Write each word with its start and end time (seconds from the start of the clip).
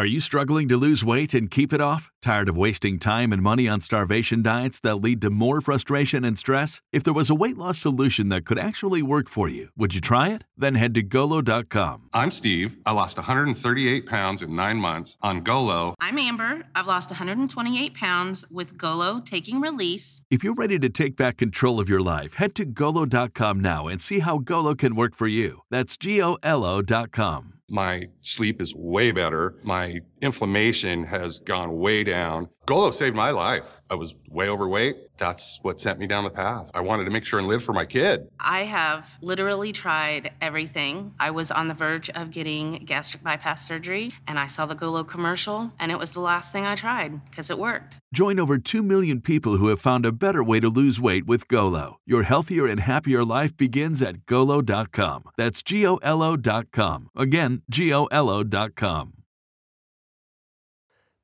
Are 0.00 0.06
you 0.06 0.20
struggling 0.20 0.66
to 0.70 0.78
lose 0.78 1.04
weight 1.04 1.34
and 1.34 1.50
keep 1.50 1.74
it 1.74 1.80
off? 1.82 2.10
Tired 2.22 2.48
of 2.48 2.56
wasting 2.56 2.98
time 2.98 3.34
and 3.34 3.42
money 3.42 3.68
on 3.68 3.82
starvation 3.82 4.40
diets 4.40 4.80
that 4.80 4.94
lead 4.94 5.20
to 5.20 5.28
more 5.28 5.60
frustration 5.60 6.24
and 6.24 6.38
stress? 6.38 6.80
If 6.90 7.04
there 7.04 7.12
was 7.12 7.28
a 7.28 7.34
weight 7.34 7.58
loss 7.58 7.76
solution 7.76 8.30
that 8.30 8.46
could 8.46 8.58
actually 8.58 9.02
work 9.02 9.28
for 9.28 9.46
you, 9.46 9.68
would 9.76 9.94
you 9.94 10.00
try 10.00 10.30
it? 10.30 10.44
Then 10.56 10.76
head 10.76 10.94
to 10.94 11.02
golo.com. 11.02 12.08
I'm 12.14 12.30
Steve. 12.30 12.78
I 12.86 12.92
lost 12.92 13.18
138 13.18 14.06
pounds 14.06 14.40
in 14.40 14.56
nine 14.56 14.78
months 14.78 15.18
on 15.20 15.42
Golo. 15.42 15.94
I'm 16.00 16.18
Amber. 16.18 16.62
I've 16.74 16.86
lost 16.86 17.10
128 17.10 17.92
pounds 17.92 18.46
with 18.50 18.78
Golo 18.78 19.20
taking 19.20 19.60
release. 19.60 20.22
If 20.30 20.42
you're 20.42 20.54
ready 20.54 20.78
to 20.78 20.88
take 20.88 21.14
back 21.14 21.36
control 21.36 21.78
of 21.78 21.90
your 21.90 22.00
life, 22.00 22.36
head 22.36 22.54
to 22.54 22.64
golo.com 22.64 23.60
now 23.60 23.86
and 23.86 24.00
see 24.00 24.20
how 24.20 24.38
Golo 24.38 24.74
can 24.74 24.96
work 24.96 25.14
for 25.14 25.26
you. 25.26 25.60
That's 25.70 25.98
G 25.98 26.22
O 26.22 26.38
L 26.42 26.64
O.com. 26.64 27.59
My 27.70 28.08
sleep 28.20 28.60
is 28.60 28.74
way 28.74 29.12
better. 29.12 29.54
My 29.62 30.00
inflammation 30.20 31.04
has 31.04 31.40
gone 31.40 31.78
way 31.78 32.04
down. 32.04 32.48
Golo 32.66 32.92
saved 32.92 33.16
my 33.16 33.30
life. 33.30 33.80
I 33.90 33.96
was 33.96 34.14
way 34.28 34.48
overweight. 34.48 34.96
That's 35.18 35.58
what 35.62 35.80
sent 35.80 35.98
me 35.98 36.06
down 36.06 36.22
the 36.22 36.30
path. 36.30 36.70
I 36.72 36.80
wanted 36.80 37.04
to 37.04 37.10
make 37.10 37.24
sure 37.24 37.40
and 37.40 37.48
live 37.48 37.64
for 37.64 37.72
my 37.72 37.84
kid. 37.84 38.28
I 38.38 38.60
have 38.60 39.18
literally 39.20 39.72
tried 39.72 40.32
everything. 40.40 41.12
I 41.18 41.30
was 41.30 41.50
on 41.50 41.66
the 41.66 41.74
verge 41.74 42.10
of 42.10 42.30
getting 42.30 42.84
gastric 42.84 43.24
bypass 43.24 43.66
surgery, 43.66 44.12
and 44.28 44.38
I 44.38 44.46
saw 44.46 44.66
the 44.66 44.76
Golo 44.76 45.02
commercial, 45.02 45.72
and 45.80 45.90
it 45.90 45.98
was 45.98 46.12
the 46.12 46.20
last 46.20 46.52
thing 46.52 46.64
I 46.64 46.76
tried 46.76 47.24
because 47.24 47.50
it 47.50 47.58
worked. 47.58 47.98
Join 48.14 48.38
over 48.38 48.56
2 48.56 48.82
million 48.82 49.20
people 49.20 49.56
who 49.56 49.66
have 49.66 49.80
found 49.80 50.06
a 50.06 50.12
better 50.12 50.44
way 50.44 50.60
to 50.60 50.68
lose 50.68 51.00
weight 51.00 51.26
with 51.26 51.48
Golo. 51.48 51.98
Your 52.06 52.22
healthier 52.22 52.66
and 52.66 52.80
happier 52.80 53.24
life 53.24 53.56
begins 53.56 54.00
at 54.00 54.26
golo.com. 54.26 55.24
That's 55.36 55.62
G 55.62 55.86
O 55.86 55.96
L 55.96 56.22
O.com. 56.22 57.08
Again, 57.16 57.62
G 57.68 57.92
O 57.92 58.04
L 58.06 58.30
O.com. 58.30 59.19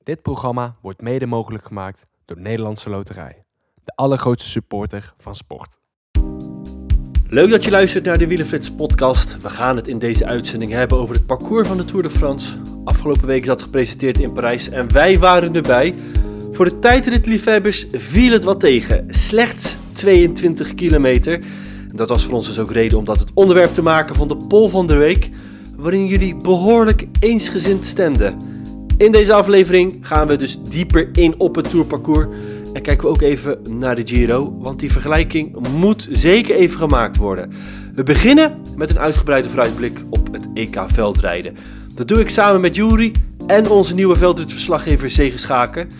Dit 0.06 0.22
programma 0.22 0.76
wordt 0.82 1.00
mede 1.00 1.26
mogelijk 1.26 1.64
gemaakt 1.64 2.06
door 2.24 2.40
Nederlandse 2.40 2.90
Loterij. 2.90 3.44
De 3.84 3.92
allergrootste 3.94 4.50
supporter 4.50 5.14
van 5.18 5.34
sport. 5.34 5.78
Leuk 7.28 7.50
dat 7.50 7.64
je 7.64 7.70
luistert 7.70 8.04
naar 8.04 8.18
de 8.18 8.26
Wielenflits 8.26 8.74
podcast. 8.74 9.40
We 9.40 9.50
gaan 9.50 9.76
het 9.76 9.88
in 9.88 9.98
deze 9.98 10.26
uitzending 10.26 10.72
hebben 10.72 10.98
over 10.98 11.14
het 11.14 11.26
parcours 11.26 11.68
van 11.68 11.76
de 11.76 11.84
Tour 11.84 12.02
de 12.02 12.10
France. 12.10 12.56
Afgelopen 12.84 13.26
week 13.26 13.40
is 13.40 13.46
dat 13.46 13.62
gepresenteerd 13.62 14.18
in 14.18 14.32
Parijs 14.32 14.68
en 14.68 14.92
wij 14.92 15.18
waren 15.18 15.54
erbij. 15.54 15.94
Voor 16.52 16.64
de 16.64 16.78
tijdritliefhebbers 16.78 17.86
viel 17.92 18.32
het 18.32 18.44
wat 18.44 18.60
tegen. 18.60 19.14
Slechts 19.14 19.76
22 19.92 20.74
kilometer. 20.74 21.44
Dat 21.92 22.08
was 22.08 22.24
voor 22.24 22.34
ons 22.34 22.46
dus 22.46 22.58
ook 22.58 22.72
reden 22.72 22.98
om 22.98 23.04
dat 23.04 23.18
het 23.18 23.30
onderwerp 23.34 23.74
te 23.74 23.82
maken 23.82 24.14
van 24.14 24.28
de 24.28 24.36
poll 24.36 24.68
van 24.68 24.86
de 24.86 24.96
week. 24.96 25.30
Waarin 25.76 26.06
jullie 26.06 26.36
behoorlijk 26.36 27.06
eensgezind 27.20 27.86
stemden. 27.86 28.54
In 28.96 29.12
deze 29.12 29.32
aflevering 29.32 29.98
gaan 30.00 30.26
we 30.26 30.36
dus 30.36 30.58
dieper 30.62 31.08
in 31.12 31.34
op 31.38 31.54
het 31.54 31.70
tourparcours. 31.70 32.26
En 32.72 32.82
kijken 32.82 33.04
we 33.04 33.14
ook 33.14 33.22
even 33.22 33.58
naar 33.78 33.94
de 33.94 34.06
Giro, 34.06 34.52
want 34.58 34.80
die 34.80 34.92
vergelijking 34.92 35.68
moet 35.78 36.08
zeker 36.10 36.54
even 36.54 36.78
gemaakt 36.78 37.16
worden. 37.16 37.52
We 37.94 38.02
beginnen 38.02 38.56
met 38.76 38.90
een 38.90 38.98
uitgebreide 38.98 39.48
vooruitblik 39.48 40.02
op 40.10 40.32
het 40.32 40.48
EK 40.54 40.84
veldrijden. 40.86 41.56
Dat 41.94 42.08
doe 42.08 42.20
ik 42.20 42.28
samen 42.28 42.60
met 42.60 42.76
Jury 42.76 43.12
en 43.46 43.68
onze 43.68 43.94
nieuwe 43.94 44.16
veldritverslaggever 44.16 45.10
Zege 45.10 45.38
Schaken. 45.38 45.90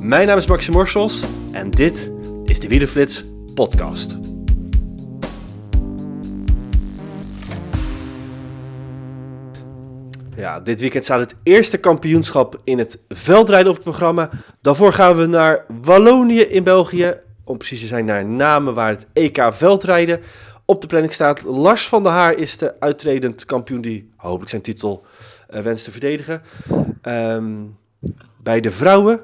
Mijn 0.00 0.26
naam 0.26 0.38
is 0.38 0.46
Maxim 0.46 0.72
Morsels 0.72 1.22
en 1.52 1.70
dit 1.70 2.10
is 2.44 2.60
de 2.60 2.68
Wielerflits 2.68 3.24
podcast. 3.54 4.33
Ja, 10.44 10.60
dit 10.60 10.80
weekend 10.80 11.04
staat 11.04 11.20
het 11.20 11.34
eerste 11.42 11.78
kampioenschap 11.78 12.60
in 12.64 12.78
het 12.78 12.98
veldrijden 13.08 13.68
op 13.68 13.74
het 13.74 13.84
programma. 13.84 14.30
Daarvoor 14.60 14.92
gaan 14.92 15.16
we 15.16 15.26
naar 15.26 15.64
Wallonië 15.82 16.40
in 16.40 16.62
België. 16.62 17.14
Om 17.44 17.56
precies 17.56 17.80
te 17.80 17.86
zijn 17.86 18.04
naar 18.04 18.24
Namen 18.24 18.74
waar 18.74 18.88
het 18.88 19.06
EK 19.12 19.48
veldrijden 19.50 20.20
op 20.64 20.80
de 20.80 20.86
planning 20.86 21.12
staat. 21.12 21.42
Lars 21.42 21.88
van 21.88 22.02
der 22.02 22.12
Haar 22.12 22.34
is 22.34 22.56
de 22.56 22.80
uitredend 22.80 23.44
kampioen 23.44 23.80
die 23.80 24.10
hopelijk 24.16 24.50
zijn 24.50 24.62
titel 24.62 25.06
uh, 25.54 25.60
wenst 25.60 25.84
te 25.84 25.90
verdedigen. 25.90 26.42
Um, 27.02 27.76
bij 28.42 28.60
de 28.60 28.70
vrouwen 28.70 29.20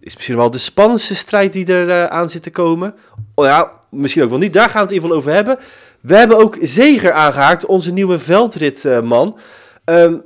is 0.00 0.14
misschien 0.14 0.36
wel 0.36 0.50
de 0.50 0.58
spannendste 0.58 1.14
strijd 1.14 1.52
die 1.52 1.66
er 1.66 1.88
uh, 1.88 2.04
aan 2.04 2.30
zit 2.30 2.42
te 2.42 2.50
komen. 2.50 2.94
Oh 3.34 3.44
ja, 3.44 3.72
misschien 3.90 4.22
ook 4.22 4.30
wel 4.30 4.38
niet. 4.38 4.52
Daar 4.52 4.68
gaan 4.68 4.86
we 4.86 4.94
het 4.94 5.02
geval 5.02 5.16
over 5.16 5.32
hebben. 5.32 5.58
We 6.00 6.16
hebben 6.16 6.38
ook 6.38 6.58
Zeger 6.60 7.12
aangehaakt, 7.12 7.66
onze 7.66 7.92
nieuwe 7.92 8.18
veldritman. 8.18 9.38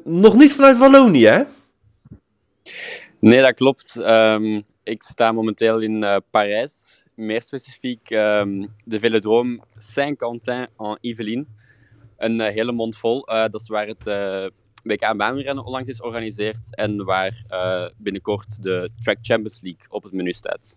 Nog 0.05 0.37
niet 0.37 0.53
vanuit 0.53 0.79
Wallonië, 0.79 1.27
hè? 1.27 1.43
Nee, 3.19 3.41
dat 3.41 3.55
klopt. 3.55 3.97
Um, 3.97 4.63
ik 4.83 5.03
sta 5.03 5.33
momenteel 5.33 5.81
in 5.81 6.03
uh, 6.03 6.17
Parijs. 6.31 7.03
Meer 7.15 7.43
specifiek 7.43 8.11
um, 8.11 8.73
de 8.85 8.99
velodroom 8.99 9.63
Saint-Quentin 9.77 10.67
en 10.79 10.99
Yvelines. 11.01 11.47
Een 12.17 12.41
uh, 12.41 12.47
hele 12.47 12.73
mond 12.73 12.97
vol. 12.97 13.31
Uh, 13.31 13.41
dat 13.41 13.61
is 13.61 13.69
waar 13.69 13.87
het 13.87 14.05
WK 14.83 15.17
baanrennen 15.17 15.65
onlangs 15.65 15.89
is 15.89 15.97
georganiseerd. 15.97 16.77
En 16.77 17.05
waar 17.05 17.45
binnenkort 17.97 18.63
de 18.63 18.91
Track 19.01 19.19
Champions 19.23 19.61
League 19.63 19.87
op 19.89 20.03
het 20.03 20.13
menu 20.13 20.33
staat. 20.33 20.77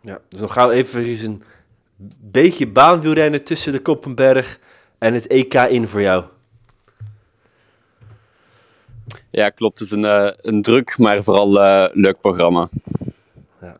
Ja, 0.00 0.20
dus 0.28 0.40
dan 0.40 0.50
gaan 0.50 0.68
we 0.68 0.74
even 0.74 1.24
een 1.24 1.42
beetje 2.20 2.66
baanwielrennen 2.66 3.44
tussen 3.44 3.72
de 3.72 3.80
Koppenberg 3.80 4.58
en 4.98 5.14
het 5.14 5.26
EK 5.26 5.54
in 5.54 5.88
voor 5.88 6.00
jou. 6.00 6.24
Ja, 9.32 9.50
klopt. 9.50 9.78
Het 9.78 9.88
is 9.88 9.94
een, 9.94 10.04
uh, 10.04 10.28
een 10.36 10.62
druk, 10.62 10.98
maar 10.98 11.24
vooral 11.24 11.56
uh, 11.56 11.86
leuk 11.92 12.20
programma. 12.20 12.68
Ja, 13.60 13.76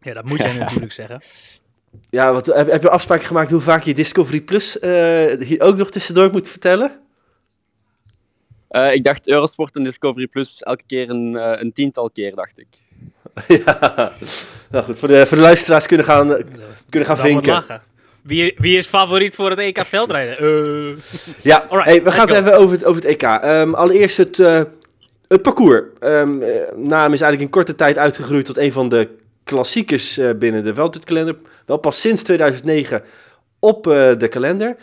ja 0.00 0.14
dat 0.14 0.24
moet 0.24 0.38
jij 0.38 0.58
natuurlijk 0.58 0.92
zeggen. 0.92 1.22
Ja, 2.10 2.32
wat, 2.32 2.46
heb, 2.46 2.70
heb 2.70 2.82
je 2.82 2.90
afspraken 2.90 3.26
gemaakt 3.26 3.50
hoe 3.50 3.60
vaak 3.60 3.82
je 3.82 3.94
Discovery 3.94 4.40
Plus 4.40 4.76
uh, 4.76 5.40
hier 5.40 5.60
ook 5.60 5.76
nog 5.76 5.90
tussendoor 5.90 6.30
moet 6.30 6.48
vertellen? 6.48 6.98
ik 8.92 9.04
dacht 9.04 9.28
Eurosport 9.28 9.76
en 9.76 9.84
Discovery 9.84 10.26
Plus 10.26 10.62
elke 10.62 10.82
keer 10.86 11.10
een, 11.10 11.34
een 11.60 11.72
tiental 11.72 12.10
keer, 12.10 12.34
dacht 12.34 12.58
ik. 12.58 12.68
ja, 13.64 14.12
nou 14.70 14.84
goed, 14.84 14.98
voor 14.98 15.08
de, 15.08 15.26
voor 15.26 15.36
de 15.36 15.42
luisteraars 15.42 15.86
kunnen 15.86 16.06
gaan, 16.06 16.36
kunnen 16.88 17.08
gaan 17.08 17.18
vinken. 17.18 17.82
Wie, 18.22 18.54
wie 18.56 18.76
is 18.76 18.86
favoriet 18.86 19.34
voor 19.34 19.50
het 19.50 19.58
EK 19.58 19.84
veldrijden? 19.86 20.44
Uh. 20.44 20.96
Ja, 21.42 21.66
Alright, 21.68 21.90
hey, 21.90 22.02
we 22.02 22.12
gaan 22.12 22.28
het 22.28 22.36
even 22.36 22.58
over 22.58 22.74
het, 22.74 22.84
over 22.84 23.02
het 23.02 23.10
EK. 23.10 23.40
Um, 23.44 23.74
allereerst 23.74 24.16
het, 24.16 24.38
uh, 24.38 24.62
het 25.28 25.42
parcours. 25.42 25.82
Um, 26.00 26.38
naam 26.76 27.12
is 27.12 27.20
eigenlijk 27.20 27.40
in 27.40 27.50
korte 27.50 27.74
tijd 27.74 27.98
uitgegroeid 27.98 28.44
tot 28.44 28.56
een 28.56 28.72
van 28.72 28.88
de 28.88 29.08
klassiekers 29.44 30.18
uh, 30.18 30.30
binnen 30.38 30.64
de 30.64 30.74
veldritkalender. 30.74 31.36
Wel 31.66 31.76
pas 31.76 32.00
sinds 32.00 32.22
2009 32.22 33.02
op 33.58 33.84
de 33.84 34.28
kalender. 34.30 34.76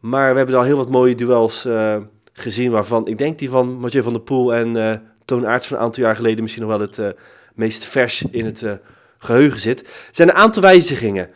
Maar 0.00 0.30
we 0.30 0.36
hebben 0.36 0.56
al 0.56 0.62
heel 0.62 0.76
wat 0.76 0.90
mooie 0.90 1.14
duels 1.14 1.66
gezien, 2.32 2.70
waarvan 2.70 3.06
ik 3.06 3.18
denk 3.18 3.38
die 3.38 3.50
van 3.50 3.78
Mathieu 3.78 4.02
van 4.02 4.12
der 4.12 4.22
Poel 4.22 4.54
en 4.54 5.02
Toon 5.24 5.46
Aerts 5.46 5.66
van 5.66 5.76
een 5.76 5.82
aantal 5.82 6.04
jaar 6.04 6.16
geleden 6.16 6.42
misschien 6.42 6.66
nog 6.66 6.78
wel 6.78 6.88
het 6.88 7.16
meest 7.54 7.84
vers 7.84 8.22
in 8.30 8.44
het 8.44 8.64
geheugen 9.18 9.60
zit. 9.60 9.80
Er 9.80 9.88
zijn 10.12 10.28
een 10.28 10.34
aantal 10.34 10.62
wijzigingen. 10.62 11.30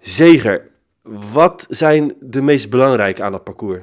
Zeger, 0.00 0.69
wat 1.10 1.66
zijn 1.68 2.16
de 2.20 2.42
meest 2.42 2.70
belangrijke 2.70 3.22
aan 3.22 3.32
dat 3.32 3.44
parcours? 3.44 3.82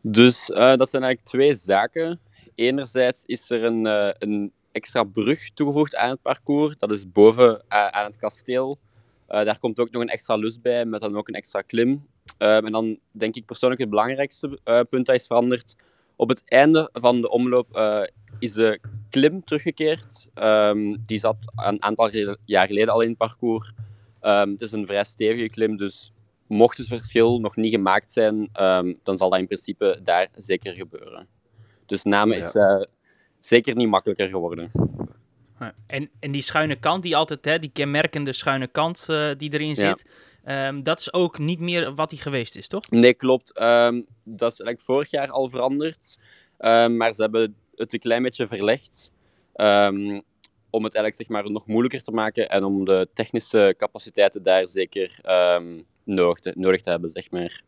Dus 0.00 0.50
uh, 0.50 0.74
dat 0.74 0.90
zijn 0.90 1.02
eigenlijk 1.02 1.24
twee 1.24 1.54
zaken. 1.54 2.20
Enerzijds 2.54 3.24
is 3.24 3.50
er 3.50 3.64
een, 3.64 3.86
uh, 3.86 4.10
een 4.18 4.52
extra 4.72 5.02
brug 5.02 5.50
toegevoegd 5.50 5.96
aan 5.96 6.10
het 6.10 6.22
parcours. 6.22 6.74
Dat 6.78 6.90
is 6.90 7.10
boven 7.10 7.62
aan 7.68 8.04
het 8.04 8.16
kasteel. 8.16 8.78
daar 9.26 9.58
komt 9.58 9.78
ook 9.78 9.90
nog 9.90 10.02
een 10.02 10.08
extra 10.08 10.36
lus 10.36 10.60
bij, 10.60 10.84
met 10.84 11.00
dan 11.00 11.16
ook 11.16 11.28
een 11.28 11.34
extra 11.34 11.60
klim. 11.60 12.06
en 12.38 12.72
dan 12.72 12.98
denk 13.10 13.34
ik 13.34 13.44
persoonlijk 13.44 13.80
het 13.80 13.90
belangrijkste 13.90 14.58
punt 14.88 15.06
dat 15.06 15.14
is 15.14 15.26
veranderd. 15.26 15.76
Op 16.16 16.28
het 16.28 16.42
einde 16.44 16.88
van 16.92 17.20
de 17.20 17.30
omloop 17.30 17.80
is 18.38 18.52
de 18.52 18.80
klim 19.10 19.44
teruggekeerd. 19.44 20.28
Um, 20.34 21.02
die 21.06 21.18
zat 21.18 21.52
een 21.54 21.82
aantal 21.82 22.10
jaar 22.44 22.66
geleden 22.66 22.92
al 22.92 23.00
in 23.00 23.08
het 23.08 23.18
parcours. 23.18 23.72
Um, 24.26 24.50
het 24.50 24.60
is 24.60 24.72
een 24.72 24.86
vrij 24.86 25.04
stevige 25.04 25.48
klim, 25.48 25.76
dus 25.76 26.12
mocht 26.46 26.78
het 26.78 26.86
verschil 26.86 27.40
nog 27.40 27.56
niet 27.56 27.72
gemaakt 27.72 28.10
zijn, 28.10 28.48
um, 28.60 28.98
dan 29.02 29.16
zal 29.16 29.30
dat 29.30 29.38
in 29.38 29.46
principe 29.46 30.00
daar 30.02 30.28
zeker 30.32 30.74
gebeuren. 30.74 31.26
Dus 31.86 32.02
namen 32.02 32.36
ja. 32.36 32.44
is 32.44 32.54
uh, 32.54 32.82
zeker 33.40 33.76
niet 33.76 33.88
makkelijker 33.88 34.28
geworden. 34.28 34.70
En, 35.86 36.10
en 36.20 36.32
die 36.32 36.42
schuine 36.42 36.76
kant, 36.76 37.02
die 37.02 37.16
altijd, 37.16 37.44
hè, 37.44 37.58
die 37.58 37.70
kenmerkende 37.72 38.32
schuine 38.32 38.66
kant 38.66 39.06
uh, 39.10 39.30
die 39.36 39.52
erin 39.52 39.76
zit, 39.76 40.04
ja. 40.44 40.72
dat 40.72 41.00
is 41.00 41.12
ook 41.12 41.38
niet 41.38 41.60
meer 41.60 41.94
wat 41.94 42.10
die 42.10 42.18
geweest 42.18 42.56
is, 42.56 42.68
toch? 42.68 42.90
Nee, 42.90 43.14
klopt. 43.14 43.54
dat 43.54 44.52
is 44.52 44.60
eigenlijk 44.60 44.80
vorig 44.80 45.10
jaar 45.10 45.30
al 45.30 45.50
veranderd. 45.50 46.18
maar 46.88 47.12
ze 47.12 47.22
hebben 47.22 47.56
het 47.74 47.92
een 47.92 47.98
klein 47.98 48.22
beetje 48.22 48.48
verlegd. 48.48 49.12
Om 50.74 50.84
het 50.84 50.94
eigenlijk 50.94 51.16
zeg 51.16 51.28
maar, 51.28 51.52
nog 51.52 51.66
moeilijker 51.66 52.02
te 52.02 52.10
maken 52.10 52.48
en 52.48 52.64
om 52.64 52.84
de 52.84 53.08
technische 53.14 53.74
capaciteiten 53.76 54.42
daar 54.42 54.68
zeker 54.68 55.18
um, 55.56 55.84
nodig, 56.04 56.38
te, 56.38 56.52
nodig 56.56 56.80
te 56.80 56.90
hebben, 56.90 57.10
zeg 57.10 57.30
maar. 57.30 57.62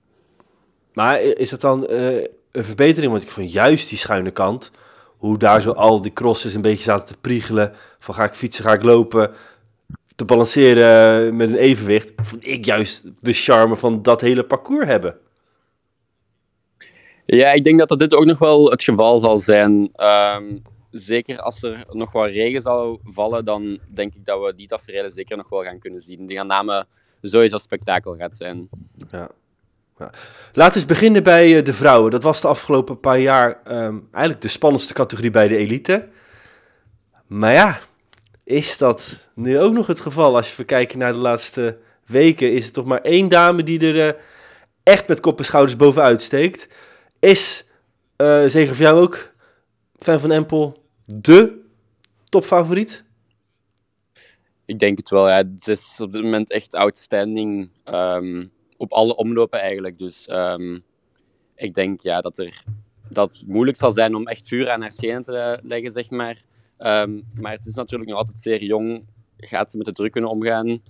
Maar 0.92 1.20
is 1.20 1.50
het 1.50 1.60
dan 1.60 1.86
uh, 1.90 2.16
een 2.52 2.64
verbetering. 2.64 3.12
Want 3.12 3.24
ik 3.24 3.30
vond 3.30 3.52
juist 3.52 3.88
die 3.88 3.98
schuine 3.98 4.30
kant, 4.30 4.70
hoe 5.16 5.38
daar 5.38 5.60
zo 5.60 5.70
al 5.70 6.00
die 6.00 6.12
crosses 6.12 6.54
een 6.54 6.60
beetje 6.60 6.82
zaten 6.82 7.06
te 7.06 7.20
priegelen. 7.20 7.72
Van 7.98 8.14
ga 8.14 8.24
ik 8.24 8.34
fietsen, 8.34 8.64
ga 8.64 8.72
ik 8.72 8.82
lopen. 8.82 9.32
Te 10.14 10.24
balanceren 10.24 11.36
met 11.36 11.50
een 11.50 11.56
evenwicht. 11.56 12.12
Vond 12.22 12.46
ik 12.46 12.64
juist 12.64 13.24
de 13.24 13.32
charme 13.32 13.76
van 13.76 14.02
dat 14.02 14.20
hele 14.20 14.44
parcours 14.44 14.86
hebben. 14.86 15.16
Ja, 17.26 17.52
ik 17.52 17.64
denk 17.64 17.78
dat 17.78 17.88
dat 17.88 17.98
dit 17.98 18.14
ook 18.14 18.24
nog 18.24 18.38
wel 18.38 18.70
het 18.70 18.82
geval 18.82 19.20
zal 19.20 19.38
zijn. 19.38 19.88
Ehm, 19.92 20.44
zeker 20.98 21.38
als 21.40 21.62
er 21.62 21.84
nog 21.90 22.12
wat 22.12 22.30
regen 22.30 22.62
zou 22.62 22.98
vallen, 23.04 23.44
dan 23.44 23.78
denk 23.88 24.14
ik 24.14 24.24
dat 24.24 24.40
we 24.40 24.54
die 24.54 24.66
tafereelen 24.66 25.10
zeker 25.10 25.36
nog 25.36 25.48
wel 25.48 25.62
gaan 25.62 25.78
kunnen 25.78 26.00
zien. 26.00 26.26
Die 26.26 26.36
gaan 26.36 26.46
namen 26.46 26.86
sowieso 27.22 27.58
spektakel 27.58 28.16
gaat 28.16 28.36
zijn. 28.36 28.68
Ja. 29.10 29.28
ja. 29.98 30.10
Laten 30.52 30.72
we 30.72 30.78
eens 30.78 30.84
beginnen 30.84 31.22
bij 31.22 31.56
eh, 31.56 31.64
de 31.64 31.74
vrouwen. 31.74 32.10
Dat 32.10 32.22
was 32.22 32.40
de 32.40 32.48
afgelopen 32.48 33.00
paar 33.00 33.18
jaar 33.18 33.60
ehm, 33.64 33.98
eigenlijk 34.10 34.40
de 34.40 34.48
spannendste 34.48 34.94
categorie 34.94 35.30
bij 35.30 35.48
de 35.48 35.56
elite. 35.56 36.08
Maar 37.26 37.52
ja, 37.52 37.80
is 38.44 38.78
dat 38.78 39.18
nu 39.34 39.60
ook 39.60 39.72
nog 39.72 39.86
het 39.86 40.00
geval? 40.00 40.36
Als 40.36 40.56
je 40.56 40.64
kijkt 40.64 40.94
naar 40.94 41.12
de 41.12 41.18
laatste 41.18 41.78
weken, 42.06 42.52
is 42.52 42.66
er 42.66 42.72
toch 42.72 42.84
maar 42.84 43.00
één 43.00 43.28
dame 43.28 43.62
die 43.62 43.80
er 43.80 44.08
uh, 44.08 44.20
echt 44.82 45.08
met 45.08 45.20
kop 45.20 45.38
en 45.38 45.44
schouders 45.44 45.76
bovenuit 45.76 46.22
steekt. 46.22 46.68
Is, 47.18 47.66
uh, 48.16 48.42
zeker 48.46 48.74
voor 48.74 48.84
jou 48.84 49.00
ook, 49.00 49.32
fan 49.98 50.20
van 50.20 50.30
Empel, 50.30 50.85
de 51.06 51.64
topfavoriet? 52.28 53.04
Ik 54.64 54.78
denk 54.78 54.98
het 54.98 55.10
wel, 55.10 55.28
ja. 55.28 55.36
Het 55.36 55.68
is 55.68 56.00
op 56.00 56.12
dit 56.12 56.22
moment 56.22 56.50
echt 56.50 56.74
outstanding 56.74 57.68
um, 57.84 58.50
op 58.76 58.92
alle 58.92 59.16
omlopen 59.16 59.60
eigenlijk. 59.60 59.98
Dus 59.98 60.28
um, 60.30 60.84
ik 61.54 61.74
denk 61.74 62.00
ja, 62.00 62.20
dat, 62.20 62.38
er, 62.38 62.62
dat 63.08 63.36
het 63.36 63.46
moeilijk 63.46 63.76
zal 63.76 63.92
zijn 63.92 64.14
om 64.14 64.26
echt 64.26 64.48
vuur 64.48 64.70
aan 64.70 64.80
haar 64.80 64.92
schenen 64.92 65.22
te 65.22 65.60
leggen, 65.62 65.92
zeg 65.92 66.10
maar. 66.10 66.42
Um, 66.78 67.28
maar 67.34 67.52
het 67.52 67.66
is 67.66 67.74
natuurlijk 67.74 68.10
nog 68.10 68.18
altijd 68.18 68.38
zeer 68.38 68.62
jong. 68.62 69.04
Gaat 69.36 69.70
ze 69.70 69.76
met 69.76 69.86
de 69.86 69.92
druk 69.92 70.12
kunnen 70.12 70.30
omgaan? 70.30 70.82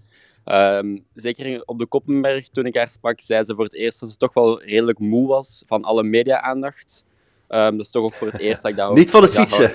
Zeker 1.15 1.63
op 1.65 1.79
de 1.79 1.87
Koppenberg, 1.87 2.49
toen 2.49 2.67
ik 2.67 2.77
haar 2.77 2.91
sprak, 2.91 3.21
zei 3.21 3.45
ze 3.45 3.55
voor 3.55 3.65
het 3.65 3.75
eerst 3.75 4.01
dat 4.01 4.11
ze 4.11 4.17
toch 4.17 4.35
wel 4.35 4.63
redelijk 4.63 4.99
moe 4.99 5.29
was 5.29 5.63
van 5.67 5.85
alle 5.85 6.03
media-aandacht. 6.03 7.05
Um, 7.49 7.77
dat 7.77 7.87
is 7.87 7.91
toch 7.91 8.03
ook 8.03 8.15
voor 8.15 8.27
het 8.27 8.41
eerst 8.41 8.63
dat 8.63 8.71
ik 8.71 8.77
dat... 8.77 8.95
Niet 8.95 9.11
van 9.11 9.23
het 9.23 9.35
fietsen? 9.35 9.73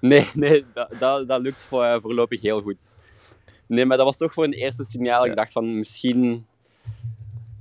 Nee, 0.00 0.28
nee 0.34 0.64
dat, 0.74 0.88
dat, 0.98 1.28
dat 1.28 1.40
lukt 1.40 1.62
voor, 1.68 1.84
uh, 1.84 1.96
voorlopig 2.00 2.40
heel 2.40 2.60
goed. 2.60 2.96
Nee, 3.66 3.84
maar 3.84 3.96
dat 3.96 4.06
was 4.06 4.16
toch 4.16 4.32
voor 4.32 4.44
een 4.44 4.52
eerste 4.52 4.84
signaal. 4.84 5.24
Ja. 5.24 5.30
Ik 5.30 5.36
dacht 5.36 5.52
van 5.52 5.78
misschien... 5.78 6.46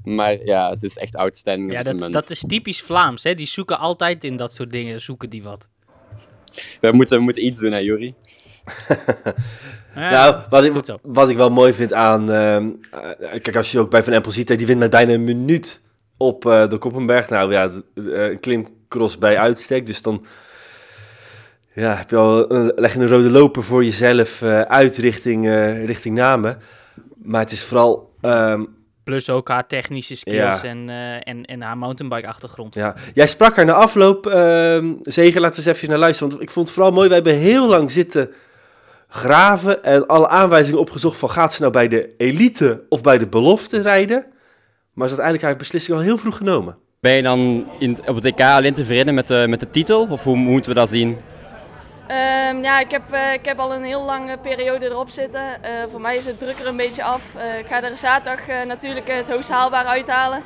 Maar 0.04 0.46
ja, 0.46 0.76
ze 0.76 0.86
is 0.86 0.98
echt 0.98 1.16
outstanding 1.16 1.72
ja, 1.72 1.80
op 1.80 1.86
dat, 1.86 1.94
moment. 1.94 2.14
dat 2.14 2.30
is 2.30 2.44
typisch 2.48 2.82
Vlaams, 2.82 3.24
hè? 3.24 3.34
Die 3.34 3.48
zoeken 3.48 3.80
altijd 3.80 4.24
in 4.24 4.36
dat 4.36 4.54
soort 4.54 4.72
dingen, 4.72 5.02
zoeken 5.02 5.30
die 5.30 5.44
wat. 5.44 5.70
We 6.82 6.92
moeten, 6.92 7.18
we 7.18 7.24
moeten 7.24 7.46
iets 7.46 7.60
doen, 7.60 7.72
hè, 7.72 7.78
Jury? 7.78 8.16
ja, 9.96 10.10
nou, 10.10 10.42
wat 10.50 10.64
ik, 10.64 10.98
wat 11.02 11.30
ik 11.30 11.38
wel 11.38 11.50
mooi 11.50 11.74
vind 11.74 11.94
aan... 11.94 12.22
Uh, 12.22 12.68
kijk, 13.20 13.56
als 13.56 13.72
je 13.72 13.80
ook 13.80 13.90
bij 13.90 14.04
Van 14.04 14.14
Empel 14.14 14.32
ziet, 14.32 14.48
die 14.48 14.66
wint 14.66 14.80
met 14.80 14.90
bijna 14.90 15.14
een 15.14 15.24
minuut 15.24 15.82
op 16.18 16.46
uh, 16.46 16.70
de 16.70 16.78
Koppenberg. 16.78 17.30
Nou 17.30 17.52
ja, 17.52 17.72
een 17.94 18.40
klimcross 18.92 19.18
bij 19.18 19.38
uitstek. 19.38 19.86
Dus 19.86 20.02
dan 20.02 20.26
ja, 21.74 21.96
heb 21.96 22.10
je 22.10 22.16
al, 22.16 22.54
uh, 22.54 22.70
leg 22.76 22.94
je 22.94 23.00
een 23.00 23.08
rode 23.08 23.30
loper 23.30 23.64
voor 23.64 23.84
jezelf 23.84 24.42
uh, 24.42 24.62
uit 24.62 24.98
richting, 24.98 25.48
richting 25.86 26.16
Namen. 26.16 26.60
Maar 27.24 27.42
het 27.42 27.52
is 27.52 27.64
vooral... 27.64 28.14
Um, 28.22 28.80
Plus 29.04 29.30
ook 29.30 29.48
haar 29.48 29.68
technische 29.68 30.16
skills 30.16 30.62
ja. 30.62 30.70
en, 30.70 30.88
uh, 30.88 31.14
en, 31.14 31.46
en 31.46 31.62
haar 31.62 31.78
mountainbike-achtergrond. 31.78 32.76
Ja. 32.76 32.96
Jij 33.14 33.28
sprak 33.28 33.56
haar 33.56 33.66
na 33.66 33.74
afloop. 33.74 34.28
Uh, 34.28 34.34
zeker, 35.04 35.42
laten 35.42 35.64
we 35.64 35.68
eens 35.68 35.78
even 35.78 35.90
naar 35.90 35.98
luisteren. 35.98 36.30
Want 36.30 36.42
ik 36.42 36.50
vond 36.52 36.66
het 36.66 36.76
vooral 36.76 36.94
mooi. 36.94 37.08
We 37.08 37.14
hebben 37.14 37.36
heel 37.36 37.68
lang 37.68 37.92
zitten 37.92 38.32
graven 39.08 39.84
en 39.84 40.08
alle 40.08 40.28
aanwijzingen 40.28 40.80
opgezocht 40.80 41.18
van 41.18 41.30
gaat 41.30 41.54
ze 41.54 41.62
nou 41.62 41.74
bij 41.74 41.88
de 41.88 42.14
elite 42.18 42.84
of 42.90 43.02
bij 43.02 43.18
de 43.18 43.28
belofte 43.28 43.82
rijden. 43.82 44.26
Maar 44.94 45.06
is 45.06 45.12
uiteindelijk 45.12 45.44
haar 45.44 45.56
beslissing 45.56 45.98
al 45.98 46.04
heel 46.04 46.18
vroeg 46.18 46.38
genomen. 46.38 46.78
Ben 47.02 47.16
je 47.16 47.22
dan 47.22 47.68
in, 47.80 47.98
op 48.08 48.16
het 48.16 48.26
EK 48.26 48.42
alleen 48.42 48.74
tevreden 48.74 49.14
met 49.14 49.28
de, 49.28 49.46
met 49.48 49.60
de 49.60 49.70
titel? 49.70 50.08
Of 50.10 50.24
hoe 50.24 50.36
moeten 50.36 50.72
we 50.74 50.80
dat 50.80 50.90
zien? 50.90 51.08
Um, 51.10 52.64
ja, 52.64 52.80
ik 52.80 52.92
heb, 52.92 53.02
uh, 53.14 53.34
ik 53.34 53.46
heb 53.46 53.60
al 53.60 53.74
een 53.74 53.84
heel 53.84 54.04
lange 54.04 54.38
periode 54.38 54.86
erop 54.86 55.10
zitten. 55.10 55.42
Uh, 55.42 55.70
voor 55.92 56.02
mij 56.02 56.16
is 56.16 56.26
het 56.26 56.40
druk 56.40 56.60
er 56.60 56.68
een 56.68 56.76
beetje 56.76 57.04
af. 57.04 57.22
Uh, 57.36 57.60
ik 57.60 57.68
ga 57.68 57.84
er 57.84 57.98
zaterdag 57.98 58.66
natuurlijk 58.68 59.08
het 59.12 59.30
hoogst 59.32 59.50
haalbare 59.50 59.88
uithalen. 59.88 60.42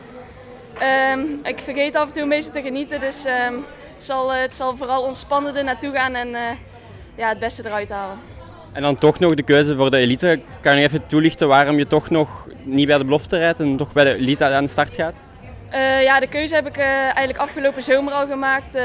Um, 1.14 1.40
ik 1.44 1.60
vergeet 1.60 1.96
af 1.96 2.08
en 2.08 2.14
toe 2.14 2.24
een 2.24 2.30
beetje 2.30 2.52
te 2.52 2.62
genieten, 2.62 3.00
dus 3.00 3.26
um, 3.26 3.66
het, 3.94 4.04
zal, 4.04 4.34
het 4.34 4.54
zal 4.54 4.76
vooral 4.76 5.04
ontspannender 5.04 5.64
naartoe 5.64 5.92
gaan 5.92 6.16
en 6.16 6.30
ja, 7.16 7.30
het 7.30 7.40
beste 7.40 7.66
eruit 7.66 7.90
halen. 7.90 8.18
En 8.72 8.82
dan 8.82 8.96
toch 8.96 9.20
nog 9.20 9.34
de 9.34 9.44
keuze 9.44 9.76
voor 9.76 9.92
de 9.92 9.98
elite. 9.98 10.40
Kan 10.62 10.78
je 10.78 10.84
even 10.84 11.06
toelichten 11.06 11.48
waarom 11.48 11.78
je 11.78 11.88
toch 11.88 12.10
nog 12.10 12.48
niet 12.64 12.88
bij 12.88 12.98
de 12.98 13.06
belofte 13.06 13.38
rijdt 13.38 13.60
en 13.60 13.78
toch 13.78 13.94
bij 13.94 14.04
de 14.04 14.16
elite 14.16 14.46
aan 14.46 14.64
de 14.64 14.70
start 14.70 14.96
gaat? 14.96 15.16
Ja, 15.80 16.20
de 16.20 16.28
keuze 16.30 16.56
heb 16.56 16.68
ik 16.68 16.78
eigenlijk 16.78 17.38
afgelopen 17.38 17.84
zomer 17.84 18.14
al 18.14 18.28
gemaakt. 18.28 18.76
Uh, 18.76 18.82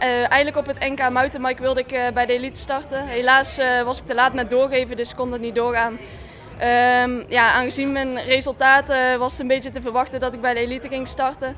eigenlijk 0.00 0.56
op 0.56 0.66
het 0.66 0.78
NK 0.78 1.10
Mountainbike 1.10 1.62
wilde 1.62 1.80
ik 1.80 2.14
bij 2.14 2.26
de 2.26 2.32
elite 2.32 2.60
starten. 2.60 3.06
Helaas 3.06 3.58
was 3.84 3.98
ik 3.98 4.06
te 4.06 4.14
laat 4.14 4.34
met 4.34 4.50
doorgeven, 4.50 4.96
dus 4.96 5.14
kon 5.14 5.32
het 5.32 5.40
niet 5.40 5.54
doorgaan. 5.54 5.92
Um, 5.92 7.24
ja, 7.28 7.52
aangezien 7.52 7.92
mijn 7.92 8.18
resultaten 8.24 9.18
was 9.18 9.32
het 9.32 9.40
een 9.40 9.46
beetje 9.46 9.70
te 9.70 9.80
verwachten 9.80 10.20
dat 10.20 10.32
ik 10.32 10.40
bij 10.40 10.54
de 10.54 10.60
elite 10.60 10.88
ging 10.88 11.08
starten. 11.08 11.56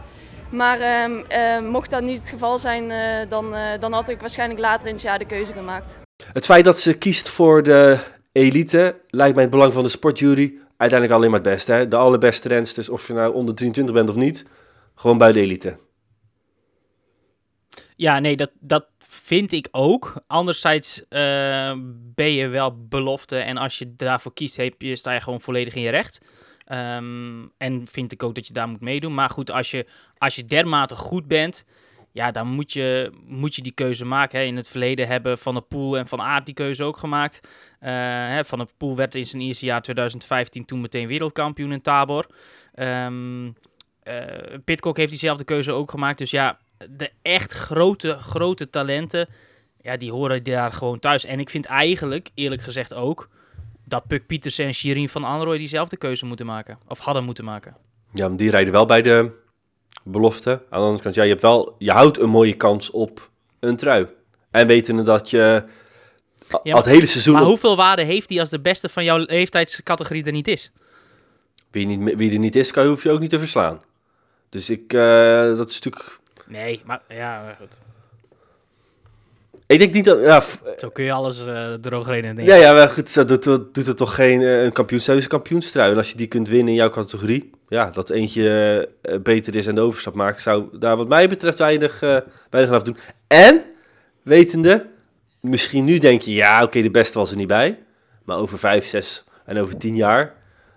Maar 0.51 1.05
um, 1.05 1.65
mocht 1.65 1.91
dat 1.91 2.03
niet 2.03 2.19
het 2.19 2.29
geval 2.29 2.59
zijn, 2.59 2.93
dan, 3.29 3.55
dan 3.81 3.93
had 3.93 4.09
ik 4.09 4.21
waarschijnlijk 4.21 4.61
later 4.61 4.87
in 4.87 4.95
het 4.95 5.03
jaar 5.03 5.19
de 5.19 5.27
keuze 5.27 5.53
gemaakt. 5.53 6.01
Het 6.33 6.45
feit 6.45 6.65
dat 6.65 6.79
ze 6.79 6.99
kiest 6.99 7.29
voor 7.29 7.63
de 7.63 7.99
elite 8.33 8.97
lijkt 9.09 9.35
mij 9.35 9.43
het 9.43 9.53
belang 9.53 9.73
van 9.73 9.83
de 9.83 9.89
sportjury 9.89 10.59
uiteindelijk 10.91 11.21
alleen 11.21 11.31
maar 11.31 11.41
het 11.41 11.55
beste. 11.55 11.73
Hè? 11.73 11.89
De 11.89 11.97
allerbeste 11.97 12.49
rensters, 12.49 12.89
of 12.89 13.07
je 13.07 13.13
nou 13.13 13.35
onder 13.35 13.55
23 13.55 13.95
bent 13.95 14.09
of 14.09 14.17
niet, 14.17 14.47
gewoon 14.95 15.19
bij 15.19 15.33
de 15.33 15.41
elite. 15.41 15.79
Ja, 17.97 18.19
nee, 18.19 18.37
dat, 18.37 18.51
dat 18.61 18.87
vind 18.99 19.53
ik 19.53 19.69
ook. 19.71 20.23
Anderzijds 20.27 21.01
uh, 21.01 21.73
ben 22.15 22.33
je 22.33 22.49
wel 22.49 22.87
belofte 22.89 23.37
en 23.37 23.57
als 23.57 23.79
je 23.79 23.95
daarvoor 23.97 24.33
kiest, 24.33 24.57
heb 24.57 24.83
je, 24.83 24.97
sta 24.97 25.13
je 25.13 25.21
gewoon 25.21 25.41
volledig 25.41 25.75
in 25.75 25.83
je 25.83 25.91
recht. 25.91 26.21
Um, 26.73 27.53
en 27.59 27.87
vind 27.87 28.13
ik 28.13 28.23
ook 28.23 28.35
dat 28.35 28.47
je 28.47 28.53
daar 28.53 28.69
moet 28.69 28.81
meedoen. 28.81 29.15
Maar 29.15 29.31
goed, 29.31 29.51
als 29.51 29.71
je, 29.71 29.87
als 30.19 30.37
je 30.37 30.45
dermate 30.45 30.97
goed 30.97 31.27
bent, 31.27 31.65
ja, 32.15 32.31
dan 32.31 32.47
moet 32.47 32.73
je, 32.73 33.11
moet 33.27 33.55
je 33.55 33.63
die 33.63 33.73
keuze 33.73 34.05
maken. 34.05 34.39
Hè. 34.39 34.45
In 34.45 34.57
het 34.57 34.69
verleden 34.69 35.07
hebben 35.07 35.39
Van 35.39 35.55
der 35.55 35.63
Poel 35.63 35.99
en 35.99 36.09
Van 36.09 36.21
Aert 36.21 36.47
die 36.47 36.55
keuze 36.55 36.85
ook 36.85 36.97
gemaakt. 36.97 37.41
Uh, 37.81 37.89
hè, 38.29 38.45
van 38.45 38.59
der 38.59 38.69
Poel 38.77 38.97
werd 38.97 39.15
in 39.15 39.27
zijn 39.27 39.43
eerste 39.43 39.67
jaar 39.67 39.83
2015 39.83 40.65
toen 40.65 40.81
meteen 40.81 41.07
wereldkampioen 41.07 41.73
in 41.73 41.81
Tabor. 41.81 42.27
Um, 42.75 43.55
Pitcock 44.65 44.97
heeft 44.97 45.11
diezelfde 45.11 45.45
keuze 45.45 45.73
ook 45.73 45.91
gemaakt. 45.91 46.19
Dus 46.19 46.31
ja, 46.31 46.59
de 46.91 47.11
echt 47.23 47.53
grote, 47.53 48.19
grote 48.19 48.71
talenten, 48.71 49.29
ja, 49.81 49.97
die 49.97 50.13
horen 50.13 50.43
daar 50.43 50.73
gewoon 50.73 50.99
thuis. 50.99 51.25
En 51.25 51.41
ik 51.41 51.51
vind 51.51 51.67
eigenlijk, 51.67 52.31
eerlijk 52.35 52.63
gezegd 52.63 52.95
ook, 52.95 53.29
dat 53.85 54.07
Puk 54.07 54.27
Pietersen 54.27 54.67
en 54.67 54.75
Shirin 54.75 55.09
van 55.09 55.25
Anrooy 55.25 55.59
diezelfde 55.59 55.97
keuze 55.97 56.27
moeten 56.27 56.47
maken. 56.47 56.79
Of 56.89 56.99
hadden 56.99 57.25
moeten 57.25 57.45
maken. 57.45 57.77
Ja, 58.13 58.29
die 58.29 58.51
rijden 58.51 58.73
wel 58.73 58.87
bij 58.87 59.03
de 59.03 59.43
belofte. 60.05 60.51
Aan 60.51 60.81
de 60.81 60.85
andere 60.87 61.03
kant, 61.03 61.15
ja, 61.15 61.23
je, 61.23 61.29
hebt 61.29 61.43
wel, 61.43 61.75
je 61.79 61.91
houdt 61.91 62.19
een 62.19 62.31
mooie 62.31 62.55
kans 62.57 62.91
op 62.91 63.31
een 63.61 63.77
trui. 63.77 64.07
En 64.51 64.67
wetende 64.67 65.03
dat 65.03 65.31
je 65.31 65.65
ja, 66.63 66.77
het 66.77 66.85
hele 66.85 67.07
seizoen... 67.07 67.35
Maar 67.35 67.43
op... 67.43 67.49
hoeveel 67.49 67.77
waarde 67.77 68.03
heeft 68.03 68.29
hij 68.29 68.41
als 68.41 68.51
de 68.51 68.61
beste 68.61 68.89
van 68.89 69.05
jouw 69.05 69.19
leeftijdscategorie 69.19 70.25
er 70.25 70.33
niet 70.33 70.49
is? 70.49 70.73
Wie, 71.71 71.87
niet, 71.87 72.17
wie 72.17 72.33
er 72.33 72.39
niet 72.39 72.57
is, 72.57 72.71
kan, 72.71 72.87
hoef 72.87 73.03
je 73.03 73.11
ook 73.11 73.21
niet 73.21 73.31
te 73.31 73.39
verslaan. 73.39 73.83
Dus 74.49 74.71
ik, 74.71 74.93
uh, 74.93 75.57
dat 75.57 75.69
is 75.69 75.81
natuurlijk 75.81 76.19
Nee, 76.47 76.81
maar 76.85 77.03
ja, 77.09 77.57
goed. 77.61 77.79
Ik 79.67 79.79
denk 79.79 79.95
niet 79.95 80.05
dat... 80.05 80.21
Ja, 80.21 80.43
Zo 80.79 80.89
kun 80.89 81.05
je 81.05 81.13
alles 81.13 81.47
uh, 81.47 81.73
droog 81.73 82.07
reden. 82.07 82.45
Ja, 82.45 82.55
ja, 82.55 82.73
maar 82.73 82.89
goed, 82.89 83.15
dat 83.15 83.29
doet, 83.29 83.75
doet 83.75 83.87
het 83.87 83.97
toch 83.97 84.15
geen 84.15 84.41
uh, 84.41 84.63
een 84.63 84.73
kampioenstrui, 84.73 85.19
is 85.19 85.25
een 85.25 85.31
kampioenstrui. 85.31 85.91
En 85.91 85.97
als 85.97 86.11
je 86.11 86.17
die 86.17 86.27
kunt 86.27 86.49
winnen 86.49 86.69
in 86.69 86.75
jouw 86.75 86.91
categorie, 86.91 87.51
ja, 87.69 87.91
dat 87.91 88.11
eentje 88.11 88.89
uh, 89.03 89.19
beter 89.21 89.57
is 89.57 89.67
en 89.67 89.75
de 89.75 89.81
overstap 89.81 90.15
maakt, 90.15 90.41
zou 90.41 90.79
daar 90.79 90.97
wat 90.97 91.09
mij 91.09 91.29
betreft 91.29 91.59
weinig, 91.59 92.01
weinig 92.51 92.75
aan 92.75 92.83
doen. 92.83 92.97
En, 93.27 93.65
wetende, 94.23 94.87
misschien 95.41 95.85
nu 95.85 95.99
denk 95.99 96.21
je, 96.21 96.33
ja, 96.33 96.57
oké, 96.57 96.65
okay, 96.65 96.83
de 96.83 96.91
beste 96.91 97.19
was 97.19 97.31
er 97.31 97.37
niet 97.37 97.47
bij. 97.47 97.79
Maar 98.25 98.37
over 98.37 98.59
vijf, 98.59 98.87
zes 98.87 99.25
en 99.45 99.59
over 99.59 99.77
tien 99.77 99.97
jaar 99.97 100.35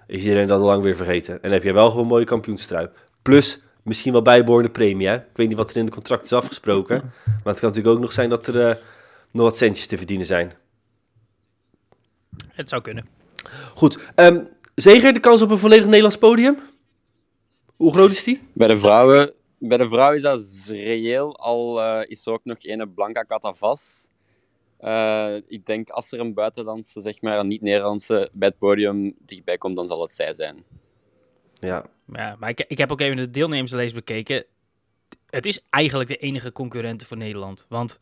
is 0.07 0.21
iedereen 0.21 0.47
dat 0.47 0.59
al 0.59 0.65
lang 0.65 0.83
weer 0.83 0.95
vergeten. 0.95 1.43
En 1.43 1.51
heb 1.51 1.63
je 1.63 1.73
wel 1.73 1.87
gewoon 1.87 2.01
een 2.01 2.09
mooie 2.09 2.25
kampioenstrui. 2.25 2.89
Plus 3.21 3.61
misschien 3.83 4.11
wel 4.11 4.21
bijbehorende 4.21 4.71
premie. 4.71 5.07
Hè? 5.07 5.15
Ik 5.15 5.23
weet 5.33 5.47
niet 5.47 5.57
wat 5.57 5.69
er 5.69 5.77
in 5.77 5.85
de 5.85 5.91
contract 5.91 6.25
is 6.25 6.33
afgesproken. 6.33 6.95
Maar 7.25 7.53
het 7.53 7.59
kan 7.59 7.69
natuurlijk 7.69 7.95
ook 7.95 8.01
nog 8.01 8.11
zijn 8.11 8.29
dat 8.29 8.47
er 8.47 8.55
uh, 8.55 8.75
nog 9.31 9.43
wat 9.43 9.57
centjes 9.57 9.87
te 9.87 9.97
verdienen 9.97 10.25
zijn. 10.25 10.53
Het 12.47 12.69
zou 12.69 12.81
kunnen. 12.81 13.07
Goed. 13.75 13.99
Um, 14.15 14.47
Zeger, 14.75 15.13
de 15.13 15.19
kans 15.19 15.41
op 15.41 15.51
een 15.51 15.57
volledig 15.57 15.85
Nederlands 15.85 16.17
podium? 16.17 16.57
Hoe 17.77 17.93
groot 17.93 18.11
is 18.11 18.23
die? 18.23 18.41
Bij 18.53 18.67
de 18.67 18.77
vrouwen 18.77 19.33
Bij 19.57 19.77
de 19.77 19.87
vrouw 19.87 20.13
is 20.13 20.21
dat 20.21 20.63
reëel, 20.67 21.37
al 21.37 21.79
uh, 21.79 22.09
is 22.09 22.25
er 22.25 22.33
ook 22.33 22.45
nog 22.45 22.57
een 22.61 22.93
Blanca 22.93 23.25
Catavas. 23.25 24.07
Uh, 24.81 25.35
ik 25.47 25.65
denk 25.65 25.89
als 25.89 26.11
er 26.11 26.19
een 26.19 26.33
buitenlandse, 26.33 27.01
zeg 27.01 27.21
maar 27.21 27.39
een 27.39 27.47
niet-Nederlandse, 27.47 28.29
bij 28.33 28.47
het 28.47 28.57
podium 28.57 29.15
dichtbij 29.19 29.57
komt, 29.57 29.75
dan 29.75 29.87
zal 29.87 30.01
het 30.01 30.11
zij 30.11 30.33
zijn. 30.33 30.63
Ja. 31.53 31.85
ja 32.13 32.35
maar 32.39 32.49
ik, 32.49 32.65
ik 32.67 32.77
heb 32.77 32.91
ook 32.91 33.01
even 33.01 33.17
de 33.17 33.29
deelnemerslijst 33.29 33.93
bekeken. 33.93 34.45
Het 35.29 35.45
is 35.45 35.59
eigenlijk 35.69 36.09
de 36.09 36.17
enige 36.17 36.51
concurrent 36.51 37.05
voor 37.05 37.17
Nederland. 37.17 37.65
Want 37.69 37.99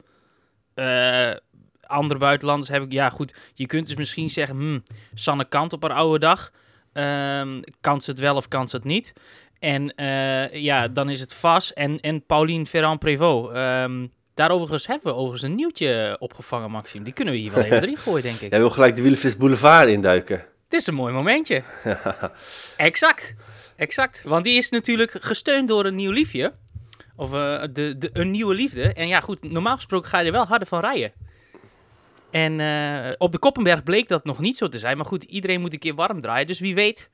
uh, 0.75 1.35
andere 1.81 2.19
buitenlanders 2.19 2.69
heb 2.69 2.83
ik... 2.83 2.91
Ja, 2.91 3.09
goed, 3.09 3.35
je 3.53 3.65
kunt 3.65 3.87
dus 3.87 3.95
misschien 3.95 4.29
zeggen... 4.29 4.55
Hmm, 4.55 4.83
Sanne 5.13 5.47
Kant 5.47 5.73
op 5.73 5.81
haar 5.81 5.93
oude 5.93 6.19
dag. 6.19 6.51
Um, 6.93 7.61
kan 7.81 8.01
ze 8.01 8.09
het 8.09 8.19
wel 8.19 8.35
of 8.35 8.47
kan 8.47 8.67
ze 8.67 8.75
het 8.75 8.85
niet? 8.85 9.13
En 9.65 9.93
uh, 9.95 10.53
ja, 10.53 10.87
dan 10.87 11.09
is 11.09 11.19
het 11.19 11.33
Vas 11.33 11.73
en, 11.73 11.99
en 11.99 12.25
Pauline 12.25 12.65
Ferrand-Prévot. 12.65 13.49
Um, 13.55 14.11
hebben 14.35 15.01
we 15.01 15.13
overigens 15.13 15.41
een 15.41 15.55
nieuwtje 15.55 16.15
opgevangen, 16.19 16.71
Maxime. 16.71 17.03
Die 17.03 17.13
kunnen 17.13 17.33
we 17.33 17.39
hier 17.39 17.51
wel 17.51 17.63
even 17.63 17.81
erin 17.83 17.97
gooien, 17.97 18.23
denk 18.23 18.39
ik. 18.39 18.49
Jij 18.49 18.59
wil 18.59 18.69
gelijk 18.69 18.95
de 18.95 19.01
Wielenflits 19.01 19.37
Boulevard 19.37 19.89
induiken. 19.89 20.45
Dit 20.67 20.79
is 20.79 20.87
een 20.87 20.93
mooi 20.93 21.13
momentje. 21.13 21.63
exact, 22.77 23.35
exact. 23.75 24.23
Want 24.23 24.43
die 24.43 24.57
is 24.57 24.69
natuurlijk 24.69 25.11
gesteund 25.19 25.67
door 25.67 25.85
een 25.85 25.95
nieuw 25.95 26.11
liefje. 26.11 26.53
Of 27.15 27.33
uh, 27.33 27.63
de, 27.71 27.97
de, 27.97 28.09
een 28.13 28.31
nieuwe 28.31 28.55
liefde. 28.55 28.93
En 28.93 29.07
ja, 29.07 29.19
goed, 29.19 29.51
normaal 29.51 29.75
gesproken 29.75 30.09
ga 30.09 30.19
je 30.19 30.25
er 30.25 30.31
wel 30.31 30.45
harder 30.45 30.67
van 30.67 30.79
rijden. 30.79 31.11
En 32.31 32.59
uh, 32.59 33.13
op 33.17 33.31
de 33.31 33.39
Koppenberg 33.39 33.83
bleek 33.83 34.07
dat 34.07 34.25
nog 34.25 34.39
niet 34.39 34.57
zo 34.57 34.67
te 34.67 34.79
zijn. 34.79 34.97
Maar 34.97 35.05
goed, 35.05 35.23
iedereen 35.23 35.61
moet 35.61 35.73
een 35.73 35.79
keer 35.79 35.95
warm 35.95 36.19
draaien. 36.19 36.47
Dus 36.47 36.59
wie 36.59 36.75
weet 36.75 37.09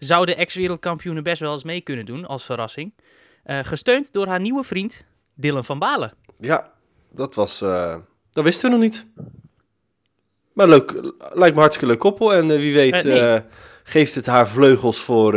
zou 0.00 0.26
de 0.26 0.34
ex-wereldkampioenen 0.34 1.22
best 1.22 1.40
wel 1.40 1.52
eens 1.52 1.64
mee 1.64 1.80
kunnen 1.80 2.04
doen 2.04 2.26
als 2.26 2.44
verrassing. 2.44 2.92
Uh, 3.46 3.58
gesteund 3.62 4.12
door 4.12 4.26
haar 4.26 4.40
nieuwe 4.40 4.64
vriend 4.64 5.04
Dylan 5.34 5.64
van 5.64 5.78
Balen. 5.78 6.12
Ja, 6.36 6.72
dat 7.10 7.34
was. 7.34 7.62
Uh, 7.62 7.96
dat 8.32 8.44
wisten 8.44 8.70
we 8.70 8.76
nog 8.76 8.84
niet. 8.84 9.06
Maar 10.52 10.68
leuk, 10.68 10.92
lijkt 11.32 11.54
me 11.54 11.60
hartstikke 11.60 11.86
leuk 11.86 11.98
koppel. 11.98 12.34
En 12.34 12.50
uh, 12.50 12.56
wie 12.56 12.74
weet 12.74 13.02
nee. 13.04 13.42
geeft 13.82 14.14
het 14.14 14.26
haar 14.26 14.48
vleugels 14.48 15.00
voor, 15.00 15.32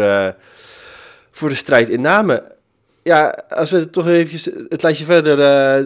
voor 1.32 1.50
de 1.50 1.56
strijd 1.56 1.90
in 1.90 2.02
Namen. 2.02 2.52
Ja, 3.04 3.44
als 3.50 3.72
we 3.72 3.90
toch 3.90 4.08
even 4.08 4.68
het 4.70 4.84
lijstje 4.84 5.06
verder, 5.06 5.38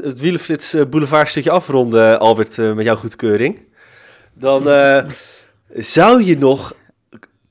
het 0.03 0.19
Wielenflits 0.19 0.75
Boulevard 0.89 1.29
stukje 1.29 1.51
afronden, 1.51 2.19
Albert, 2.19 2.57
met 2.57 2.85
jouw 2.85 2.95
goedkeuring. 2.95 3.65
Dan 4.33 4.63
zou 5.95 6.23
je 6.23 6.37
nog 6.37 6.75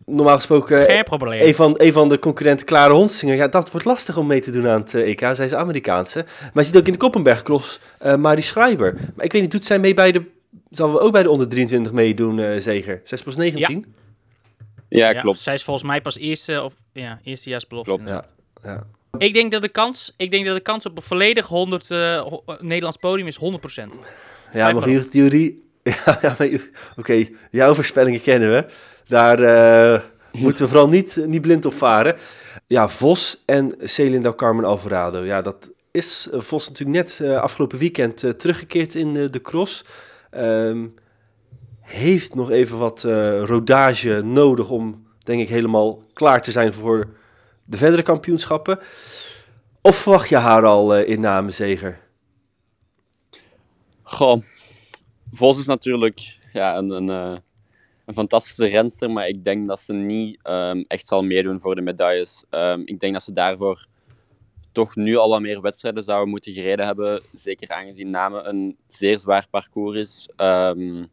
normaal 0.07 0.37
gesproken 0.37 0.97
een 1.47 1.55
van, 1.55 1.75
een 1.77 1.93
van 1.93 2.09
de 2.09 2.19
concurrenten 2.19 2.67
Klare 2.67 2.93
Honsinger. 2.93 3.37
Ja, 3.37 3.49
dat 3.49 3.71
wordt 3.71 3.87
lastig 3.87 4.17
om 4.17 4.27
mee 4.27 4.41
te 4.41 4.51
doen 4.51 4.69
aan 4.69 4.81
het 4.81 4.95
EK. 4.95 5.21
Zij 5.21 5.45
is 5.45 5.55
Amerikaanse. 5.55 6.25
Maar 6.41 6.63
je 6.63 6.65
ziet 6.65 6.77
ook 6.77 6.87
in 6.87 6.93
de 6.93 6.99
Koppenberg 6.99 7.43
Cross 7.43 7.81
uh, 8.05 8.17
Marie 8.17 8.45
Schreiber. 8.45 8.95
Maar 9.15 9.25
ik 9.25 9.33
weet 9.33 9.43
niet, 9.43 9.51
doet 9.51 9.67
zij 9.67 9.79
mee 9.79 9.95
bij 9.95 10.13
de... 10.13 10.23
Zal 10.71 10.93
we 10.93 11.01
ook 11.01 11.13
bij 11.13 11.23
de 11.23 11.31
onder 11.31 11.49
23 11.49 11.93
meedoen, 11.93 12.39
uh, 12.39 12.61
zeker? 12.61 13.01
Zij 13.05 13.19
is 13.19 13.25
pas 13.25 13.37
19? 13.37 13.85
Ja. 14.89 15.13
Ja, 15.13 15.21
klopt. 15.21 15.39
Zij 15.39 15.55
is 15.55 15.65
volgens 15.65 15.87
mij 15.87 16.01
pas 16.01 16.19
eerste, 16.19 16.63
of, 16.63 16.75
ja, 16.93 17.21
eerstejaarsbelofte. 17.23 17.93
Klopt. 17.93 18.09
Ja. 18.09 18.25
ja. 18.63 18.87
Ik 19.19 19.35
denk 19.35 19.53
dat 19.53 19.63
de 19.63 19.69
kans, 19.69 20.15
ik 20.17 20.31
denk 20.31 20.47
dat 20.47 20.55
de 20.55 20.63
kans 20.63 20.87
op 20.87 20.97
een 20.97 21.03
volledig 21.03 21.47
100 21.47 21.91
uh, 21.91 22.27
Nederlands 22.61 22.97
podium 22.97 23.27
is 23.27 23.39
100%. 23.39 23.43
Ja, 24.53 24.73
maar 24.73 24.89
Jury... 25.11 25.55
Ja, 26.05 26.19
ja 26.23 26.31
oké, 26.31 26.61
okay. 26.97 27.35
jouw 27.51 27.75
voorspellingen 27.75 28.23
kennen 28.23 28.51
we. 28.51 28.67
Daar 29.07 29.41
uh, 29.41 30.01
moeten 30.33 30.63
we 30.63 30.69
vooral 30.69 30.89
niet, 30.89 31.25
niet 31.27 31.41
blind 31.41 31.65
op 31.65 31.75
varen. 31.75 32.17
Ja, 32.67 32.89
Vos 32.89 33.43
en 33.45 33.75
Celinda 33.81 34.33
Carmen 34.35 34.65
Alvarado. 34.65 35.25
Ja, 35.25 35.43
dat 35.43 35.71
is 35.91 36.29
uh, 36.33 36.41
Vos 36.41 36.69
natuurlijk 36.69 36.99
net 36.99 37.19
uh, 37.23 37.41
afgelopen 37.41 37.79
weekend 37.79 38.39
teruggekeerd 38.39 38.95
in 38.95 39.13
de 39.13 39.41
cross. 39.43 39.85
Um, 40.31 40.95
heeft 41.81 42.35
nog 42.35 42.51
even 42.51 42.79
wat 42.79 43.03
rodage 43.45 44.23
nodig 44.25 44.71
om, 44.71 45.07
denk 45.19 45.41
ik, 45.41 45.49
helemaal 45.49 46.03
klaar 46.13 46.43
te 46.43 46.51
zijn 46.51 46.73
voor 46.73 47.09
de 47.65 47.77
verdere 47.77 48.03
kampioenschappen. 48.03 48.79
Of 49.81 49.97
verwacht 49.97 50.29
je 50.29 50.37
haar 50.37 50.65
al 50.65 50.99
in 50.99 51.21
namezeger? 51.21 51.99
Goh, 54.03 54.43
Vos 55.33 55.59
is 55.59 55.67
natuurlijk 55.67 56.39
ja, 56.53 56.77
een, 56.77 56.91
een 56.91 57.41
een 58.07 58.15
fantastische 58.15 58.67
renster, 58.67 59.11
maar 59.11 59.29
ik 59.29 59.45
denk 59.45 59.69
dat 59.69 59.81
ze 59.81 59.93
niet 59.93 60.39
um, 60.49 60.85
echt 60.89 61.07
zal 61.07 61.23
meedoen 61.23 61.61
voor 61.61 61.75
de 61.75 61.81
medailles. 61.81 62.45
Um, 62.51 62.83
ik 62.85 63.01
denk 63.01 63.13
dat 63.13 63.23
ze 63.23 63.33
daarvoor 63.33 63.87
toch 64.73 64.97
nu 64.97 65.17
al 65.17 65.29
wat 65.29 65.41
meer 65.41 65.61
wedstrijden 65.61 66.05
zouden 66.05 66.29
moeten 66.29 66.53
gereden 66.53 66.87
hebben. 66.87 67.21
Zeker 67.35 67.69
aangezien 67.69 68.11
Namen 68.11 68.49
een 68.49 68.77
zeer 68.89 69.19
zwaar 69.19 69.47
parcours 69.51 69.99
is. 69.99 70.29
Um, 70.37 71.09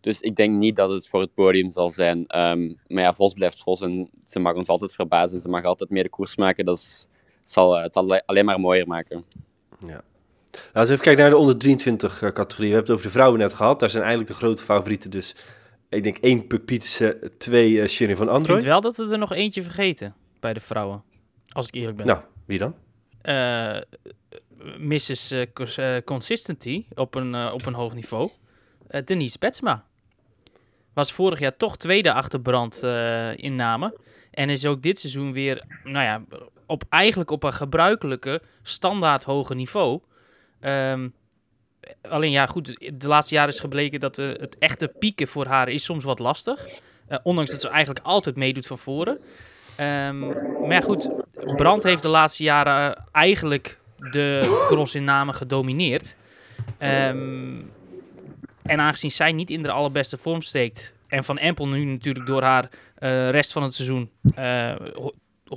dus 0.00 0.20
ik 0.20 0.36
denk 0.36 0.56
niet 0.56 0.76
dat 0.76 0.90
het 0.90 1.08
voor 1.08 1.20
het 1.20 1.34
podium 1.34 1.70
zal 1.70 1.90
zijn. 1.90 2.24
maar 2.86 3.02
ja, 3.02 3.14
Vos 3.14 3.32
blijft 3.32 3.62
Vos 3.62 3.80
en 3.80 4.10
ze 4.26 4.38
mag 4.38 4.54
ons 4.54 4.68
altijd 4.68 4.92
verbazen. 4.92 5.40
Ze 5.40 5.48
mag 5.48 5.64
altijd 5.64 5.90
meer 5.90 6.02
de 6.02 6.08
koers 6.08 6.36
maken. 6.36 6.64
Dat 6.64 7.08
het, 7.40 7.50
zal, 7.50 7.78
het 7.78 7.92
zal 7.92 8.20
alleen 8.26 8.44
maar 8.44 8.60
mooier 8.60 8.86
maken. 8.86 9.24
Ja. 9.86 10.02
Laten 10.52 10.72
we 10.72 10.80
even 10.80 11.00
kijken 11.00 11.22
naar 11.22 11.30
de 11.30 11.36
onder 11.36 11.58
23 11.58 12.22
eh, 12.22 12.30
categorie. 12.30 12.68
We 12.70 12.74
hebben 12.74 12.80
het 12.82 12.90
over 12.90 13.06
de 13.06 13.18
vrouwen 13.18 13.38
net 13.38 13.52
gehad. 13.52 13.80
Daar 13.80 13.90
zijn 13.90 14.02
eigenlijk 14.02 14.32
de 14.32 14.38
grote 14.38 14.64
favorieten 14.64 15.10
dus 15.10 15.34
ik 15.92 16.02
denk 16.02 16.16
één 16.16 16.46
Puk 16.46 16.64
Pietersen, 16.64 17.38
twee 17.38 17.70
uh, 17.70 18.16
van 18.16 18.28
Android. 18.28 18.44
Ik 18.44 18.46
vind 18.46 18.62
wel 18.62 18.80
dat 18.80 18.96
we 18.96 19.08
er 19.08 19.18
nog 19.18 19.32
eentje 19.32 19.62
vergeten 19.62 20.14
bij 20.40 20.52
de 20.52 20.60
vrouwen. 20.60 21.02
Als 21.48 21.66
ik 21.66 21.74
eerlijk 21.74 21.96
ben. 21.96 22.06
Nou, 22.06 22.20
wie 22.44 22.58
dan? 22.58 22.74
Uh, 23.22 23.80
Mrs. 24.78 25.32
Uh, 25.32 25.96
Consistency 26.04 26.86
op 26.94 27.14
een, 27.14 27.52
op 27.52 27.66
een 27.66 27.74
hoog 27.74 27.94
niveau. 27.94 28.30
Denise 29.04 29.38
Betsma. 29.38 29.84
Was 30.92 31.12
vorig 31.12 31.38
jaar 31.38 31.56
toch 31.56 31.76
tweede 31.76 32.12
achter 32.12 32.40
Brand 32.40 32.82
in 33.36 33.56
namen. 33.56 33.94
En 34.30 34.48
is 34.48 34.66
ook 34.66 34.82
dit 34.82 34.98
seizoen 34.98 35.32
weer, 35.32 35.64
nou 35.84 36.04
ja, 36.04 36.22
op, 36.66 36.84
eigenlijk 36.88 37.30
op 37.30 37.42
een 37.42 37.52
gebruikelijke, 37.52 38.42
standaard 38.62 39.24
hoge 39.24 39.54
niveau. 39.54 40.00
Um, 40.60 41.14
alleen 42.08 42.30
ja, 42.30 42.46
goed, 42.46 42.76
de 42.94 43.08
laatste 43.08 43.34
jaren 43.34 43.52
is 43.52 43.60
gebleken 43.60 44.00
dat 44.00 44.18
uh, 44.18 44.28
het 44.28 44.58
echte 44.58 44.88
pieken 44.88 45.28
voor 45.28 45.46
haar 45.46 45.68
is 45.68 45.84
soms 45.84 46.04
wat 46.04 46.18
lastig. 46.18 46.66
Uh, 47.08 47.18
ondanks 47.22 47.50
dat 47.50 47.60
ze 47.60 47.68
eigenlijk 47.68 48.06
altijd 48.06 48.36
meedoet 48.36 48.66
van 48.66 48.78
voren. 48.78 49.18
Um, 49.80 50.18
maar 50.68 50.82
goed, 50.82 51.10
Brand 51.56 51.82
heeft 51.82 52.02
de 52.02 52.08
laatste 52.08 52.42
jaren 52.42 53.04
eigenlijk 53.12 53.78
de 54.10 54.40
cross 54.68 54.94
in 54.94 55.04
namen 55.04 55.34
gedomineerd. 55.34 56.16
Um, 56.78 57.70
en 58.62 58.80
aangezien 58.80 59.10
zij 59.10 59.32
niet 59.32 59.50
in 59.50 59.62
de 59.62 59.70
allerbeste 59.70 60.18
vorm 60.18 60.42
steekt... 60.42 60.94
en 61.06 61.24
Van 61.24 61.38
Empel 61.38 61.68
nu 61.68 61.84
natuurlijk 61.84 62.26
door 62.26 62.42
haar 62.42 62.68
rest 63.30 63.52
van 63.52 63.62
het 63.62 63.74
seizoen 63.74 64.10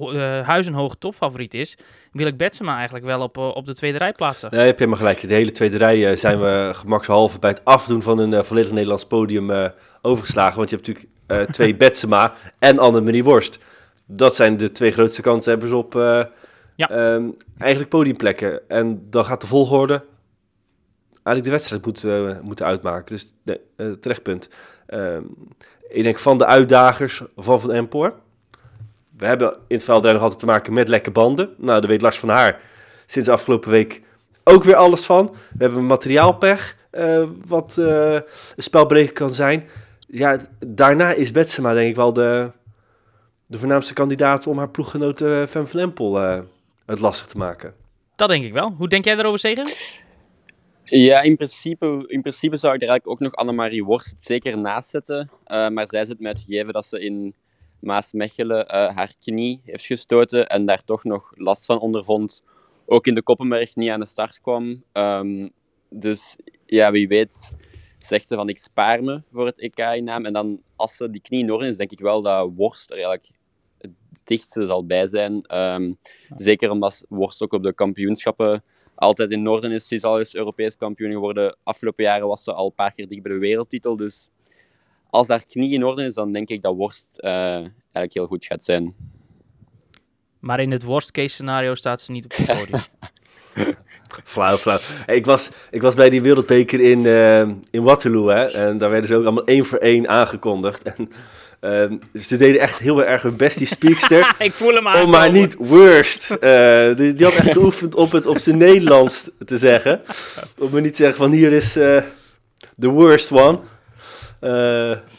uh, 0.01 0.41
huizenhoog 0.47 0.95
topfavoriet 0.99 1.53
is, 1.53 1.77
wil 2.11 2.27
ik 2.27 2.37
Betsema 2.37 2.75
eigenlijk 2.75 3.05
wel 3.05 3.21
op, 3.21 3.37
op 3.37 3.65
de 3.65 3.75
tweede 3.75 3.97
rij 3.97 4.11
plaatsen. 4.11 4.49
Nee, 4.51 4.65
heb 4.65 4.79
je 4.79 4.87
maar 4.87 4.97
gelijk. 4.97 5.27
De 5.27 5.33
hele 5.33 5.51
tweede 5.51 5.77
rij 5.77 6.11
uh, 6.11 6.17
zijn 6.17 6.39
we 6.39 6.71
gemakshalve 6.73 7.39
bij 7.39 7.49
het 7.49 7.65
afdoen 7.65 8.01
van 8.01 8.19
een 8.19 8.45
volledig 8.45 8.71
Nederlands 8.71 9.05
podium 9.05 9.71
overgeslagen. 10.01 10.57
Want 10.57 10.69
je 10.69 10.75
hebt 10.75 10.87
natuurlijk 10.87 11.51
twee 11.51 11.75
Betsema 11.85 12.33
en 12.59 12.79
Annemarie 12.79 13.23
Worst. 13.23 13.59
Dat 14.05 14.35
zijn 14.35 14.57
de 14.57 14.71
twee 14.71 14.91
grootste 14.91 15.21
kanshebbers 15.21 15.71
op 15.71 15.93
ja. 16.75 17.13
um, 17.13 17.37
eigenlijk 17.57 17.89
podiumplekken. 17.89 18.69
En 18.69 19.07
dan 19.09 19.25
gaat 19.25 19.41
de 19.41 19.47
volgorde 19.47 20.03
eigenlijk 21.11 21.43
de 21.43 21.51
wedstrijd 21.51 21.85
moeten, 21.85 22.39
moeten 22.43 22.65
uitmaken. 22.65 23.15
Dus 23.15 23.33
nee, 23.43 23.99
terechtpunt. 23.99 24.49
Um, 24.87 25.35
ik 25.87 26.03
denk 26.03 26.17
van 26.17 26.37
de 26.37 26.45
uitdagers 26.45 27.21
van 27.35 27.59
Van 27.59 27.71
Empor 27.71 28.15
we 29.17 29.25
hebben 29.25 29.53
in 29.53 29.75
het 29.75 29.83
veldrijden 29.83 30.13
nog 30.13 30.21
altijd 30.21 30.39
te 30.39 30.45
maken 30.45 30.73
met 30.73 30.89
lekke 30.89 31.11
banden. 31.11 31.53
Nou, 31.57 31.79
daar 31.79 31.89
weet 31.89 32.01
Lars 32.01 32.19
van 32.19 32.29
Haar 32.29 32.59
sinds 33.05 33.29
afgelopen 33.29 33.71
week 33.71 34.01
ook 34.43 34.63
weer 34.63 34.75
alles 34.75 35.05
van. 35.05 35.25
We 35.27 35.63
hebben 35.63 35.79
een 35.79 35.85
materiaalpech, 35.85 36.77
uh, 36.91 37.27
wat 37.45 37.75
uh, 37.79 38.13
een 38.13 38.23
spelbreker 38.63 39.13
kan 39.13 39.29
zijn. 39.29 39.69
Ja, 40.07 40.39
daarna 40.67 41.13
is 41.13 41.31
Betsema 41.31 41.73
denk 41.73 41.89
ik 41.89 41.95
wel 41.95 42.13
de, 42.13 42.51
de 43.45 43.57
voornaamste 43.59 43.93
kandidaat 43.93 44.47
om 44.47 44.57
haar 44.57 44.69
ploeggenote 44.69 45.25
uh, 45.25 45.45
Fem 45.45 45.67
van 45.67 45.79
Empel 45.79 46.15
het 46.85 46.99
lastig 46.99 47.27
te 47.27 47.37
maken. 47.37 47.73
Dat 48.15 48.29
denk 48.29 48.45
ik 48.45 48.53
wel. 48.53 48.73
Hoe 48.77 48.87
denk 48.87 49.05
jij 49.05 49.15
daarover, 49.15 49.39
Zegen? 49.39 49.67
Ja, 50.83 51.21
in 51.21 51.35
principe, 51.35 52.03
in 52.07 52.21
principe 52.21 52.57
zou 52.57 52.73
ik 52.73 52.81
er 52.81 52.87
eigenlijk 52.87 53.07
ook 53.07 53.27
nog 53.27 53.35
Annemarie 53.35 53.83
Worst 53.83 54.15
zeker 54.19 54.57
naast 54.57 54.89
zetten. 54.89 55.29
maar 55.47 55.87
zij 55.87 56.05
zit 56.05 56.19
met 56.19 56.37
het 56.37 56.47
gegeven 56.47 56.73
dat 56.73 56.85
ze 56.85 56.99
in 56.99 57.35
Maasmechelen 57.79 58.65
uh, 58.65 58.89
haar 58.89 59.13
knie 59.19 59.61
heeft 59.63 59.85
gestoten 59.85 60.47
en 60.47 60.65
daar 60.65 60.83
toch 60.83 61.03
nog 61.03 61.31
last 61.35 61.65
van 61.65 61.79
ondervond. 61.79 62.43
Ook 62.85 63.07
in 63.07 63.15
de 63.15 63.23
Koppenberg 63.23 63.75
niet 63.75 63.89
aan 63.89 63.99
de 63.99 64.05
start 64.05 64.41
kwam. 64.41 64.83
Um, 64.93 65.51
dus 65.89 66.35
ja, 66.65 66.91
wie 66.91 67.07
weet 67.07 67.51
zegt 68.05 68.27
ze 68.27 68.35
van 68.35 68.49
ik 68.49 68.57
spaar 68.57 69.03
me 69.03 69.21
voor 69.31 69.45
het 69.45 69.59
EK-naam. 69.59 70.25
En 70.25 70.33
dan 70.33 70.61
als 70.75 70.95
ze 70.95 71.09
die 71.09 71.21
knie 71.21 71.43
in 71.43 71.51
orde 71.51 71.65
is, 71.65 71.77
denk 71.77 71.91
ik 71.91 71.99
wel 71.99 72.21
dat 72.21 72.51
Worst 72.55 72.89
er 72.89 72.95
eigenlijk 72.95 73.31
het 73.77 73.91
dichtste 74.23 74.65
zal 74.65 74.85
bij 74.85 75.07
zijn. 75.07 75.41
Ehm, 75.41 75.93
zeker 76.35 76.69
omdat 76.69 77.05
Worst 77.09 77.41
ook 77.41 77.53
op 77.53 77.63
de 77.63 77.73
kampioenschappen 77.73 78.63
altijd 78.95 79.31
in 79.31 79.41
Noorden 79.41 79.71
is. 79.71 79.87
Ze 79.87 79.95
is 79.95 80.03
al 80.03 80.19
eens 80.19 80.35
Europees 80.35 80.77
kampioen 80.77 81.11
geworden. 81.11 81.57
Afgelopen 81.63 82.03
jaren 82.03 82.27
was 82.27 82.43
ze 82.43 82.53
al 82.53 82.65
een 82.65 82.73
paar 82.73 82.91
keer 82.91 83.07
dicht 83.07 83.21
bij 83.21 83.31
de 83.31 83.39
wereldtitel. 83.39 83.95
Dus 83.95 84.29
als 85.15 85.27
haar 85.27 85.45
knie 85.45 85.73
in 85.73 85.83
orde 85.85 86.03
is, 86.03 86.13
dan 86.13 86.31
denk 86.31 86.49
ik 86.49 86.61
dat 86.61 86.75
Worst 86.75 87.05
eh, 87.15 87.31
eigenlijk 87.55 88.13
heel 88.13 88.25
goed 88.27 88.45
gaat 88.45 88.63
zijn. 88.63 88.93
Maar 90.39 90.59
in 90.59 90.71
het 90.71 90.83
worst 90.83 91.11
case 91.11 91.27
scenario 91.29 91.75
staat 91.75 92.01
ze 92.01 92.11
niet 92.11 92.25
op 92.25 92.31
het 92.35 92.45
podium. 92.59 92.81
Flauw, 94.23 94.57
flauw. 94.57 94.77
Hey, 95.05 95.15
Ik 95.15 95.25
was, 95.25 95.49
ik 95.71 95.81
was 95.81 95.93
bij 95.93 96.09
die 96.09 96.21
wereldbeker 96.21 96.79
in, 96.79 97.05
eh, 97.05 97.39
in 97.71 97.83
Waterloo, 97.83 98.27
hè. 98.27 98.45
En 98.45 98.77
daar 98.77 98.89
werden 98.89 99.07
ze 99.09 99.15
ook 99.15 99.23
allemaal 99.23 99.45
één 99.45 99.65
voor 99.65 99.77
één 99.77 100.07
aangekondigd. 100.09 100.81
En 100.83 101.11
ehm, 101.59 101.97
ze 102.21 102.37
deden 102.37 102.61
echt 102.61 102.79
heel 102.79 103.03
erg 103.05 103.21
hun 103.21 103.35
best, 103.37 103.57
die 103.57 103.67
speakster. 103.67 104.35
ik 104.39 104.51
voel 104.51 104.73
hem 104.73 104.85
Oh, 104.85 104.91
aankomen. 104.93 105.09
maar 105.09 105.31
niet 105.31 105.55
worst. 105.59 106.29
Eh, 106.31 106.95
die, 106.95 107.13
die 107.13 107.25
had 107.25 107.35
echt 107.35 107.51
geoefend 107.51 107.95
op 107.95 108.11
het 108.11 108.25
op 108.27 108.37
zijn 108.37 108.57
Nederlands 108.57 109.29
te 109.45 109.57
zeggen. 109.57 110.01
Om 110.59 110.69
me 110.71 110.81
niet 110.81 110.91
te 110.91 110.97
zeggen 110.97 111.17
van 111.17 111.31
hier 111.31 111.51
is 111.51 111.75
eh 111.75 112.01
the 112.79 112.89
worst 112.89 113.31
one. 113.31 113.59
Eh, 114.39 114.51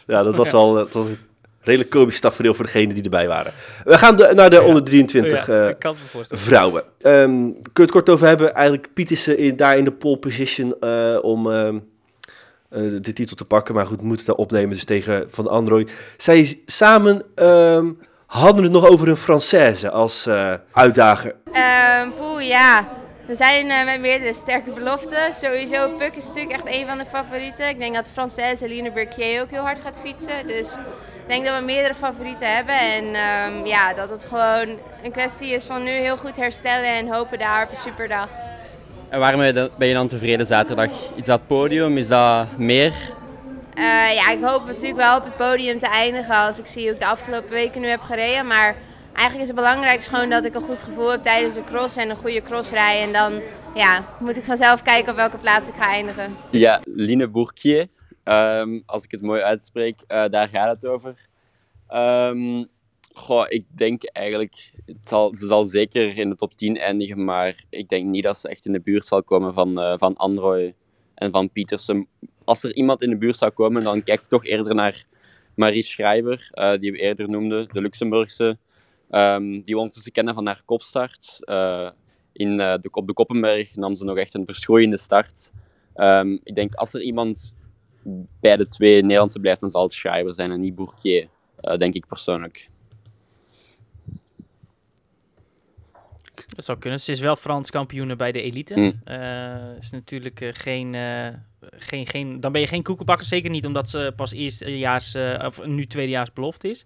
ja, 0.07 0.23
dat 0.23 0.35
was 0.35 0.53
al 0.61 0.75
dat 0.75 0.93
was 0.93 1.07
een 1.07 1.19
redelijk 1.61 1.91
komisch 1.91 2.21
tafereel 2.21 2.55
voor 2.55 2.65
degenen 2.65 2.95
die 2.95 3.03
erbij 3.05 3.29
waren. 3.29 3.53
We 3.85 3.99
gaan 3.99 4.17
de- 4.17 4.33
naar 4.35 4.51
de 4.51 4.63
onder 4.63 4.85
23 4.85 5.47
Ja, 5.47 5.63
eh, 5.63 5.69
ik 5.69 5.79
kan 5.79 5.93
het 5.93 6.03
me 6.03 6.09
voorstellen. 6.09 6.43
vrouwen. 6.45 6.83
Ehm 7.01 7.31
kun 7.51 7.63
je 7.73 7.83
het 7.83 7.91
kort 7.91 8.09
over 8.11 8.27
hebben? 8.27 8.55
Eigenlijk 8.55 8.89
Pietersen 8.95 9.39
in, 9.39 9.57
daar 9.57 9.79
in 9.79 9.85
de 9.85 9.93
pole 9.93 10.17
position 10.17 10.75
eh, 10.81 11.19
om 11.23 11.53
ehm, 11.53 11.79
eh, 12.71 12.81
de 13.01 13.13
titel 13.13 13.37
te 13.37 13.45
pakken. 13.45 13.75
Maar 13.75 13.87
goed, 13.87 14.03
moeten 14.03 14.27
daar 14.27 14.35
opnemen 14.37 14.71
dus 14.75 14.85
tegen 14.85 15.25
Van 15.29 15.49
Androoy. 15.49 15.87
Zij 16.17 16.61
samen 16.67 17.23
ehm, 17.35 17.87
hadden 18.27 18.63
het 18.63 18.73
nog 18.73 18.89
over 18.89 19.09
een 19.09 19.17
Française 19.17 19.91
als 19.91 20.27
eh, 20.27 20.53
uitdager. 20.73 21.35
Ehm 21.53 22.11
poeh, 22.11 22.47
ja. 22.47 22.89
We 23.26 23.35
zijn 23.35 23.71
eh, 23.71 23.85
met 23.85 24.00
meerdere 24.00 24.35
sterke 24.35 24.71
beloften. 24.71 25.35
Sowieso, 25.35 25.88
Puk 25.99 26.14
is 26.16 26.25
natuurlijk 26.26 26.52
echt 26.52 26.75
een 26.76 26.87
van 26.87 26.99
de 26.99 27.04
favorieten. 27.12 27.68
Ik 27.68 27.78
denk 27.78 27.95
dat 27.95 28.09
Française 28.11 28.62
Eline 28.62 28.92
Berquier 28.92 29.42
ook 29.42 29.50
heel 29.50 29.62
hard 29.62 29.80
gaat 29.80 29.99
fietsen. 30.02 30.47
Dus 30.47 30.73
ik 30.73 31.28
denk 31.28 31.47
dat 31.47 31.59
we 31.59 31.64
meerdere 31.64 31.95
favorieten 31.95 32.54
hebben. 32.54 32.75
En 32.78 33.04
ehm, 33.14 33.66
ja, 33.66 33.95
dat 33.95 34.11
het 34.11 34.25
gewoon 34.25 34.78
een 35.02 35.12
kwestie 35.12 35.49
is 35.54 35.64
van 35.64 35.83
nu 35.83 35.90
heel 35.90 36.16
goed 36.16 36.37
herstellen 36.37 36.95
en 36.95 37.09
hopen 37.09 37.38
daar 37.38 37.64
op 37.64 37.71
een 37.71 37.76
superdag. 37.76 38.28
En 39.09 39.18
waarom 39.18 39.38
ben 39.38 39.47
je 39.47 39.52
dan- 39.52 39.71
ben 39.78 39.88
je 39.88 39.95
dan 39.95 40.09
tevreden 40.09 40.47
zaterdag? 40.47 40.90
Is 41.14 41.25
dat 41.26 41.47
podium? 41.47 41.99
Is 41.99 42.09
dat 42.09 42.47
meer? 42.56 42.92
Eh, 43.75 44.14
ja, 44.14 44.30
ik 44.30 44.42
hoop 44.42 44.66
natuurlijk 44.66 44.97
wel 45.00 45.16
op 45.16 45.25
het 45.25 45.37
podium 45.37 45.78
te 45.78 45.87
eindigen 45.88 46.35
als 46.35 46.59
ik 46.59 46.66
zie 46.66 46.83
hoe 46.83 46.92
ik 46.92 46.99
de 47.00 47.06
afgelopen 47.06 47.50
weken 47.50 47.80
nu 47.80 47.88
heb 47.88 48.00
gereden. 48.00 48.47
Maar 48.47 48.75
eigenlijk 49.17 49.41
is 49.41 49.47
het 49.47 49.57
belangrijkste 49.57 50.11
gewoon 50.15 50.31
dat 50.31 50.45
ik 50.45 50.55
een 50.55 50.63
goed 50.63 50.83
gevoel 50.83 51.11
heb 51.11 51.23
tijdens 51.23 51.55
de 51.55 51.65
cross 51.65 51.97
en 51.97 52.11
een 52.11 52.17
goede 52.17 52.43
crossrij. 52.43 53.03
En 53.03 53.13
dan 53.13 53.41
ja, 53.75 54.05
moet 54.21 54.37
ik 54.37 54.45
vanzelf 54.45 54.83
kijken 54.83 55.11
op 55.11 55.17
welke 55.17 55.39
plaats 55.39 55.69
ik 55.69 55.75
ga 55.75 55.93
eindigen. 55.93 56.37
Ja, 56.51 56.81
Line 56.85 57.29
Bourquier, 57.29 57.87
ehm, 58.25 58.81
als 58.87 59.05
ik 59.05 59.11
het 59.11 59.23
mooi 59.23 59.41
uitspreek, 59.41 60.01
eh, 60.07 60.25
daar 60.31 60.49
gaat 60.49 60.75
het 60.75 60.87
over. 60.87 61.27
Ehm, 61.89 62.65
goh, 63.13 63.45
ik 63.49 63.65
denk 63.69 64.05
eigenlijk, 64.05 64.73
het 64.87 65.09
zal, 65.09 65.35
ze 65.35 65.47
zal 65.47 65.65
zeker 65.65 66.19
in 66.19 66.31
de 66.31 66.37
top 66.37 66.55
10 66.55 66.79
eindigen, 66.79 67.25
maar 67.25 67.65
ik 67.71 67.89
denk 67.89 68.05
niet 68.05 68.23
dat 68.23 68.39
ze 68.39 68.49
echt 68.49 68.67
in 68.67 68.73
de 68.73 68.81
buurt 68.81 69.07
zal 69.07 69.23
komen 69.23 69.55
van, 69.55 69.81
eh 69.81 69.95
van 69.97 70.17
Androy 70.17 70.75
en 71.15 71.31
van 71.31 71.51
Pietersen. 71.51 72.09
Als 72.45 72.63
er 72.63 72.75
iemand 72.75 73.03
in 73.03 73.11
de 73.11 73.17
buurt 73.17 73.37
zou 73.37 73.51
komen, 73.51 73.83
dan 73.83 74.03
kijk 74.03 74.21
ik 74.21 74.29
toch 74.29 74.45
eerder 74.45 74.75
naar 74.75 75.05
Marie 75.55 75.83
Schrijver, 75.83 76.49
eh, 76.53 76.73
die 76.79 76.93
we 76.93 76.99
eerder 76.99 77.29
noemden, 77.29 77.69
de 77.73 77.81
Luxemburgse. 77.81 78.59
Ehm, 79.11 79.51
die 79.51 79.75
we 79.75 79.77
ondertussen 79.77 80.13
kennen 80.13 80.35
van 80.35 80.47
haar 80.47 80.63
kopstart. 80.65 81.39
Eh, 81.41 81.91
in, 82.33 82.61
eh, 82.61 82.75
de, 82.81 82.89
op 82.91 83.07
de 83.07 83.13
Koppenberg 83.13 83.77
nam 83.77 83.95
ze 83.95 84.05
nog 84.05 84.17
echt 84.17 84.35
een 84.35 84.45
verschroeiende 84.45 84.99
start. 84.99 85.53
Ehm, 85.95 86.33
ik 86.43 86.55
denk 86.55 86.75
als 86.75 86.95
er 86.95 87.03
iemand 87.03 87.57
bij 88.41 88.57
de 88.57 88.69
twee 88.69 89.02
Nederlandse 89.02 89.41
blijft, 89.41 89.61
dan 89.61 89.71
zal 89.71 89.83
het 89.83 89.93
Schrijver 89.93 90.35
zijn 90.35 90.50
en 90.50 90.61
niet 90.61 90.75
Bourquier, 90.75 91.28
eh, 91.57 91.76
denk 91.76 91.95
ik 91.95 92.07
persoonlijk. 92.07 92.69
Dat 96.49 96.65
zou 96.65 96.78
kunnen. 96.78 97.00
Ze 97.00 97.13
is 97.13 97.21
wel 97.21 97.37
Frans 97.37 97.71
kampioene 97.71 98.17
bij 98.17 98.32
de 98.32 98.43
elite. 98.43 98.75
Mm. 98.76 99.00
Eh, 99.04 99.76
is 99.78 99.91
natuurlijk 99.91 100.41
eh, 100.41 100.49
geen, 100.52 100.95
eh, 100.95 101.28
geen, 101.61 102.06
geen... 102.06 102.41
Dan 102.41 102.52
ben 102.52 102.61
je 102.61 102.67
geen 102.67 102.82
koekenbakker. 102.82 103.26
Zeker 103.26 103.50
niet 103.50 103.67
omdat 103.67 103.89
ze 103.89 104.13
pas 104.17 104.32
eerstejaars... 104.32 105.17
of 105.45 105.67
nu 105.67 105.87
tweedejaars 105.87 106.32
belofte 106.32 106.71
is. 106.71 106.85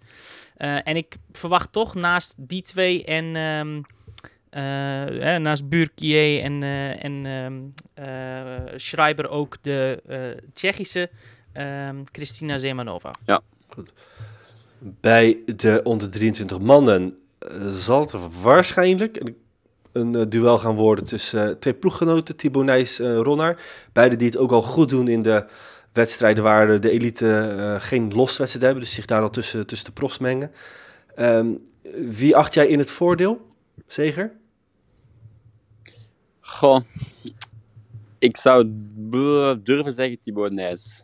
Eh, 0.57 0.87
en 0.87 0.95
ik 0.95 1.15
verwacht 1.31 1.71
toch 1.71 1.95
naast 1.95 2.35
die 2.37 2.61
twee 2.61 3.05
en... 3.05 3.35
ehm 3.35 3.81
eh, 4.51 5.35
eh, 5.35 5.41
naast 5.41 5.69
Burkier 5.69 6.41
en, 6.41 6.63
eh, 6.63 7.03
en 7.03 7.25
ehm, 7.25 7.59
eh, 8.07 8.73
Schreiber 8.75 9.29
ook 9.29 9.57
de 9.61 10.01
eh, 10.07 10.19
Tsjechische 10.53 11.09
ehm 11.53 12.03
Kristina 12.11 12.57
Zemanova. 12.57 13.13
Ja. 13.25 13.41
Bij 14.79 15.37
de 15.55 15.79
onder 15.83 16.11
23 16.11 16.59
mannen 16.59 17.17
zal 17.67 18.01
het 18.01 18.41
waarschijnlijk 18.41 19.21
een 19.91 20.15
eh, 20.15 20.25
duel 20.29 20.57
gaan 20.57 20.75
worden 20.75 21.05
tussen 21.05 21.49
eh, 21.49 21.55
twee 21.55 21.73
ploeggenoten, 21.73 22.35
Thibaut 22.35 22.65
Nijs 22.65 22.99
en 22.99 23.15
Ronnaar. 23.15 23.63
Beide 23.93 24.15
die 24.15 24.27
het 24.27 24.37
ook 24.37 24.51
al 24.51 24.61
goed 24.61 24.89
doen 24.89 25.07
in 25.07 25.21
de 25.21 25.45
wedstrijden 25.93 26.43
waar 26.43 26.79
de 26.79 26.89
elite 26.89 27.55
eh, 27.57 27.81
geen 27.81 28.13
loswedstrijd 28.13 28.65
hebben, 28.65 28.83
dus 28.83 28.93
zich 28.93 29.05
daar 29.05 29.21
al 29.21 29.29
tussen, 29.29 29.67
tussen 29.67 29.87
de 29.87 29.93
profs 29.93 30.17
mengen. 30.17 30.51
Ehm, 31.15 31.53
wie 31.93 32.35
acht 32.35 32.53
jij 32.53 32.67
in 32.67 32.79
het 32.79 32.91
voordeel, 32.91 33.47
Zeger? 33.87 34.31
Goh, 36.39 36.81
ik 38.19 38.37
zou 38.37 38.71
durven 39.63 39.93
zeggen 39.93 40.19
Thibaut 40.19 40.51
Nijs. 40.51 41.03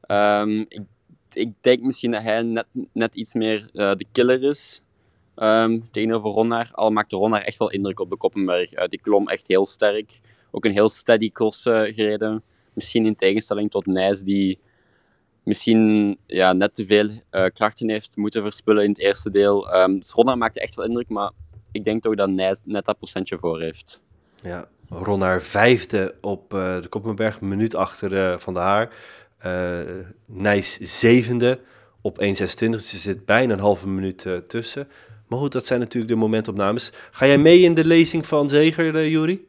Ehm, 0.00 0.64
ik, 1.32 1.52
denk 1.60 1.82
misschien 1.82 2.10
dat 2.10 2.22
hij 2.22 2.42
net, 2.42 2.66
net 2.92 3.14
iets 3.14 3.34
meer 3.34 3.70
eh, 3.72 3.94
de 3.94 4.06
killer 4.12 4.42
is 4.42 4.82
ehm, 5.36 5.80
tegenover 5.90 6.30
Ronnaar. 6.30 6.70
Al 6.72 6.90
maakte 6.90 7.16
Ronnaar 7.16 7.42
echt 7.42 7.58
wel 7.58 7.70
indruk 7.70 8.00
op 8.00 8.10
de 8.10 8.16
Koppenberg. 8.16 8.72
Eh, 8.72 8.88
die 8.88 9.00
klom 9.00 9.28
echt 9.28 9.46
heel 9.46 9.66
sterk. 9.66 10.20
Ook 10.50 10.64
een 10.64 10.72
heel 10.72 10.88
steady 10.88 11.30
cross 11.30 11.66
eh, 11.66 11.80
gereden. 11.80 12.42
Misschien 12.72 13.06
in 13.06 13.14
tegenstelling 13.14 13.70
tot 13.70 13.86
Nijs, 13.86 14.20
die 14.20 14.58
misschien 15.42 16.18
ja, 16.26 16.52
net 16.52 16.74
te 16.74 16.86
veel 16.86 17.08
eh, 17.30 17.44
krachten 17.54 17.90
heeft 17.90 18.16
moeten 18.16 18.42
verspillen 18.42 18.82
in 18.82 18.88
het 18.88 18.98
eerste 18.98 19.30
deel. 19.30 19.70
Ehm 19.70 19.98
dus 19.98 20.10
Ronnaar 20.10 20.38
maakte 20.38 20.60
echt 20.60 20.74
wel 20.74 20.86
indruk, 20.86 21.08
maar 21.08 21.30
ik 21.72 21.84
denk 21.84 22.02
toch 22.02 22.14
dat 22.14 22.30
Nijs 22.30 22.60
net 22.64 22.84
dat 22.84 22.98
procentje 22.98 23.38
voor 23.38 23.60
heeft. 23.60 24.00
Ja, 24.42 24.68
Ronnaar 24.88 25.42
vijfde 25.42 26.14
op 26.20 26.50
de 26.50 26.86
Koppenberg, 26.88 27.40
minuut 27.40 27.74
achter 27.74 28.40
Van 28.40 28.54
der 28.54 28.62
Haar. 28.62 28.92
Nijs 30.26 30.78
zevende 30.78 31.60
op 32.00 32.22
1,26, 32.22 32.24
dus 32.56 33.02
zit 33.02 33.24
bijna 33.24 33.52
een 33.52 33.60
halve 33.60 33.88
minuut 33.88 34.26
tussen. 34.48 34.88
Maar 35.28 35.38
goed, 35.38 35.52
dat 35.52 35.66
zijn 35.66 35.80
natuurlijk 35.80 36.12
de 36.12 36.18
momentopnames. 36.18 36.92
Ga 37.10 37.26
jij 37.26 37.38
mee 37.38 37.60
in 37.60 37.74
de 37.74 37.84
lezing 37.84 38.26
van 38.26 38.48
Zeger, 38.48 38.96
eh, 38.96 39.08
Juri? 39.08 39.46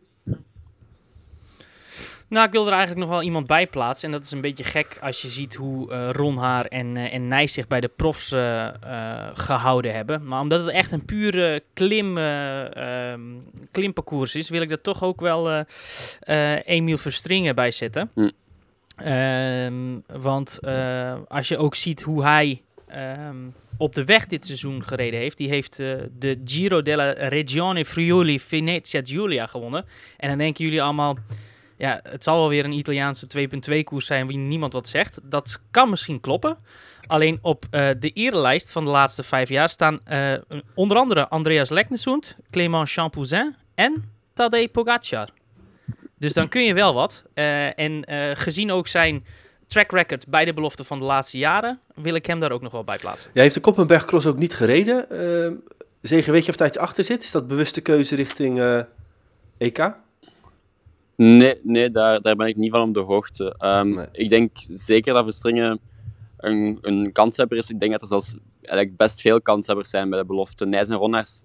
Nou, 2.30 2.46
ik 2.46 2.52
wil 2.52 2.66
er 2.66 2.72
eigenlijk 2.72 3.02
nog 3.02 3.10
wel 3.10 3.22
iemand 3.22 3.48
bij 3.48 3.68
plaatsen. 3.68 4.08
En 4.08 4.16
dat 4.16 4.26
is 4.26 4.32
een 4.32 4.42
beetje 4.42 4.64
gek 4.64 4.98
als 5.02 5.22
je 5.22 5.28
ziet 5.28 5.56
hoe 5.56 5.92
eh 5.92 6.10
Ron 6.12 6.38
Haar 6.38 6.66
en, 6.66 6.98
eh, 6.98 7.14
en 7.14 7.28
Nijs 7.28 7.54
zich 7.54 7.68
bij 7.68 7.82
de 7.82 7.88
profs 7.88 8.32
eh, 8.32 8.68
eh, 8.68 9.30
gehouden 9.34 9.94
hebben. 9.94 10.28
Maar 10.28 10.40
omdat 10.42 10.60
het 10.60 10.70
echt 10.70 10.92
een 10.92 11.06
pure 11.06 11.64
klim, 11.74 12.18
ehm, 12.18 13.22
klimparcours 13.72 14.36
is, 14.36 14.50
wil 14.50 14.62
ik 14.62 14.72
er 14.72 14.82
toch 14.82 15.04
ook 15.04 15.22
wel 15.22 15.50
eh 15.50 15.60
eh, 16.20 16.60
Emiel 16.66 16.98
Verstringen 16.98 17.56
bij 17.56 17.72
zetten. 17.72 18.12
Hm. 18.14 18.30
Ehm, 18.96 20.00
want 20.22 20.60
eh, 20.60 21.14
als 21.28 21.48
je 21.48 21.58
ook 21.58 21.76
ziet 21.76 22.02
hoe 22.02 22.24
hij 22.24 22.62
ehm, 22.88 23.36
op 23.78 23.96
de 23.96 24.06
weg 24.06 24.28
dit 24.28 24.46
seizoen 24.46 24.84
gereden 24.84 25.20
heeft. 25.20 25.38
Die 25.38 25.50
heeft 25.50 25.80
eh, 25.80 25.94
de 26.12 26.42
Giro 26.46 26.82
della 26.82 27.12
Regione 27.12 27.86
Friuli 27.86 28.40
Venezia 28.40 29.02
Giulia 29.04 29.48
gewonnen. 29.48 29.86
En 30.18 30.30
dan 30.30 30.38
denken 30.38 30.64
jullie 30.64 30.82
allemaal... 30.82 31.18
Ja, 31.78 32.00
het 32.04 32.24
zal 32.24 32.38
wel 32.38 32.50
weer 32.50 32.66
een 32.66 32.72
Italiaanse 32.72 33.28
2.2 33.72 33.84
koers 33.84 34.06
zijn 34.06 34.28
wie 34.28 34.38
niemand 34.38 34.74
wat 34.74 34.88
zegt. 34.88 35.20
Dat 35.24 35.62
kan 35.72 35.90
misschien 35.90 36.20
kloppen. 36.20 36.58
Alleen 37.08 37.40
op 37.42 37.66
eh, 37.70 37.90
de 38.00 38.10
erelijst 38.10 38.72
van 38.72 38.86
de 38.86 38.92
laatste 38.92 39.24
vijf 39.24 39.50
jaar 39.50 39.70
staan 39.70 40.00
eh, 40.04 40.34
onder 40.74 40.98
andere 40.98 41.28
Andreas 41.28 41.70
Leknesund, 41.70 42.38
Clément 42.52 42.90
Champouzin 42.90 43.56
en 43.76 44.12
Tadej 44.34 44.70
Pogacar. 44.70 45.30
Dus 46.20 46.34
dan 46.34 46.48
kun 46.48 46.64
je 46.64 46.74
wel 46.74 46.94
wat. 46.94 47.26
En 47.76 48.06
gezien 48.38 48.72
ook 48.72 48.88
zijn 48.88 49.26
track 49.68 49.92
record 49.92 50.28
bij 50.28 50.46
de 50.46 50.54
belofte 50.54 50.84
van 50.84 51.00
de 51.00 51.06
laatste 51.06 51.38
jaren, 51.38 51.80
wil 51.96 52.16
ik 52.16 52.26
hem 52.26 52.40
daar 52.40 52.52
ook 52.52 52.62
nog 52.62 52.72
wel 52.72 52.84
bij 52.84 52.98
plaatsen. 52.98 53.32
Jij 53.34 53.44
heeft 53.44 53.56
de 53.56 53.62
Koppenberg 53.62 54.06
Cross 54.06 54.26
ook 54.26 54.38
niet 54.38 54.54
gereden. 54.54 55.10
Eh, 55.10 55.52
Zeger, 56.02 56.32
weet 56.32 56.46
je 56.46 56.52
of 56.52 56.58
daar 56.58 56.68
iets 56.68 56.78
achter 56.78 57.04
zit? 57.04 57.24
Is 57.24 57.32
dat 57.32 57.48
bewuste 57.48 57.82
keuze 57.82 58.16
richting 58.16 58.60
eh, 58.60 58.82
EK? 59.58 59.94
Nee, 61.16 61.60
nee 61.64 61.92
daar, 61.92 62.22
daar 62.22 62.36
ben 62.36 62.48
ik 62.48 62.56
niet 62.56 62.72
van 62.72 62.82
op 62.82 62.94
de 62.94 63.00
hoogte. 63.00 63.56
Ehm, 63.58 63.90
Nee. 63.90 64.06
Ik 64.12 64.30
denk 64.30 64.52
zeker 64.72 65.14
dat 65.14 65.24
Verstringen 65.24 65.80
een, 66.38 66.78
een 66.82 67.12
kanshebber 67.12 67.58
is. 67.58 67.70
Ik 67.70 67.80
denk 67.80 67.92
dat 67.92 68.02
er 68.02 68.08
zelfs 68.08 68.38
eigenlijk 68.62 68.98
best 68.98 69.22
veel 69.22 69.42
kanshebbers 69.42 69.90
zijn 69.90 70.10
bij 70.10 70.20
de 70.20 70.26
belofte. 70.26 70.66
Nijs 70.66 70.90
en 70.90 70.96
Ronnaars 70.96 71.42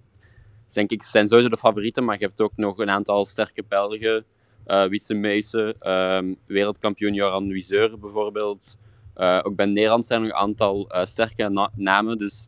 denk 0.72 0.90
ik, 0.90 1.02
zijn 1.02 1.28
sowieso 1.28 1.48
de 1.48 1.56
favorieten, 1.56 2.04
maar 2.04 2.18
je 2.18 2.24
hebt 2.24 2.40
ook 2.40 2.52
nog 2.56 2.78
een 2.78 2.90
aantal 2.90 3.24
sterke 3.26 3.64
Belgen. 3.68 4.24
Uh, 4.66 4.84
Wietse 4.84 5.14
Meijsen, 5.14 5.90
um, 5.92 6.36
wereldkampioen 6.46 7.14
Joran 7.14 7.48
Wiseur 7.48 7.98
bijvoorbeeld. 7.98 8.76
Uh, 9.16 9.40
ook 9.42 9.56
bij 9.56 9.66
Nederland 9.66 10.06
zijn 10.06 10.20
er 10.20 10.26
nog 10.26 10.36
een 10.36 10.42
aantal 10.42 10.94
uh, 10.94 11.04
sterke 11.04 11.48
na 11.48 11.70
namen, 11.74 12.18
dus 12.18 12.46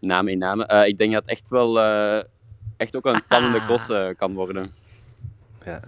namen 0.00 0.32
in 0.32 0.38
namen. 0.38 0.86
ik 0.86 0.98
denk 0.98 1.12
dat 1.12 1.22
het 1.22 1.30
echt 1.30 1.48
wel 1.48 1.80
echt 2.76 2.96
ook 2.96 3.02
wel 3.02 3.14
een 3.14 3.22
spannende 3.22 3.62
cross 3.62 3.86
kan 4.16 4.34
worden. 4.34 4.70
Ja. 5.64 5.80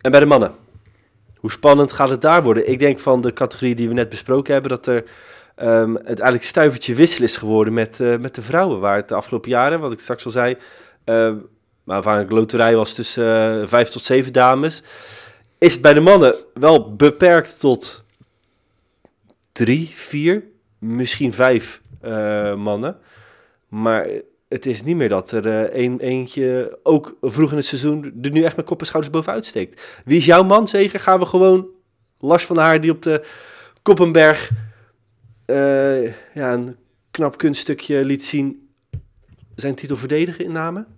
En 0.00 0.10
bij 0.10 0.20
de 0.20 0.26
mannen? 0.26 0.52
Hoe 1.36 1.50
spannend 1.50 1.92
gaat 1.92 2.10
het 2.10 2.20
daar 2.20 2.42
worden? 2.42 2.68
Ik 2.68 2.78
denk 2.78 2.98
van 2.98 3.20
de 3.20 3.32
categorie 3.32 3.74
die 3.74 3.88
we 3.88 3.94
net 3.94 4.08
besproken 4.08 4.52
hebben, 4.52 4.70
dat 4.70 4.86
er 4.86 5.04
um, 5.56 5.94
het 5.94 6.06
eigenlijk 6.06 6.44
stuivertje 6.44 6.94
wissel 6.94 7.24
is 7.24 7.36
geworden 7.36 7.74
met, 7.74 7.98
met 7.98 8.34
de 8.34 8.42
vrouwen. 8.42 8.80
Waar 8.80 8.96
het 8.96 9.08
de 9.08 9.14
afgelopen 9.14 9.50
jaren, 9.50 9.80
wat 9.80 9.92
ik 9.92 10.00
straks 10.00 10.24
al 10.24 10.30
zei, 10.30 10.56
uh, 11.04 11.32
maar 11.84 12.26
de 12.28 12.34
loterij 12.34 12.76
was 12.76 12.94
tussen 12.94 13.60
uh, 13.60 13.66
vijf 13.66 13.88
tot 13.88 14.04
zeven 14.04 14.32
dames. 14.32 14.82
Is 15.58 15.72
het 15.72 15.82
bij 15.82 15.92
de 15.92 16.00
mannen 16.00 16.34
wel 16.54 16.94
beperkt 16.94 17.60
tot 17.60 18.04
drie, 19.52 19.90
vier, 19.94 20.44
misschien 20.78 21.32
vijf 21.32 21.80
uh, 22.04 22.54
mannen. 22.54 22.98
Maar 23.68 24.08
het 24.48 24.66
is 24.66 24.82
niet 24.82 24.96
meer 24.96 25.08
dat 25.08 25.30
er 25.30 25.46
uh, 25.46 25.82
een, 25.82 26.00
eentje 26.00 26.78
ook 26.82 27.16
vroeg 27.20 27.50
in 27.50 27.56
het 27.56 27.66
seizoen 27.66 28.04
er 28.22 28.30
nu 28.30 28.42
echt 28.42 28.56
met 28.56 28.64
kop 28.64 28.80
en 28.80 28.86
schouders 28.86 29.14
bovenuit 29.14 29.44
steekt. 29.44 30.00
Wie 30.04 30.18
is 30.18 30.24
jouw 30.24 30.42
man, 30.42 30.68
zeker? 30.68 31.00
Gaan 31.00 31.18
we 31.18 31.26
gewoon 31.26 31.66
Lars 32.18 32.44
van 32.44 32.56
Haar 32.56 32.80
die 32.80 32.90
op 32.90 33.02
de 33.02 33.24
Koppenberg 33.82 34.50
ja, 36.34 36.52
een 36.52 36.76
knap 37.10 37.38
kunststukje 37.38 38.04
liet 38.04 38.24
zien 38.24 38.68
zijn 39.54 39.74
titel 39.74 39.96
verdedigen 39.96 40.44
in 40.44 40.52
namen? 40.52 40.93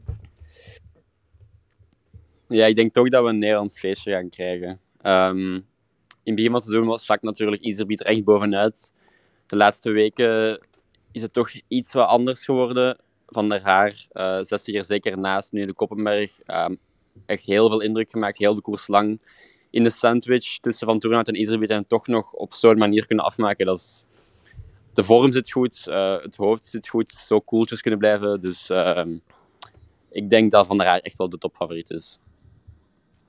Ja, 2.49 2.67
ik 2.67 2.77
denk 2.77 2.93
toch 2.93 3.09
dat 3.09 3.23
we 3.23 3.29
een 3.29 3.39
Nederlands 3.39 3.79
feestje 3.79 4.13
gaan 4.13 4.29
krijgen. 4.29 4.81
Um, 5.03 5.55
in 5.55 6.33
het 6.33 6.35
begin 6.35 6.51
van 6.51 6.55
het 6.61 6.65
seizoen 6.65 6.99
stak 6.99 7.23
natuurlijk 7.23 7.63
Iserbiet 7.63 8.01
er 8.01 8.07
echt 8.07 8.25
bovenuit. 8.25 8.93
De 9.47 9.57
laatste 9.57 9.91
weken 9.91 10.61
is 11.13 11.23
het 11.23 11.33
toch 11.33 11.51
iets 11.69 11.93
wat 11.93 12.09
anders 12.09 12.45
geworden. 12.45 12.99
Van 13.27 13.49
der 13.49 13.63
Haar, 13.63 14.07
uh, 14.13 14.39
60 14.41 14.75
er 14.75 14.85
zeker 14.85 15.19
naast, 15.19 15.53
nu 15.53 15.67
de 15.67 15.73
Koppenberg. 15.73 16.39
Um, 16.47 16.79
echt 17.27 17.45
heel 17.45 17.69
veel 17.69 17.81
indruk 17.81 18.11
gemaakt, 18.11 18.39
heel 18.39 18.55
de 18.55 18.61
koers 18.61 18.89
lang. 18.89 19.21
In 19.71 19.83
de 19.83 19.91
sandwich 19.91 20.59
tussen 20.59 20.87
Van 20.87 20.99
Toornhout 20.99 21.29
en 21.29 21.41
Iserbiet 21.41 21.71
en 21.71 21.87
toch 21.87 22.07
nog 22.07 22.33
op 22.33 22.53
zo'n 22.55 22.79
manier 22.79 23.07
kunnen 23.07 23.25
afmaken, 23.25 23.67
dat 23.67 23.79
is 23.79 24.05
de 24.97 25.05
vorm 25.05 25.33
zit 25.33 25.51
goed, 25.51 25.85
uh, 25.89 26.23
het 26.23 26.37
hoofd 26.37 26.65
zit 26.65 26.89
goed, 26.89 27.13
zo 27.13 27.41
koeltjes 27.41 27.81
kunnen 27.81 27.99
blijven. 27.99 28.41
Dus 28.41 28.71
uh, 28.71 29.03
ik 30.11 30.31
denk 30.31 30.51
dat 30.51 30.67
Van 30.67 30.79
der 30.79 30.87
Haar 30.87 30.99
echt 30.99 31.17
wel 31.17 31.29
de 31.29 31.39
topfavoriet 31.39 31.91
is. 31.91 32.19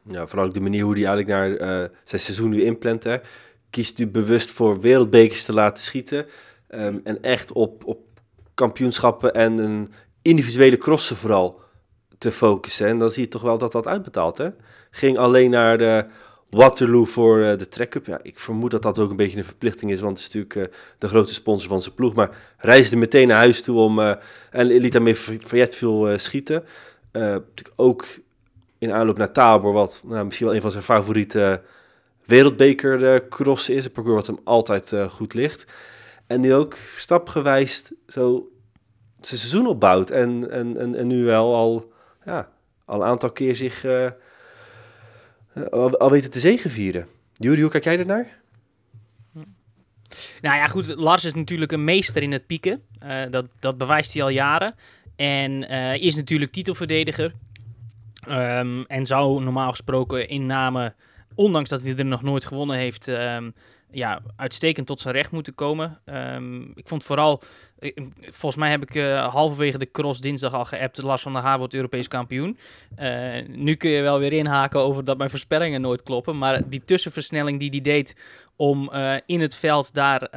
Ja, 0.10 0.28
vooral 0.28 0.48
ook 0.48 0.54
de 0.54 0.60
manier 0.60 0.84
hoe 0.84 0.98
hij 0.98 1.06
eigenlijk 1.06 1.60
naar 1.60 1.82
uh, 1.82 1.89
zijn 2.04 2.22
seizoen 2.22 2.50
nu 2.50 2.63
inplant. 2.63 3.04
Hè. 3.04 3.17
Kiest 3.70 4.00
u 4.00 4.08
bewust 4.08 4.52
voor 4.52 4.80
wereldbekers 4.80 5.43
te 5.43 5.54
laten 5.54 5.84
schieten. 5.84 6.26
Um, 6.70 7.02
en 7.04 7.22
echt 7.22 7.52
op, 7.52 7.86
op 7.86 8.00
kampioenschappen 8.54 9.34
en 9.34 9.58
een 9.58 9.91
individuele 10.22 10.78
crossen 10.78 11.15
vooral 11.15 11.60
te 12.17 12.32
focussen. 12.32 12.88
En 12.88 13.00
dan 13.00 13.12
zie 13.12 13.24
je 13.24 13.30
toch 13.30 13.41
wel 13.41 13.58
dat 13.58 13.72
dat 13.72 13.88
uitbetaalt. 13.88 14.38
Hè? 14.38 14.50
Ging 14.91 15.17
alleen 15.17 15.50
naar 15.50 15.78
de 15.78 16.06
Waterloo 16.50 17.06
voor 17.06 17.39
uh, 17.39 17.58
de 17.58 17.67
Track 17.67 18.00
Ja, 18.06 18.20
ik 18.22 18.39
vermoed 18.39 18.72
dat 18.72 18.82
dat 18.82 19.00
ook 19.00 19.10
een 19.10 19.15
beetje 19.15 19.38
een 19.38 19.43
verplichting 19.43 19.91
is, 19.91 20.00
want 20.00 20.17
het 20.17 20.28
is 20.28 20.34
natuurlijk 20.34 20.74
uh, 20.74 20.80
de 20.98 21.08
grote 21.08 21.34
sponsor 21.34 21.70
van 21.70 21.82
zijn 21.82 21.96
ploeg. 21.96 22.13
Maar 22.13 22.38
reisde 22.58 22.96
meteen 22.96 23.28
naar 23.28 23.38
huis 23.38 23.62
toe 23.62 23.80
om, 23.80 24.00
en 24.00 24.65
liet 24.65 24.91
daarmee 24.91 25.15
Fayetteville 25.15 26.17
schieten. 26.17 26.63
ook 27.76 28.06
in 28.77 28.91
aanloop 28.91 29.17
naar 29.17 29.31
Tabor, 29.31 29.73
wat 29.73 30.01
nou, 30.05 30.25
misschien 30.25 30.45
wel 30.45 30.55
een 30.55 30.61
van 30.61 30.71
zijn 30.71 30.83
favoriete 30.83 31.61
wereldbeker 32.25 33.27
crossen 33.27 33.75
is. 33.75 33.85
Een 33.85 33.91
parcours 33.91 34.27
wat 34.27 34.35
hem 34.35 34.45
altijd 34.45 34.93
goed 35.09 35.33
ligt. 35.33 35.65
En 36.27 36.41
nu 36.41 36.53
ook 36.53 36.77
stapgewijs 36.95 37.91
zo 38.07 38.51
zijn 39.21 39.39
seizoen 39.39 39.67
opbouwt. 39.67 40.09
En, 40.09 40.51
en, 40.51 40.77
en, 40.77 40.95
en 40.95 41.07
nu 41.07 41.23
wel 41.23 41.55
al, 41.55 41.91
ja, 42.25 42.49
al 42.85 43.01
een 43.01 43.07
aantal 43.07 43.31
keer 43.31 43.55
zich 43.55 43.85
al, 45.69 45.97
al 45.97 46.11
weten 46.11 46.31
te 46.31 46.39
zegenvieren. 46.39 47.07
Jury, 47.33 47.61
hoe 47.61 47.71
kijk 47.71 47.83
jij 47.83 47.99
ernaar? 47.99 48.39
Nou 50.41 50.55
ja, 50.55 50.67
goed. 50.67 50.95
Lars 50.95 51.25
is 51.25 51.33
natuurlijk 51.33 51.71
een 51.71 51.83
meester 51.83 52.21
in 52.21 52.31
het 52.31 52.45
pieken. 52.45 52.81
Dat, 53.29 53.45
dat 53.59 53.77
bewijst 53.77 54.13
hij 54.13 54.23
al 54.23 54.29
jaren. 54.29 54.75
En 55.15 55.69
is 55.99 56.15
natuurlijk 56.15 56.51
titelverdediger. 56.51 57.33
Um, 58.29 58.85
en 58.87 59.05
zou 59.05 59.43
normaal 59.43 59.69
gesproken 59.69 60.29
in 60.29 60.45
namen, 60.45 60.95
ondanks 61.35 61.69
dat 61.69 61.81
hij 61.81 61.95
er 61.95 62.05
nog 62.05 62.21
nooit 62.21 62.45
gewonnen 62.45 62.77
heeft, 62.77 63.07
um, 63.07 63.53
ja, 63.97 64.21
uitstekend 64.36 64.88
tot 64.88 65.01
zijn 65.01 65.13
recht 65.13 65.31
moeten 65.31 65.55
komen. 65.55 65.99
Um, 66.05 66.71
ik 66.75 66.88
vond 66.88 67.03
vooral, 67.03 67.41
volgens 68.19 68.55
mij 68.55 68.69
heb 68.69 68.81
ik 68.81 68.95
uh, 68.95 69.27
halverwege 69.33 69.77
de 69.77 69.91
cross 69.91 70.21
dinsdag 70.21 70.53
al 70.53 70.65
geappt, 70.65 71.01
Lars 71.01 71.21
van 71.21 71.33
der 71.33 71.41
Haar 71.41 71.57
wordt 71.57 71.73
Europees 71.73 72.07
kampioen. 72.07 72.57
Uh, 72.99 73.47
nu 73.47 73.75
kun 73.75 73.89
je 73.89 74.01
wel 74.01 74.19
weer 74.19 74.33
inhaken 74.33 74.79
over 74.79 75.03
dat 75.03 75.17
mijn 75.17 75.29
voorspellingen 75.29 75.81
nooit 75.81 76.03
kloppen, 76.03 76.38
maar 76.38 76.69
die 76.69 76.81
tussenversnelling 76.81 77.60
die 77.60 77.69
hij 77.69 77.81
deed 77.81 78.15
om 78.55 78.91
in 79.25 79.41
het 79.41 79.55
veld 79.55 79.93
daar 79.93 80.29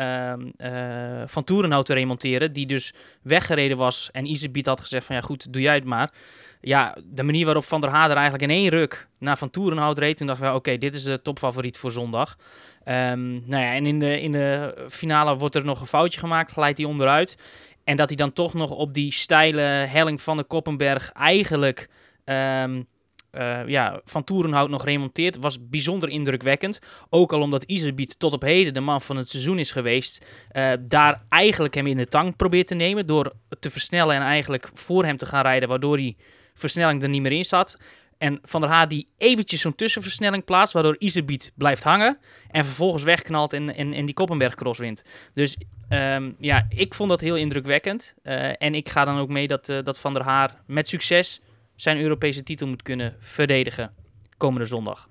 Van 1.26 1.44
Toerenhout 1.44 1.86
te 1.86 1.94
remonteren, 1.94 2.52
die 2.52 2.66
dus 2.66 2.94
weggereden 3.22 3.76
was 3.76 4.08
en 4.12 4.26
Isebiet 4.26 4.66
had 4.66 4.80
gezegd 4.80 5.06
van 5.06 5.16
ja 5.16 5.20
goed, 5.20 5.52
doe 5.52 5.62
jij 5.62 5.74
het 5.74 5.84
maar 5.84 6.12
ja, 6.60 6.96
de 7.04 7.22
manier 7.22 7.44
waarop 7.44 7.64
Van 7.64 7.80
der 7.80 7.90
Haar 7.90 8.10
eigenlijk 8.10 8.42
in 8.42 8.50
één 8.50 8.68
ruk 8.68 9.08
naar 9.18 9.38
Van 9.38 9.50
Toerenhout 9.50 9.98
reed, 9.98 10.16
toen 10.16 10.26
dachten 10.26 10.46
we, 10.46 10.54
oké, 10.54 10.78
dit 10.78 10.94
is 10.94 11.02
de 11.02 11.22
topfavoriet 11.22 11.78
voor 11.78 11.92
zondag. 11.92 12.36
Um, 12.84 13.42
nou 13.46 13.62
ja, 13.62 13.74
en 13.74 13.86
in 13.86 13.98
de, 13.98 14.20
in 14.20 14.32
de 14.32 14.74
finale 14.88 15.36
wordt 15.36 15.54
er 15.54 15.64
nog 15.64 15.80
een 15.80 15.86
foutje 15.86 16.20
gemaakt, 16.20 16.52
glijdt 16.52 16.78
hij 16.78 16.86
onderuit. 16.86 17.36
En 17.84 17.96
dat 17.96 18.08
hij 18.08 18.16
dan 18.16 18.32
toch 18.32 18.54
nog 18.54 18.70
op 18.70 18.94
die 18.94 19.12
steile 19.12 19.60
helling 19.60 20.20
van 20.20 20.36
de 20.36 20.44
Koppenberg 20.44 21.12
eigenlijk 21.12 21.88
um, 22.24 22.86
uh, 23.32 23.60
ja, 23.66 24.00
Van 24.04 24.24
Toerenhout 24.24 24.70
nog 24.70 24.84
remonteert, 24.84 25.36
was 25.36 25.68
bijzonder 25.68 26.08
indrukwekkend. 26.08 26.80
Ook 27.08 27.32
al 27.32 27.40
omdat 27.40 27.62
Iserbiet 27.62 28.18
tot 28.18 28.32
op 28.32 28.42
heden 28.42 28.74
de 28.74 28.80
man 28.80 29.00
van 29.00 29.16
het 29.16 29.30
seizoen 29.30 29.58
is 29.58 29.70
geweest, 29.70 30.26
uh, 30.52 30.72
daar 30.80 31.22
eigenlijk 31.28 31.74
hem 31.74 31.86
in 31.86 31.96
de 31.96 32.06
tank 32.06 32.36
probeert 32.36 32.66
te 32.66 32.74
nemen 32.74 33.06
door 33.06 33.32
te 33.60 33.70
versnellen 33.70 34.16
en 34.16 34.22
eigenlijk 34.22 34.70
voor 34.74 35.04
hem 35.04 35.16
te 35.16 35.26
gaan 35.26 35.42
rijden, 35.42 35.68
waardoor 35.68 35.96
hij 35.96 36.16
versnelling 36.54 37.02
er 37.02 37.08
niet 37.08 37.22
meer 37.22 37.32
in 37.32 37.44
zat. 37.44 37.80
En 38.20 38.38
Van 38.42 38.60
der 38.60 38.70
Haar 38.70 38.88
die 38.88 39.08
eventjes 39.16 39.60
zo'n 39.60 39.74
tussenversnelling 39.74 40.44
plaatst, 40.44 40.72
waardoor 40.72 40.96
Iserbiet 40.98 41.52
blijft 41.54 41.82
hangen. 41.82 42.18
En 42.50 42.64
vervolgens 42.64 43.02
wegknalt 43.02 43.52
en, 43.52 43.74
en, 43.74 44.04
die 44.06 44.14
Koppenberg 44.14 44.54
cross 44.54 44.78
wint. 44.78 45.04
Dus 45.32 45.56
um, 45.88 46.36
ja, 46.38 46.66
ik 46.68 46.94
vond 46.94 47.10
dat 47.10 47.20
heel 47.20 47.36
indrukwekkend. 47.36 48.14
Uh, 48.22 48.62
en 48.62 48.74
ik 48.74 48.88
ga 48.88 49.04
dan 49.04 49.18
ook 49.18 49.28
mee 49.28 49.46
dat, 49.46 49.68
uh, 49.68 49.78
dat 49.84 49.98
Van 49.98 50.14
der 50.14 50.22
Haar 50.22 50.62
met 50.66 50.88
succes 50.88 51.40
zijn 51.76 52.00
Europese 52.00 52.42
titel 52.42 52.66
moet 52.66 52.82
kunnen 52.82 53.16
verdedigen 53.18 53.92
komende 54.36 54.66
zondag. 54.66 55.08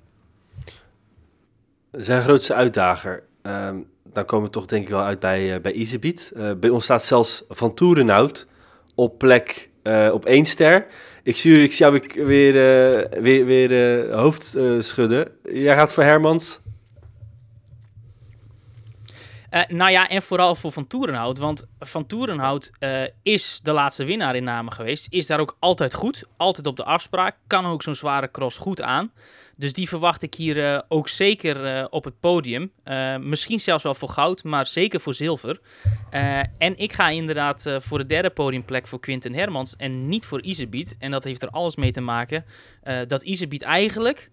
Zijn 1.91 2.21
grootste 2.21 2.53
uitdager. 2.53 3.23
Um, 3.41 3.87
dan 4.03 4.25
komen 4.25 4.45
we 4.45 4.51
toch 4.51 4.65
denk 4.65 4.83
ik 4.83 4.89
wel 4.89 5.03
uit 5.03 5.19
bij, 5.19 5.55
uh, 5.55 5.61
bij 5.61 5.71
Iserbiet. 5.71 6.33
bij 6.57 6.69
ons 6.69 6.83
staat 6.83 7.03
zelfs 7.03 7.43
Van 7.49 7.73
Toerenhout 7.73 8.47
op 8.95 9.17
plek 9.17 9.69
op 10.11 10.25
één 10.25 10.45
ster. 10.45 10.87
Ik 11.23 11.37
zie, 11.37 11.63
ik 11.63 12.13
weer, 12.13 12.53
uh, 12.53 13.21
weer, 13.21 13.45
weer 13.45 13.71
uh, 14.07 14.15
hoofd 14.15 14.55
uh, 14.55 14.81
schudden. 14.81 15.31
Jij 15.43 15.75
gaat 15.75 15.91
voor 15.91 16.03
Hermans. 16.03 16.59
nou 19.67 19.91
ja, 19.91 20.09
en 20.09 20.21
vooral 20.21 20.55
voor 20.55 20.71
Van 20.71 20.87
Toerenhout. 20.87 21.37
Want 21.37 21.67
Van 21.79 22.05
Toerenhout 22.05 22.71
is 23.23 23.59
de 23.63 23.71
laatste 23.71 24.03
winnaar 24.03 24.35
in 24.35 24.43
namen 24.43 24.73
geweest. 24.73 25.07
Is 25.09 25.27
daar 25.27 25.39
ook 25.39 25.57
altijd 25.59 25.93
goed. 25.93 26.23
Altijd 26.37 26.67
op 26.67 26.77
de 26.77 26.83
afspraak. 26.83 27.35
Kan 27.47 27.65
ook 27.65 27.83
zo'n 27.83 27.95
zware 27.95 28.31
cross 28.31 28.57
goed 28.57 28.81
aan. 28.81 29.11
Dus 29.59 29.73
die 29.73 29.87
verwacht 29.87 30.21
ik 30.21 30.33
hier 30.33 30.57
uh, 30.57 30.79
ook 30.87 31.07
zeker 31.07 31.77
uh, 31.79 31.85
op 31.89 32.03
het 32.03 32.19
podium. 32.19 32.71
Uh, 32.85 33.17
misschien 33.17 33.59
zelfs 33.59 33.83
wel 33.83 33.93
voor 33.93 34.09
goud, 34.09 34.43
maar 34.43 34.65
zeker 34.65 34.99
voor 34.99 35.13
zilver. 35.13 35.59
en 36.57 36.77
ik 36.77 36.93
ga 36.93 37.09
inderdaad 37.09 37.65
voor 37.77 37.97
de 37.97 38.05
derde 38.05 38.29
podiumplek 38.29 38.87
voor 38.87 38.99
Quinten 38.99 39.33
Hermans 39.33 39.75
en 39.75 40.07
niet 40.07 40.25
voor 40.25 40.41
Iserbiet. 40.41 40.95
En 40.99 41.11
dat 41.11 41.23
heeft 41.23 41.41
er 41.41 41.49
alles 41.49 41.75
mee 41.75 41.91
te 41.91 42.01
maken 42.01 42.45
dat 43.07 43.21
Iserbiet 43.21 43.61
eigenlijk 43.61 44.29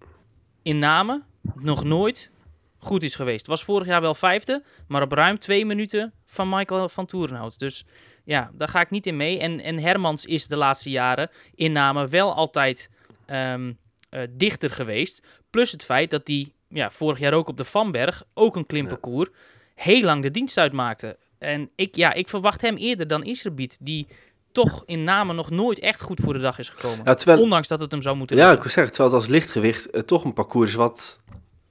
in 0.62 0.79
namen 0.79 1.25
nog 1.55 1.85
nooit 1.85 2.31
goed 2.79 3.03
is 3.03 3.15
geweest. 3.15 3.47
Was 3.47 3.65
vorig 3.65 3.87
jaar 3.87 4.01
wel 4.01 4.15
vijfde, 4.15 4.62
maar 4.89 5.03
op 5.03 5.12
ruim 5.12 5.39
twee 5.39 5.67
minuten 5.67 6.12
van 6.27 6.49
Michael 6.49 6.89
van 6.89 7.07
Toerenhout. 7.07 7.59
Dus 7.59 7.85
ja, 8.25 8.51
daar 8.55 8.69
ga 8.69 8.81
ik 8.81 8.91
niet 8.91 9.07
in 9.07 9.17
mee. 9.17 9.39
En, 9.39 9.61
en 9.61 9.79
Hermans 9.79 10.25
is 10.25 10.47
de 10.49 10.57
laatste 10.57 10.91
jaren 10.91 11.31
in 11.55 11.73
namen 11.73 12.11
wel 12.11 12.35
altijd... 12.35 12.91
Um, 13.31 13.79
uh, 14.11 14.21
dichter 14.31 14.71
geweest. 14.71 15.27
Plus 15.51 15.73
het 15.73 15.85
feit 15.85 16.11
dat 16.11 16.29
hij 16.29 16.53
ja, 16.69 16.90
vorig 16.90 17.19
jaar 17.19 17.33
ook 17.33 17.49
op 17.49 17.57
de 17.57 17.64
Vanberg, 17.64 18.23
ook 18.35 18.57
een 18.57 18.66
klimparcours, 18.66 19.29
heel 19.75 20.03
lang 20.03 20.23
de 20.23 20.31
dienst 20.31 20.59
uitmaakte. 20.59 21.16
En 21.38 21.71
ik, 21.75 21.97
ja, 21.97 22.12
ik 22.12 22.29
verwacht 22.29 22.61
hem 22.61 22.77
eerder 22.77 23.07
dan 23.07 23.25
Iserbiet, 23.27 23.79
die 23.81 24.07
toch 24.53 24.83
in 24.87 25.05
namen 25.05 25.37
nog 25.37 25.51
nooit 25.51 25.79
echt 25.79 26.01
goed 26.03 26.21
voor 26.21 26.33
de 26.33 26.38
dag 26.38 26.59
is 26.59 26.69
gekomen. 26.69 27.01
Ja, 27.05 27.14
terwijl- 27.14 27.40
Ondanks 27.42 27.69
dat 27.69 27.81
het 27.81 27.90
hem 27.90 28.03
zou 28.03 28.16
moeten 28.16 28.37
Ja, 28.37 28.53
ik 28.53 28.62
wil 28.62 28.71
zeggen, 28.71 28.92
terwijl 28.92 29.14
het 29.14 29.23
als 29.23 29.31
lichtgewicht 29.31 29.90
eh, 29.90 30.01
toch 30.01 30.25
een 30.25 30.33
parcours 30.33 30.71
is 30.71 30.77
wat, 30.77 31.21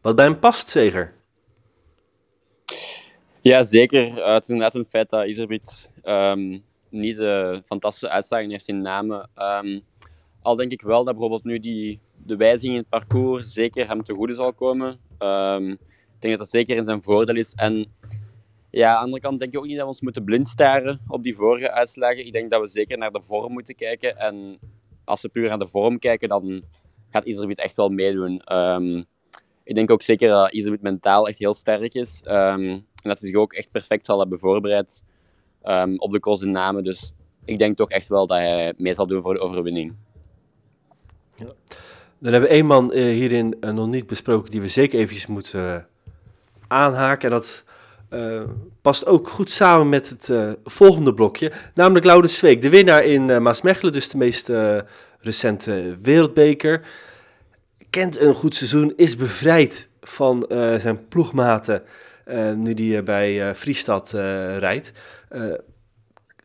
wat 0.01 0.15
bij 0.15 0.25
hem 0.25 0.39
past, 0.39 0.69
zeker. 0.69 1.13
Ja, 3.41 3.63
zeker. 3.63 4.17
Eh, 4.17 4.33
het 4.33 4.43
is 4.43 4.49
inderdaad 4.49 4.75
een 4.75 4.85
feit 4.85 5.09
dat 5.09 5.25
Iserbiet 5.27 5.89
ehm, 6.03 6.59
niet 6.89 7.15
de 7.15 7.61
fantastische 7.65 8.09
uitslagen 8.09 8.49
heeft 8.49 8.67
in 8.67 8.81
namen. 8.81 9.29
Ehm, 9.35 9.79
al 10.41 10.55
denk 10.55 10.71
ik 10.71 10.81
wel 10.81 11.03
dat 11.03 11.13
bijvoorbeeld 11.13 11.43
nu 11.43 11.59
die, 11.59 11.99
de 12.25 12.35
wijziging 12.35 12.73
in 12.73 12.79
het 12.79 12.89
parcours 12.89 13.53
zeker 13.53 13.87
hem 13.87 14.03
te 14.03 14.13
goede 14.13 14.33
zal 14.33 14.53
komen. 14.53 14.99
Ehm, 15.17 15.69
ik 15.69 16.19
denk 16.19 16.33
dat 16.33 16.37
dat 16.37 16.49
zeker 16.49 16.75
in 16.75 16.83
zijn 16.83 17.03
voordeel 17.03 17.35
is. 17.35 17.53
En 17.53 17.85
ja, 18.69 18.89
aan 18.89 18.95
de 18.95 19.03
andere 19.03 19.21
kant 19.21 19.39
denk 19.39 19.53
ik 19.53 19.59
ook 19.59 19.65
niet 19.65 19.75
dat 19.75 19.83
we 19.83 19.89
ons 19.89 20.01
moeten 20.01 20.23
blind 20.23 20.47
staren 20.47 20.99
op 21.07 21.23
die 21.23 21.35
vorige 21.35 21.71
uitslagen. 21.71 22.25
Ik 22.25 22.33
denk 22.33 22.49
dat 22.49 22.61
we 22.61 22.67
zeker 22.67 22.97
naar 22.97 23.11
de 23.11 23.21
vorm 23.21 23.51
moeten 23.51 23.75
kijken. 23.75 24.17
En 24.17 24.59
als 25.03 25.21
we 25.21 25.29
puur 25.29 25.47
naar 25.47 25.59
de 25.59 25.67
vorm 25.67 25.99
kijken, 25.99 26.29
dan 26.29 26.63
gaat 27.09 27.25
Iserbiet 27.25 27.59
echt 27.59 27.75
wel 27.75 27.89
meedoen. 27.89 28.39
Ehm, 28.39 29.03
ik 29.63 29.75
denk 29.75 29.91
ook 29.91 30.01
zeker 30.01 30.29
dat 30.29 30.53
Iserbiet 30.53 30.81
mentaal 30.81 31.27
echt 31.27 31.39
heel 31.39 31.53
sterk 31.53 31.93
is. 31.93 32.21
Ehm, 32.23 32.69
en 32.69 33.11
dat 33.11 33.19
hij 33.19 33.29
zich 33.29 33.35
ook 33.35 33.53
echt 33.53 33.71
perfect 33.71 34.05
zal 34.05 34.19
hebben 34.19 34.39
voorbereid 34.39 35.03
op 35.97 36.11
de 36.11 36.19
cross 36.19 36.41
in 36.41 36.51
Namen. 36.51 36.83
Dus 36.83 37.13
ik 37.45 37.57
denk 37.57 37.77
toch 37.77 37.89
echt 37.89 38.07
wel 38.07 38.27
dat 38.27 38.37
hij 38.37 38.73
mee 38.77 38.93
zal 38.93 39.07
doen 39.07 39.21
voor 39.21 39.33
de 39.33 39.39
overwinning. 39.39 39.95
Dan 42.19 42.31
hebben 42.31 42.49
we 42.49 42.55
één 42.55 42.65
man 42.65 42.91
eh, 42.91 43.03
hierin 43.03 43.57
eh, 43.61 43.71
nog 43.71 43.87
niet 43.87 44.07
besproken 44.07 44.51
die 44.51 44.61
we 44.61 44.67
zeker 44.67 44.99
eventjes 44.99 45.27
moeten 45.27 45.75
eh, 45.75 45.81
aanhaken. 46.67 47.31
En 47.31 47.35
dat 47.35 47.63
past 48.81 49.05
ook 49.05 49.29
goed 49.29 49.51
samen 49.51 49.89
met 49.89 50.09
het 50.09 50.57
volgende 50.63 51.13
blokje. 51.13 51.51
Namelijk 51.73 52.05
Laurens 52.05 52.37
Zweek, 52.37 52.61
de 52.61 52.69
winnaar 52.69 53.03
in 53.03 53.41
Maasmechelen, 53.41 53.93
dus 53.93 54.09
de 54.09 54.17
meest 54.17 54.51
recente 55.19 55.97
wereldbeker. 56.01 56.81
Kent 57.89 58.19
een 58.19 58.33
goed 58.33 58.55
seizoen, 58.55 58.93
is 58.95 59.15
bevrijd 59.15 59.87
van 60.01 60.45
zijn 60.77 61.07
ploegmaten 61.07 61.83
nu 62.55 62.73
die 62.73 63.03
bij 63.03 63.55
Friestad 63.55 64.11
rijdt. 64.57 64.91
Eh, 65.29 65.53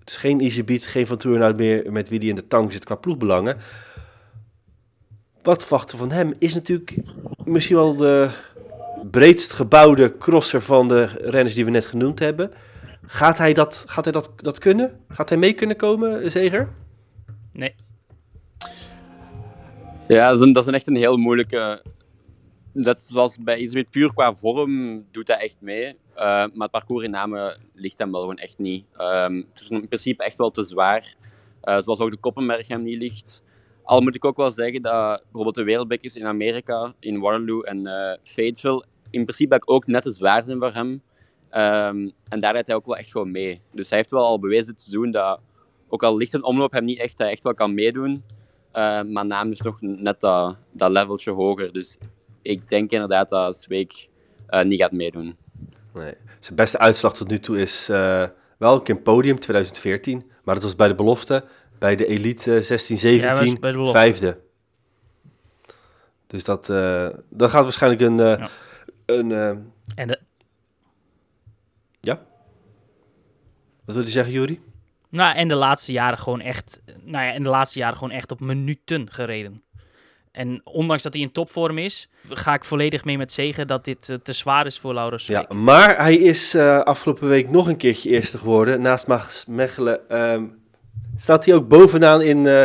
dus 0.04 0.16
geen 0.16 0.40
easy 0.40 0.64
beat, 0.64 0.86
geen 0.86 1.06
Van 1.06 1.16
Toornout 1.16 1.56
meer 1.56 1.92
met 1.92 2.08
wie 2.08 2.18
die 2.18 2.28
in 2.28 2.34
de 2.34 2.46
tang 2.46 2.72
zit 2.72 2.84
qua 2.84 2.94
ploegbelangen 2.94 3.56
wat 5.42 5.66
verwachten 5.66 5.98
van 5.98 6.10
hem 6.10 6.34
is 6.38 6.54
natuurlijk 6.54 6.96
misschien 7.44 7.76
wel 7.76 7.96
de 7.96 8.30
breedst 9.10 9.52
gebouwde 9.52 10.18
crosser 10.18 10.62
van 10.62 10.88
de 10.88 11.04
renners 11.04 11.54
die 11.54 11.64
we 11.64 11.70
net 11.70 11.86
genoemd 11.86 12.18
hebben. 12.18 12.50
Gaat 13.06 13.38
hij 13.38 13.52
dat, 13.52 13.84
gaat 13.86 14.04
hij 14.04 14.12
dat, 14.12 14.32
dat 14.36 14.58
kunnen? 14.58 15.00
Gaat 15.08 15.28
hij 15.28 15.38
mee 15.38 15.52
kunnen 15.52 15.76
komen, 15.76 16.30
Zeger? 16.30 16.68
Nee. 17.52 17.74
Ja, 20.08 20.28
dat 20.28 20.40
is, 20.40 20.46
een, 20.46 20.52
dat 20.52 20.62
is 20.62 20.68
een 20.68 20.74
echt 20.74 20.86
een 20.86 20.96
heel 20.96 21.16
moeilijke. 21.16 21.82
Net 22.72 23.00
zoals 23.00 23.36
bij 23.40 23.58
Iserbiet, 23.58 23.90
puur 23.90 24.14
qua 24.14 24.34
vorm 24.34 25.04
doet 25.10 25.28
hij 25.28 25.36
echt 25.36 25.56
mee. 25.60 25.86
Eh, 26.14 26.24
maar 26.24 26.50
het 26.54 26.70
parcours 26.70 27.04
in 27.04 27.10
Namen 27.10 27.60
ligt 27.74 27.98
hem 27.98 28.12
wel 28.12 28.20
gewoon 28.20 28.38
echt 28.38 28.58
niet. 28.58 28.84
Ehm, 28.96 29.34
het 29.34 29.60
is 29.60 29.68
in 29.68 29.88
principe 29.88 30.24
echt 30.24 30.36
wel 30.36 30.50
te 30.50 30.62
zwaar. 30.62 31.14
Eh, 31.60 31.78
zoals 31.78 32.00
ook 32.00 32.10
de 32.10 32.16
Koppenberg 32.16 32.68
hem 32.68 32.82
niet 32.82 32.98
ligt. 32.98 33.42
Al 33.90 34.00
moet 34.00 34.14
ik 34.14 34.24
ook 34.24 34.36
wel 34.36 34.50
zeggen 34.50 34.82
dat 34.82 35.22
bijvoorbeeld 35.22 35.54
de 35.54 35.64
wereldbekers 35.64 36.16
in 36.16 36.26
Amerika, 36.26 36.94
in 37.00 37.20
Waterloo 37.20 37.60
en 37.60 37.86
eh 37.86 38.16
Fayetteville, 38.22 38.84
in 39.10 39.24
principe 39.24 39.62
ook 39.64 39.86
net 39.86 40.02
te 40.02 40.10
zwaar 40.10 40.42
zijn 40.42 40.58
voor 40.58 40.72
hem. 40.72 41.02
Ehm, 41.48 42.08
en 42.28 42.40
daar 42.40 42.52
rijdt 42.52 42.66
hij 42.66 42.76
ook 42.76 42.86
wel 42.86 42.96
echt 42.96 43.10
gewoon 43.10 43.30
mee. 43.30 43.60
Dus 43.72 43.88
hij 43.88 43.98
heeft 43.98 44.10
wel 44.10 44.26
al 44.26 44.38
bewezen 44.38 44.66
dit 44.66 44.80
seizoen 44.80 45.10
dat, 45.10 45.40
ook 45.88 46.02
al 46.02 46.16
ligt 46.16 46.32
een 46.32 46.44
omloop 46.44 46.72
hem 46.72 46.84
niet 46.84 46.98
echt, 46.98 47.18
hij 47.18 47.30
echt 47.30 47.42
wel 47.42 47.54
kan 47.54 47.74
meedoen. 47.74 48.24
Eh, 48.72 49.02
maar 49.02 49.26
naam 49.26 49.50
is 49.50 49.60
nog 49.60 49.80
net 49.80 50.20
dat, 50.20 50.56
dat 50.72 50.90
leveltje 50.90 51.30
hoger. 51.30 51.72
Dus 51.72 51.98
ik 52.42 52.68
denk 52.68 52.90
inderdaad 52.90 53.28
dat 53.28 53.56
Zweek 53.56 54.08
eh, 54.46 54.64
niet 54.64 54.80
gaat 54.80 54.92
meedoen. 54.92 55.36
Nee. 55.94 56.14
Zijn 56.40 56.56
beste 56.56 56.78
uitslag 56.78 57.14
tot 57.14 57.28
nu 57.28 57.38
toe 57.38 57.60
is 57.60 57.88
eh, 57.88 58.26
wel 58.58 58.80
een 58.84 59.02
podium 59.02 59.38
2014. 59.38 60.30
Maar 60.44 60.54
dat 60.54 60.64
was 60.64 60.76
bij 60.76 60.88
de 60.88 60.94
belofte. 60.94 61.44
Bij 61.80 61.96
de 61.96 62.06
elite 62.06 62.62
16, 62.62 62.98
17, 62.98 63.28
Ja, 63.28 63.34
was 63.38 63.58
bij 63.58 63.70
de 63.70 63.76
belofte. 63.76 63.98
vijfde. 63.98 64.40
Dus 66.26 66.44
dat, 66.44 66.70
eh 66.70 67.08
dat 67.30 67.50
gaat 67.50 67.62
waarschijnlijk 67.62 68.02
een... 68.02 68.20
eh, 68.20 68.38
Ja. 68.38 68.48
een 69.06 69.32
eh, 69.32 69.48
En 69.94 70.06
de, 70.08 70.18
ja? 72.00 72.20
Wat 73.84 73.94
wil 73.94 74.04
je 74.04 74.10
zeggen, 74.10 74.32
Juri? 74.32 74.60
nou, 75.08 75.36
en 75.36 75.48
de 75.48 75.54
laatste 75.54 75.92
jaren 75.92 76.18
gewoon 76.18 76.40
echt, 76.40 76.80
nou 77.02 77.24
ja, 77.24 77.32
en 77.32 77.42
de 77.42 77.48
laatste 77.48 77.78
jaren 77.78 77.96
gewoon 77.98 78.10
echt 78.12 78.30
op 78.30 78.40
minuten 78.40 79.12
gereden. 79.12 79.62
En 80.32 80.60
ondanks 80.64 81.02
dat 81.02 81.12
hij 81.12 81.22
in 81.22 81.32
topvorm 81.32 81.78
is, 81.78 82.08
ga 82.28 82.54
ik 82.54 82.64
volledig 82.64 83.04
mee 83.04 83.18
met 83.18 83.32
zegen 83.32 83.66
dat 83.66 83.84
dit 83.84 84.08
eh, 84.08 84.16
te 84.16 84.32
zwaar 84.32 84.66
is 84.66 84.78
voor 84.78 84.94
Laurens 84.94 85.26
Ja, 85.26 85.46
maar 85.54 85.96
hij 86.02 86.14
is 86.16 86.54
eh, 86.54 86.80
afgelopen 86.80 87.28
week 87.28 87.50
nog 87.50 87.66
een 87.68 87.76
keertje 87.76 88.10
eerste 88.10 88.38
geworden. 88.38 88.80
Naast 88.80 89.06
Maas 89.06 89.44
Mechelen 89.46 90.08
ehm, 90.08 90.44
staat 91.20 91.44
hij 91.44 91.54
ook 91.54 91.68
bovenaan 91.68 92.22
in 92.22 92.46
eh, 92.46 92.62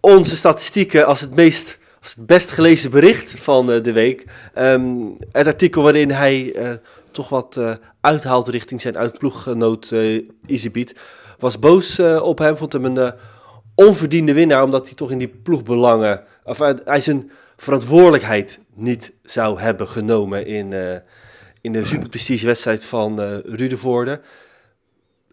onze 0.00 0.36
statistieken 0.36 1.06
als 1.06 1.20
het, 1.20 1.34
meest, 1.34 1.78
als 2.02 2.14
het 2.14 2.26
best 2.26 2.50
gelezen 2.50 2.90
bericht 2.90 3.40
van 3.40 3.72
eh, 3.72 3.82
de 3.82 3.92
week. 3.92 4.24
Ehm, 4.54 4.90
het 5.32 5.46
artikel 5.46 5.82
waarin 5.82 6.10
hij 6.10 6.54
eh, 6.54 6.70
toch 7.10 7.28
wat 7.28 7.60
uithaalt 8.00 8.48
richting 8.48 8.80
zijn 8.80 8.96
uitploeggenoot 8.96 9.90
uh. 10.46 10.98
Was 11.38 11.58
boos 11.58 12.00
op 12.00 12.38
hem, 12.38 12.56
vond 12.56 12.72
hem 12.72 12.84
een 12.84 13.12
onverdiende 13.74 14.32
winnaar, 14.32 14.62
omdat 14.62 14.86
hij 14.86 14.94
toch 14.94 15.10
in 15.10 15.18
die 15.18 15.28
ploegbelangen... 15.28 16.22
Of, 16.44 16.58
hij 16.84 17.00
zijn 17.00 17.30
verantwoordelijkheid 17.56 18.58
niet 18.74 19.12
zou 19.22 19.60
hebben 19.60 19.88
genomen 19.88 20.46
in... 20.46 20.72
in 21.60 21.72
de 21.72 21.84
superprestigewedstrijd 21.84 22.84
van 22.84 23.20
eh 23.20 23.36
Rudevoorde. 23.44 24.20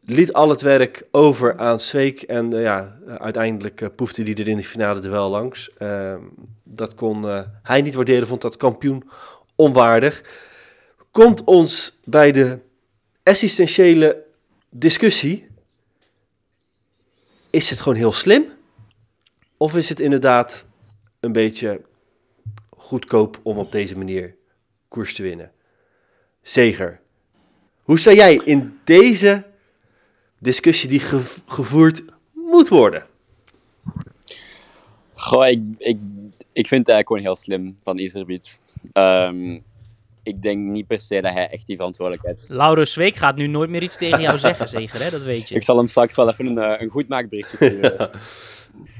Liet 0.05 0.33
al 0.33 0.49
het 0.49 0.61
werk 0.61 1.07
over 1.11 1.57
aan 1.57 1.79
Zweek 1.79 2.21
en 2.21 2.53
eh, 2.53 2.61
ja, 2.61 2.97
uiteindelijk 3.17 3.81
eh, 3.81 3.89
poefde 3.95 4.23
hij 4.23 4.35
er 4.35 4.47
in 4.47 4.57
de 4.57 4.63
finale 4.63 5.01
er 5.01 5.09
wel 5.09 5.29
langs. 5.29 5.73
Ehm, 5.77 6.21
dat 6.63 6.93
kon 6.93 7.27
eh, 7.27 7.41
hij 7.61 7.81
niet 7.81 7.93
waarderen, 7.93 8.27
vond 8.27 8.41
dat 8.41 8.57
kampioen 8.57 9.09
onwaardig. 9.55 10.23
Komt 11.11 11.43
ons 11.43 11.99
bij 12.03 12.31
de 12.31 12.59
essentiële 13.23 14.23
discussie. 14.69 15.47
Is 17.49 17.69
het 17.69 17.79
gewoon 17.79 17.97
heel 17.97 18.11
slim? 18.11 18.45
Of 19.57 19.75
is 19.75 19.89
het 19.89 19.99
inderdaad 19.99 20.65
een 21.19 21.31
beetje 21.31 21.81
goedkoop 22.69 23.39
om 23.43 23.57
op 23.57 23.71
deze 23.71 23.97
manier 23.97 24.35
koers 24.87 25.15
te 25.15 25.23
winnen? 25.23 25.51
Zeger. 26.41 26.99
Hoe 27.83 27.99
zou 27.99 28.15
jij 28.15 28.41
in 28.45 28.79
deze 28.83 29.51
discussie 30.43 30.89
die 30.89 30.99
gev- 30.99 31.37
gevoerd 31.45 32.03
moet 32.33 32.67
worden? 32.67 33.05
Goh, 35.13 35.47
ik, 35.47 35.61
ik, 35.77 35.97
ik 36.53 36.67
vind 36.67 36.87
het 36.87 36.95
eigenlijk 36.95 37.07
gewoon 37.07 37.21
heel 37.21 37.35
slim 37.35 37.77
van 37.81 37.97
Iserbiet. 37.97 38.61
Ehm 38.91 39.59
ik 40.23 40.41
denk 40.41 40.59
niet 40.69 40.87
per 40.87 40.99
se 40.99 41.21
dat 41.21 41.33
hij 41.33 41.49
echt 41.49 41.67
die 41.67 41.75
verantwoordelijkheid... 41.75 42.45
Laurens 42.49 42.93
Zweek 42.93 43.15
gaat 43.15 43.37
nu 43.37 43.47
nooit 43.47 43.69
meer 43.69 43.83
iets 43.83 43.97
tegen 43.97 44.21
jou 44.21 44.37
zeggen, 44.37 44.69
zeker, 44.69 45.03
hè? 45.03 45.09
Dat 45.09 45.23
weet 45.23 45.49
je. 45.49 45.55
Ik 45.55 45.63
zal 45.63 45.77
hem 45.77 45.87
straks 45.87 46.15
wel 46.15 46.29
even 46.29 46.45
een, 46.45 46.57
eh, 46.57 46.81
een 46.81 46.89
goed 46.89 47.07
maakberichtje 47.07 47.57
sturen. 47.57 48.09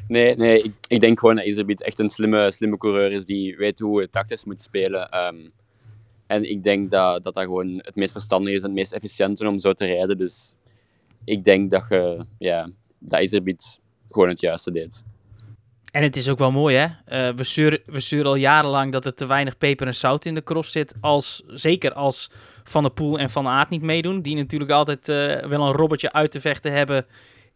Nee, 0.08 0.36
nee 0.36 0.64
ik, 0.64 0.72
ik 0.88 1.02
denk 1.02 1.20
gewoon 1.20 1.36
dat 1.36 1.46
Iserbiet 1.46 1.82
echt 1.82 2.00
een 2.00 2.10
slimme, 2.10 2.52
slimme 2.52 2.78
coureur 2.78 3.12
is 3.12 3.26
die 3.26 3.56
weet 3.58 3.80
hoe 3.80 4.02
het 4.02 4.12
tactisch 4.12 4.44
moet 4.44 4.62
spelen. 4.62 5.10
Ehm, 5.10 5.36
en 6.28 6.50
ik 6.50 6.64
denk 6.64 6.92
dat, 6.92 7.24
dat 7.24 7.34
dat 7.34 7.44
gewoon 7.44 7.82
het 7.84 7.96
meest 7.96 8.12
verstandig 8.12 8.54
is 8.54 8.60
en 8.60 8.66
het 8.66 8.74
meest 8.74 8.92
efficiënt 8.92 9.46
om 9.46 9.60
zo 9.60 9.74
te 9.74 9.86
rijden. 9.86 10.18
Dus 10.18 10.54
ik 11.26 11.44
denk 11.44 11.72
dat, 11.72 11.86
je, 11.90 12.26
ja, 12.38 12.70
dat 13.00 13.22
gewoon 14.10 14.30
het 14.30 14.40
juiste 14.40 14.72
deed. 14.72 15.04
En 15.92 16.04
het 16.04 16.16
is 16.16 16.30
ook 16.30 16.38
wel 16.38 16.52
mooi, 16.52 16.76
hè? 16.76 16.88
Eh, 17.06 17.36
we, 17.36 17.44
zeuren, 17.44 17.80
we 17.86 18.24
al 18.24 18.36
jarenlang 18.36 18.92
dat 18.92 19.06
er 19.06 19.14
te 19.14 19.26
weinig 19.26 19.58
peper 19.58 19.88
en 19.88 19.96
zout 19.96 20.26
in 20.26 20.34
de 20.34 20.44
cross 20.44 20.72
zit. 20.72 20.96
Als, 21.02 21.44
zeker 21.48 21.94
als 21.94 22.32
Van 22.64 22.84
der 22.84 22.92
Poel 22.92 23.20
en 23.20 23.30
Van 23.30 23.48
Aert 23.48 23.70
niet 23.70 23.82
meedoen. 23.82 24.22
Die 24.22 24.36
natuurlijk 24.36 24.72
altijd 24.72 25.10
eh, 25.10 25.50
wel 25.50 25.68
een 25.68 25.72
robbertje 25.72 26.14
uit 26.14 26.32
te 26.32 26.40
vechten 26.40 26.72
hebben. 26.72 27.06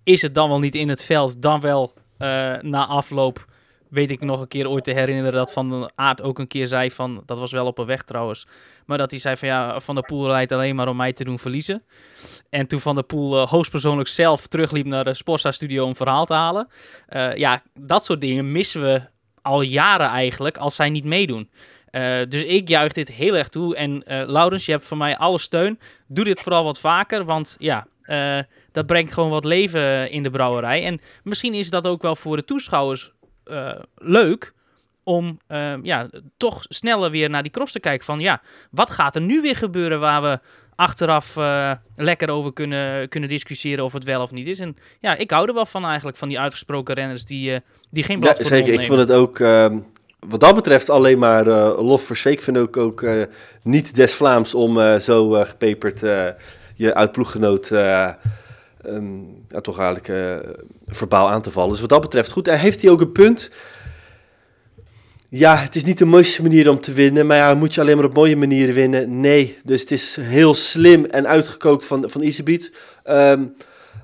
Is 0.03 0.21
het 0.21 0.34
dan 0.34 0.49
wel 0.49 0.60
niet 0.60 0.75
in 0.75 0.89
het 0.89 1.03
veld, 1.03 1.41
dan 1.41 1.60
wel 1.60 1.93
eh, 2.17 2.27
na 2.62 2.86
afloop. 2.86 3.46
Weet 3.89 4.12
ik 4.12 4.21
nog 4.21 4.41
een 4.41 4.47
keer 4.47 4.69
ooit 4.69 4.84
te 4.84 4.91
herinneren 4.91 5.34
dat 5.34 5.54
Van 5.54 5.91
Aert 5.95 6.21
ook 6.21 6.39
een 6.39 6.47
keer 6.47 6.67
zei 6.67 6.91
van... 6.91 7.23
Dat 7.26 7.39
was 7.39 7.52
wel 7.52 7.65
op 7.65 7.78
een 7.78 7.86
weg 7.86 8.04
trouwens. 8.04 8.47
Maar 8.86 8.97
dat 8.97 9.12
hij 9.12 9.19
zei 9.19 9.36
van 9.36 9.47
ja, 9.47 9.80
Van 9.80 9.95
der 9.95 10.04
Poel 10.04 10.28
rijdt 10.28 10.52
alleen 10.52 10.76
maar 10.76 10.88
om 10.88 10.95
mij 10.95 11.13
te 11.13 11.23
doen 11.23 11.39
verliezen. 11.39 11.84
En 12.50 12.67
toen 12.67 12.80
Van 12.80 12.95
der 12.95 13.04
Poel 13.04 13.41
eh, 13.41 13.47
hoogstpersoonlijk 13.47 14.10
zelf 14.10 14.47
terugliep 14.47 14.86
naar 14.86 15.04
de 15.04 15.13
Sportza-studio 15.13 15.86
om 15.86 15.95
verhaal 15.95 16.26
te 16.26 16.34
halen. 16.34 16.67
Eh, 17.08 17.36
ja, 17.36 17.62
dat 17.80 18.06
soort 18.06 18.21
dingen 18.21 18.52
missen 18.52 18.82
we 18.82 19.02
al 19.41 19.62
jaren 19.62 20.08
eigenlijk 20.08 20.58
als 20.58 20.76
zij 20.76 20.89
niet 20.89 21.04
meedoen. 21.04 21.50
Eh, 21.89 22.19
dus 22.30 22.43
ik 22.43 22.67
juich 22.67 22.93
dit 22.93 23.08
heel 23.08 23.36
erg 23.36 23.50
toe. 23.50 23.76
En 23.76 24.04
Laurens, 24.06 24.65
je 24.65 24.71
hebt 24.71 24.88
van 24.88 24.97
mij 24.97 25.17
alle 25.17 25.39
steun. 25.39 25.80
Doe 26.08 26.26
dit 26.26 26.39
vooral 26.39 26.63
wat 26.63 26.80
vaker, 26.80 27.26
want 27.26 27.56
ja, 27.60 27.88
dat 28.71 28.86
brengt 28.86 29.13
gewoon 29.13 29.30
wat 29.30 29.43
leven 29.43 30.12
in 30.12 30.23
de 30.23 30.30
brouwerij. 30.30 30.84
En 30.84 31.02
misschien 31.23 31.54
is 31.54 31.69
dat 31.69 31.88
ook 31.88 32.02
wel 32.02 32.15
voor 32.15 32.36
de 32.36 32.45
toeschouwers 32.45 33.12
eh, 33.49 33.79
leuk 33.95 34.53
om 35.07 35.39
eh, 35.47 35.73
ja, 35.83 36.07
toch 36.38 36.65
sneller 36.67 37.12
weer 37.12 37.29
naar 37.29 37.43
die 37.43 37.51
cross 37.51 37.71
te 37.71 37.79
kijken. 37.79 38.05
Van 38.05 38.19
ja, 38.19 38.41
wat 38.71 38.89
gaat 38.89 39.15
er 39.15 39.21
nu 39.21 39.41
weer 39.41 39.55
gebeuren 39.55 39.99
waar 39.99 40.21
we 40.21 40.39
achteraf 40.75 41.38
eh, 41.38 41.71
lekker 41.95 42.29
over 42.29 42.53
kunnen, 42.53 43.10
kunnen 43.10 43.29
discussiëren 43.29 43.83
of 43.83 43.93
het 43.93 44.03
wel 44.03 44.21
of 44.21 44.31
niet 44.31 44.47
is. 44.47 44.60
En 44.60 44.77
ja, 44.99 45.15
ik 45.15 45.31
hou 45.31 45.47
er 45.47 45.53
wel 45.53 45.65
van 45.65 45.86
eigenlijk, 45.86 46.17
van 46.17 46.27
die 46.27 46.39
uitgesproken 46.39 46.95
renners 46.95 47.25
die, 47.25 47.53
eh, 47.53 47.60
die 47.89 48.03
geen 48.03 48.19
blad 48.19 48.38
Ja, 48.38 48.43
voor 48.43 48.57
zeker. 48.57 48.73
Ik 48.73 48.86
vond 48.86 48.99
het 48.99 49.12
ook, 49.12 49.39
ehm, 49.39 49.77
wat 50.19 50.39
dat 50.39 50.55
betreft, 50.55 50.89
alleen 50.89 51.19
maar 51.19 51.45
lof 51.81 52.01
voor 52.01 52.15
Zweek. 52.15 52.33
Ik 52.33 52.41
vind 52.41 52.57
ook, 52.57 52.77
ook 52.77 53.05
niet 53.63 53.95
des 53.95 54.13
Vlaams 54.13 54.55
om 54.55 54.99
zo 54.99 55.29
gepeperd 55.29 55.99
je 56.75 56.93
uitploeggenoot 56.93 57.69
ehm, 58.84 59.20
ja, 59.50 59.62
toch 59.62 59.80
eigenlijk 59.80 60.08
eh, 60.08 60.50
verbaal 60.88 61.30
aan 61.30 61.42
te 61.42 61.52
vallen. 61.52 61.72
Dus 61.72 61.80
wat 61.80 61.90
dat 61.90 62.02
betreft 62.02 62.32
goed. 62.32 62.48
En 62.48 62.60
heeft 62.60 62.82
hij 62.82 62.92
ook 62.92 63.02
een 63.02 63.12
punt? 63.12 63.52
Ja, 65.30 65.58
het 65.58 65.76
is 65.76 65.84
niet 65.84 65.98
de 65.98 66.06
mooiste 66.06 66.42
manier 66.42 66.70
om 66.70 66.80
te 66.80 66.94
winnen, 66.94 67.26
maar 67.26 67.38
ja, 67.38 67.54
moet 67.54 67.74
je 67.74 67.82
alleen 67.82 67.96
maar 67.96 68.06
op 68.06 68.13
mooie 68.13 68.36
manieren 68.36 68.76
winnen? 68.76 69.20
Nee, 69.20 69.58
dus 69.63 69.82
het 69.82 69.92
is 69.92 70.18
heel 70.22 70.54
slim 70.54 71.06
en 71.06 71.28
uitgekookt 71.28 71.86
van, 71.86 72.10
van. 72.10 72.32
Ehm, 73.04 73.44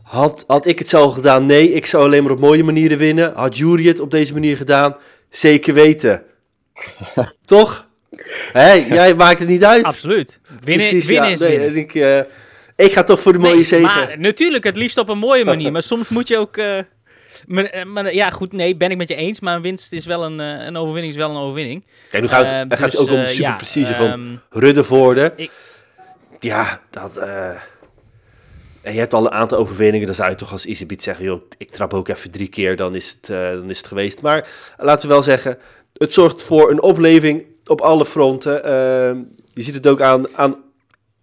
had, 0.04 0.44
had 0.48 0.66
ik 0.66 0.80
het 0.80 0.90
zo 0.90 1.10
gedaan? 1.10 1.46
Nee, 1.46 1.72
ik 1.72 1.86
zou 1.86 2.04
alleen 2.04 2.24
maar 2.24 2.32
op 2.32 2.40
mooie 2.40 2.64
manieren 2.64 2.98
winnen. 2.98 3.34
Had 3.36 3.58
Jury 3.58 3.88
het 3.88 4.00
op 4.00 4.12
deze 4.12 4.34
manier 4.34 4.58
gedaan? 4.58 4.96
Zeker 5.30 5.74
weten. 5.74 6.24
Toch? 7.46 7.88
Hé, 8.54 8.72
jij 8.72 9.16
maakt 9.16 9.40
het 9.40 9.48
niet 9.48 9.64
uit. 9.64 9.84
Absoluut. 9.84 10.40
Winnen, 10.64 10.88
Precies, 10.88 11.06
winnen 11.06 11.28
ja. 11.28 11.34
is 11.34 11.40
Nee, 11.40 11.60
winnen. 11.60 11.76
Ik, 11.76 11.96
eh, 11.96 12.20
ik 12.76 12.92
ga 12.94 13.04
toch 13.04 13.20
voor 13.20 13.34
de 13.34 13.40
mooie 13.40 13.54
Nee, 13.54 13.64
zegen. 13.64 13.86
Maar 13.86 14.20
natuurlijk, 14.20 14.64
het 14.64 14.76
liefst 14.76 14.98
op 14.98 15.10
een 15.10 15.18
mooie 15.18 15.46
manier. 15.46 15.72
maar 15.76 15.84
soms 15.84 16.10
moet 16.10 16.28
je 16.28 16.38
ook... 16.38 16.58
eh, 16.58 16.80
maar, 17.48 17.64
eh, 17.66 17.86
maar 17.86 18.14
ja, 18.14 18.30
goed, 18.30 18.52
nee, 18.54 18.76
ben 18.76 18.92
ik 18.92 18.98
met 18.98 19.08
je 19.08 19.16
eens. 19.16 19.40
Maar 19.40 19.56
een 19.56 19.62
winst 19.62 19.92
is 19.94 20.06
wel 20.06 20.24
een, 20.24 20.40
eh, 20.40 20.66
een 20.66 20.78
overwinning 20.78 21.14
is 21.14 21.20
wel 21.20 21.30
een 21.30 21.42
overwinning. 21.42 21.86
Kijk, 22.10 22.24
nu 22.24 22.30
gaat 22.30 22.44
het, 22.44 22.52
Eh, 22.52 22.60
het 22.68 22.80
gaat 22.80 22.92
dus, 22.92 23.00
ook 23.00 23.08
om 23.08 23.14
de 23.16 23.20
eh, 23.22 23.26
super 23.28 23.50
ja, 23.50 23.56
precisie 23.56 23.96
van 23.96 24.08
ehm, 24.08 24.36
Ruddevoorde. 24.50 25.34
ik- 25.36 25.52
Ja, 26.40 26.82
dat... 26.90 27.18
eh, 27.18 27.48
en 28.82 28.94
je 28.94 29.00
hebt 29.00 29.14
al 29.14 29.26
een 29.26 29.32
aantal 29.32 29.58
overwinningen. 29.58 30.06
Dan 30.06 30.16
zou 30.16 30.30
je 30.30 30.36
toch 30.36 30.52
als 30.52 30.66
Isebiet 30.66 31.04
zeggen... 31.04 31.26
Joh, 31.26 31.42
ik 31.58 31.70
trap 31.72 31.94
ook 31.94 32.08
even 32.08 32.32
drie 32.32 32.48
keer, 32.48 32.76
dan 32.76 32.96
is 32.96 33.10
het, 33.20 33.30
eh, 33.30 33.50
dan 33.50 33.70
is 33.70 33.78
het 33.78 33.88
geweest. 33.88 34.22
Maar 34.22 34.48
laten 34.78 35.08
we 35.08 35.14
wel 35.14 35.24
zeggen... 35.24 35.58
Het 35.94 36.14
zorgt 36.14 36.44
voor 36.44 36.72
een 36.72 36.82
opleving 36.82 37.44
op 37.66 37.82
alle 37.82 38.06
fronten. 38.06 38.64
Ehm, 38.64 39.18
je 39.54 39.64
ziet 39.64 39.74
het 39.74 39.88
ook 39.88 40.02
aan, 40.02 40.24
aan 40.36 40.56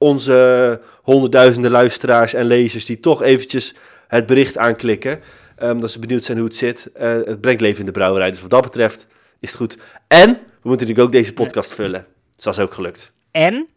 onze 0.01 0.81
honderdduizenden 1.03 1.71
luisteraars 1.71 2.35
en 2.35 2.45
lezers... 2.45 2.85
die 2.85 3.01
toch 3.01 3.23
eventjes 3.23 3.75
het 4.09 4.27
bericht 4.27 4.59
aanklikken. 4.59 5.21
ehm, 5.57 5.81
dat 5.81 5.91
ze 5.91 5.99
benieuwd 5.99 6.25
zijn 6.25 6.39
hoe 6.39 6.47
het 6.47 6.57
zit. 6.57 6.93
Eh, 6.93 7.13
het 7.25 7.41
brengt 7.41 7.61
leven 7.61 7.81
in 7.81 7.87
de 7.87 7.93
brouwerij. 7.93 8.31
Dus 8.31 8.41
wat 8.41 8.51
dat 8.51 8.63
betreft 8.63 9.07
is 9.41 9.49
het 9.49 9.59
goed. 9.59 9.79
En 10.07 10.31
we 10.33 10.69
moeten 10.69 10.87
natuurlijk 10.87 11.01
ook 11.01 11.13
deze 11.13 11.33
podcast 11.33 11.75
vullen. 11.75 12.07
Dus 12.37 12.45
dat 12.45 12.55
is 12.55 12.61
ook 12.61 12.75
gelukt. 12.75 13.13
En, 13.31 13.69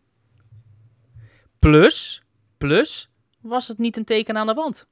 plus, 1.59 2.23
plus, 2.57 3.09
was 3.41 3.67
het 3.67 3.77
niet 3.77 3.97
een 3.97 4.05
teken 4.05 4.37
aan 4.37 4.47
de 4.47 4.53
wand. 4.53 4.87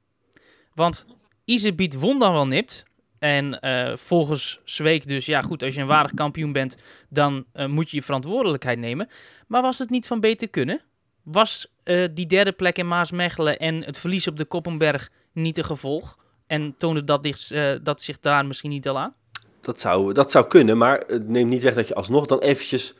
Want 0.74 1.06
Isebiet 1.44 1.94
won 1.94 2.18
dan 2.18 2.32
wel 2.32 2.46
nipt. 2.46 2.84
En 3.18 3.60
eh, 3.60 3.96
volgens 3.96 4.60
Zweek 4.64 5.08
dus, 5.08 5.26
ja 5.26 5.42
goed, 5.42 5.62
als 5.62 5.74
je 5.74 5.80
een 5.80 5.86
waardig 5.86 6.14
kampioen 6.14 6.52
bent, 6.52 6.76
dan 7.08 7.44
eh, 7.52 7.66
moet 7.66 7.90
je 7.90 7.96
je 7.96 8.02
verantwoordelijkheid 8.02 8.78
nemen. 8.78 9.08
Maar 9.46 9.62
was 9.62 9.78
het 9.78 9.90
niet 9.90 10.06
van 10.06 10.20
beter 10.20 10.48
kunnen? 10.48 10.80
Was 11.22 11.66
eh, 11.82 12.04
die 12.14 12.26
derde 12.26 12.52
plek 12.52 12.78
in 12.78 12.88
Maasmechelen 12.88 13.58
en 13.58 13.84
het 13.84 13.98
verlies 13.98 14.26
op 14.26 14.36
de 14.36 14.44
Koppenberg 14.44 15.10
niet 15.32 15.58
een 15.58 15.64
gevolg? 15.64 16.18
En 16.46 16.74
toonde 16.78 17.04
dat, 17.04 17.22
dicht, 17.22 17.50
eh, 17.50 17.72
dat 17.82 18.02
zich 18.02 18.20
daar 18.20 18.46
misschien 18.46 18.70
niet 18.70 18.88
al 18.88 18.98
aan? 18.98 19.14
Dat 19.60 19.80
zou, 19.80 20.12
dat 20.12 20.30
zou 20.30 20.46
kunnen, 20.46 20.78
maar 20.78 21.04
het 21.06 21.28
neemt 21.28 21.50
niet 21.50 21.62
weg 21.62 21.74
dat 21.74 21.88
je 21.88 21.94
alsnog 21.94 22.26
dan 22.26 22.38
eventjes 22.38 22.94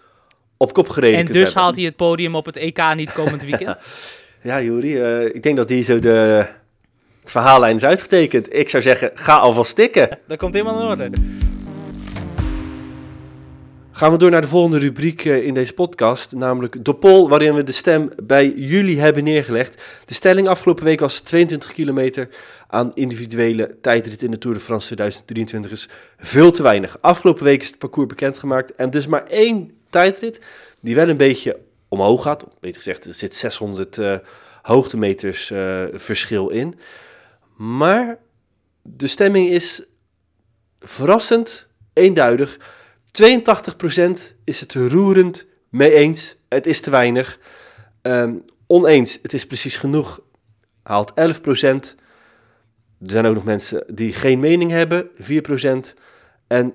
op 0.56 0.72
kop 0.72 0.88
gereden 0.88 1.18
En 1.18 1.24
kunt 1.24 1.36
dus 1.36 1.42
hebben. 1.44 1.62
haalt 1.62 1.76
hij 1.76 1.84
het 1.84 1.96
podium 1.96 2.34
op 2.34 2.46
het 2.46 2.56
EK 2.56 2.94
niet 2.94 3.12
komend 3.12 3.42
weekend? 3.42 3.78
Ja, 4.42 4.62
Juri, 4.62 5.00
eh, 5.00 5.24
ik 5.24 5.42
denk 5.42 5.56
dat 5.56 5.68
hier 5.68 5.84
zo 5.84 5.98
de, 5.98 6.46
het 7.20 7.30
verhaallijn 7.30 7.76
is 7.76 7.84
uitgetekend. 7.84 8.54
Ik 8.54 8.68
zou 8.68 8.82
zeggen, 8.82 9.10
ga 9.14 9.36
alvast 9.36 9.70
stikken. 9.70 10.18
dat 10.26 10.38
komt 10.38 10.54
helemaal 10.54 10.80
in 10.80 10.86
orde. 10.86 11.10
Gaan 14.02 14.12
we 14.12 14.18
door 14.18 14.30
naar 14.30 14.40
de 14.40 14.48
volgende 14.48 14.78
rubriek 14.78 15.24
eh, 15.24 15.46
in 15.46 15.54
deze 15.54 15.72
podcast, 15.72 16.32
namelijk 16.32 16.84
de 16.84 16.94
poll, 16.94 17.28
waarin 17.28 17.54
we 17.54 17.62
de 17.62 17.72
stem 17.72 18.10
bij 18.22 18.50
jullie 18.50 19.00
hebben 19.00 19.24
neergelegd. 19.24 19.82
De 20.04 20.14
stelling 20.14 20.48
afgelopen 20.48 20.84
week 20.84 21.00
was 21.00 21.20
22 21.20 21.72
kilometer 21.72 22.28
aan 22.68 22.92
individuele 22.94 23.76
tijdrit 23.80 24.22
in 24.22 24.30
de 24.30 24.38
Tour 24.38 24.56
de 24.56 24.62
France 24.62 24.86
2023 24.86 25.70
is 25.70 25.88
veel 26.18 26.50
te 26.50 26.62
weinig. 26.62 26.98
Afgelopen 27.00 27.44
week 27.44 27.60
is 27.60 27.66
het 27.66 27.78
parcours 27.78 28.06
bekendgemaakt 28.06 28.74
en 28.74 28.90
dus 28.90 29.06
maar 29.06 29.26
één 29.26 29.70
tijdrit 29.90 30.40
die 30.80 30.94
wel 30.94 31.08
een 31.08 31.16
beetje 31.16 31.58
omhoog 31.88 32.22
gaat. 32.22 32.44
Beter 32.60 32.76
gezegd, 32.76 33.04
er 33.04 33.14
zit 33.14 33.36
600 33.36 33.98
eh, 33.98 34.16
hoogtemeters 34.62 35.50
eh, 35.50 35.82
verschil 35.92 36.48
in. 36.48 36.78
Maar 37.56 38.18
de 38.82 39.06
stemming 39.06 39.48
is 39.48 39.82
verrassend 40.80 41.68
eenduidig. 41.92 42.58
82% 43.12 44.34
is 44.44 44.60
het 44.60 44.74
roerend 44.74 45.46
mee 45.68 45.94
eens. 45.94 46.36
Het 46.48 46.66
is 46.66 46.80
te 46.80 46.90
weinig. 46.90 47.38
Ehm, 48.02 48.34
oneens, 48.66 49.18
het 49.22 49.32
is 49.32 49.46
precies 49.46 49.76
genoeg. 49.76 50.20
Haalt 50.82 51.12
11%. 51.14 51.94
Er 53.00 53.10
zijn 53.10 53.26
ook 53.26 53.34
nog 53.34 53.44
mensen 53.44 53.84
die 53.88 54.12
geen 54.12 54.38
mening 54.38 54.70
hebben. 54.70 55.10
4%. 55.18 55.94
En 56.46 56.74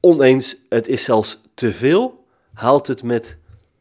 oneens, 0.00 0.56
het 0.68 0.88
is 0.88 1.04
zelfs 1.04 1.40
te 1.54 1.72
veel. 1.72 2.24
Haalt 2.54 2.86
het 2.86 3.02
met 3.02 3.36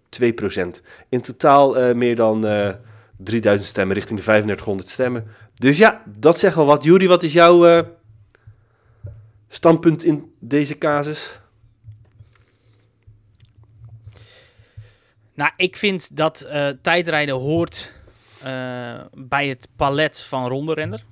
2%. 0.09 0.81
In 1.09 1.21
totaal 1.21 1.77
eh, 1.77 1.95
meer 1.95 2.15
dan 2.15 2.45
eh 2.45 2.73
3000 3.23 3.69
stemmen, 3.69 3.95
richting 3.95 4.19
de 4.19 4.25
3500 4.25 4.89
stemmen. 4.89 5.27
Dus 5.53 5.77
ja, 5.77 6.03
dat 6.05 6.39
zegt 6.39 6.55
wel 6.55 6.65
wat. 6.65 6.83
Juri, 6.83 7.07
wat 7.07 7.23
is 7.23 7.33
jouw 7.33 7.65
eh, 7.65 7.87
standpunt 9.47 10.03
in 10.03 10.35
deze 10.39 10.77
casus? 10.77 11.40
Nou, 15.41 15.53
ik 15.55 15.75
vind 15.75 16.15
dat 16.15 16.41
eh, 16.41 16.69
tijdrijden 16.81 17.35
hoort 17.35 17.93
eh, 18.43 19.01
bij 19.13 19.47
het 19.47 19.67
palet 19.75 20.21
van 20.21 20.47
ronderenner. 20.47 21.03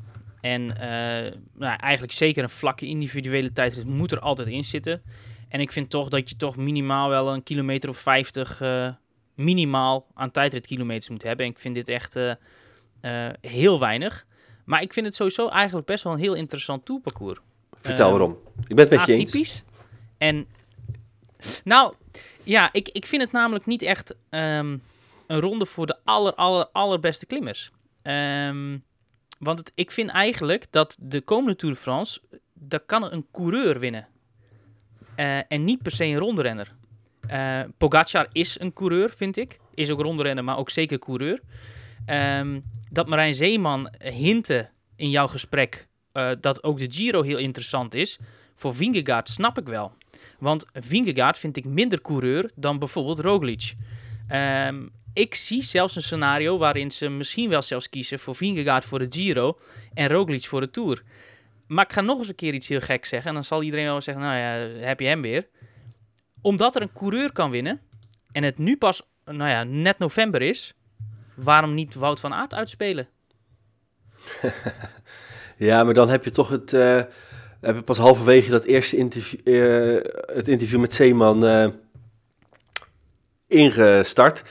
En 0.42 0.78
eh, 0.78 1.34
nou, 1.54 1.78
eigenlijk 1.78 2.14
zeker 2.14 2.44
een 2.44 2.50
vlakke 2.50 2.86
individuele 2.86 3.52
tijdrit 3.52 3.86
moet 3.86 4.12
er 4.12 4.20
altijd 4.20 4.48
in 4.48 4.64
zitten. 4.64 5.02
En 5.48 5.60
ik 5.60 5.72
vind 5.72 5.90
toch 5.90 6.10
dat 6.10 6.30
je 6.30 6.36
toch 6.36 6.56
minimaal 6.56 7.10
wel 7.10 7.34
een 7.34 7.44
kilometer 7.44 7.90
of 7.90 7.98
50 7.98 8.62
eh, 8.62 8.90
minimaal 9.36 10.08
aan 10.14 10.32
tijdritkilometers 10.32 11.10
moet 11.10 11.24
hebben. 11.24 11.46
En 11.46 11.52
ik 11.52 11.60
vind 11.60 11.76
dit 11.76 11.88
echt 11.88 12.18
heel 13.42 13.80
weinig. 13.80 14.26
Maar 14.66 14.82
ik 14.82 14.94
vind 14.94 15.06
het 15.06 15.16
sowieso 15.16 15.48
eigenlijk 15.48 15.88
best 15.88 16.04
wel 16.04 16.14
een 16.14 16.20
heel 16.20 16.34
interessant 16.34 16.86
tourparcours. 16.86 17.40
Vertel 17.82 18.10
waarom. 18.10 18.38
Ik 18.68 18.76
ben 18.76 18.88
het 18.88 18.98
met 18.98 19.06
je 19.06 19.14
eens. 19.14 19.30
atypisch. 19.30 19.64
En 20.18 20.48
nou, 21.64 21.94
ja, 22.44 22.70
ik, 22.72 22.90
ik 22.90 23.06
vind 23.06 23.22
het 23.22 23.32
namelijk 23.32 23.66
niet 23.66 23.82
echt 23.82 24.16
ehm, 24.30 24.78
een 25.28 25.40
ronde 25.40 25.66
voor 25.66 25.86
de 25.86 25.98
aller, 26.04 26.34
aller, 26.34 26.68
allerbeste 26.72 27.26
klimmers. 27.26 27.72
Ehm, 28.02 28.78
want 29.40 29.60
het, 29.60 29.72
ik 29.76 29.92
vind 29.92 30.10
eigenlijk 30.10 30.66
dat 30.70 30.98
de 31.00 31.22
komende 31.22 31.56
Tour 31.56 31.76
de 31.76 31.82
France, 31.82 32.22
daar 32.54 32.80
kan 32.80 33.12
een 33.12 33.26
coureur 33.32 33.80
winnen. 33.80 34.08
Eh, 35.16 35.38
en 35.48 35.64
niet 35.64 35.82
per 35.82 35.92
se 35.92 36.06
een 36.06 36.18
rondrenner. 36.18 36.78
Eh 37.28 37.62
Pogacar 37.78 38.28
is 38.32 38.60
een 38.60 38.74
coureur, 38.74 39.10
vind 39.10 39.38
ik. 39.38 39.60
Is 39.74 39.90
ook 39.90 40.02
rondrenner, 40.02 40.44
maar 40.44 40.58
ook 40.58 40.70
zeker 40.70 41.00
coureur. 41.00 41.40
Ehm, 42.06 42.60
dat 42.90 43.08
Marijn 43.08 43.34
Zeeman 43.34 43.94
hintte 44.00 44.70
in 44.96 45.10
jouw 45.10 45.28
gesprek 45.28 45.88
eh, 46.12 46.32
dat 46.40 46.64
ook 46.64 46.78
de 46.78 46.86
Giro 46.90 47.22
heel 47.22 47.38
interessant 47.38 47.94
is. 47.94 48.20
Voor 48.56 48.76
Vingegaard 48.76 49.30
snap 49.30 49.58
ik 49.58 49.68
wel. 49.68 49.94
Want 50.40 50.66
Vingegaard 50.74 51.38
vind 51.38 51.58
ik 51.58 51.66
minder 51.66 52.02
coureur 52.02 52.52
dan 52.56 52.80
bijvoorbeeld 52.80 53.20
Roglic. 53.20 53.74
Ehm, 54.28 54.88
ik 55.14 55.36
zie 55.36 55.64
zelfs 55.64 55.96
een 55.96 56.02
scenario 56.02 56.58
waarin 56.58 56.92
ze 56.92 57.10
misschien 57.10 57.50
wel 57.50 57.62
zelfs 57.62 57.90
kiezen 57.90 58.20
voor 58.20 58.36
Vingegaard 58.36 58.86
voor 58.86 59.00
de 59.00 59.08
Giro 59.10 59.60
en 59.94 60.08
Roglic 60.08 60.46
voor 60.46 60.60
de 60.62 60.72
Tour. 60.72 61.04
Maar 61.68 61.86
ik 61.86 61.94
ga 61.94 62.02
nog 62.02 62.18
eens 62.18 62.28
een 62.28 62.36
keer 62.36 62.54
iets 62.54 62.68
heel 62.68 62.80
gek 62.80 63.06
zeggen. 63.06 63.28
En 63.30 63.34
dan 63.34 63.44
zal 63.44 63.64
iedereen 63.64 63.86
wel 63.86 64.02
zeggen, 64.02 64.24
nou 64.24 64.38
ja, 64.38 64.80
heb 64.86 65.00
je 65.00 65.06
hem 65.08 65.22
weer. 65.22 65.48
Omdat 66.42 66.76
er 66.76 66.82
een 66.82 66.94
coureur 66.94 67.32
kan 67.32 67.50
winnen 67.52 67.82
en 68.32 68.44
het 68.44 68.58
nu 68.58 68.78
pas, 68.78 69.02
nou 69.26 69.50
ja, 69.50 69.64
net 69.64 69.98
november 69.98 70.42
is, 70.42 70.74
waarom 71.36 71.74
niet 71.74 71.96
Wout 71.96 72.20
van 72.20 72.34
Aert 72.34 72.54
uitspelen? 72.54 73.08
Ja, 75.58 75.84
maar 75.84 75.94
dan 75.94 76.10
heb 76.10 76.24
je 76.24 76.32
toch 76.32 76.50
het. 76.50 76.74
eh, 76.74 77.04
heb 77.62 77.76
je 77.76 77.82
pas 77.82 77.98
halverwege 77.98 78.50
dat 78.50 78.64
eerste 78.64 78.98
interview, 78.98 79.40
eh, 79.48 80.12
het 80.36 80.48
interview 80.48 80.80
met 80.80 80.94
Zeeman. 80.94 81.46
eh, 81.46 81.68
ingestart. 83.48 84.44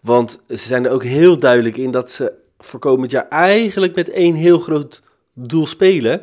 Want 0.00 0.42
ze 0.48 0.56
zijn 0.56 0.84
er 0.84 0.90
ook 0.90 1.04
heel 1.04 1.38
duidelijk 1.38 1.76
in 1.76 1.90
dat 1.90 2.10
ze 2.10 2.32
voor 2.58 2.80
komend 2.80 3.10
jaar 3.10 3.28
eigenlijk 3.28 3.94
met 3.94 4.10
één 4.10 4.34
heel 4.34 4.58
groot 4.58 5.02
doel 5.34 5.66
spelen. 5.66 6.22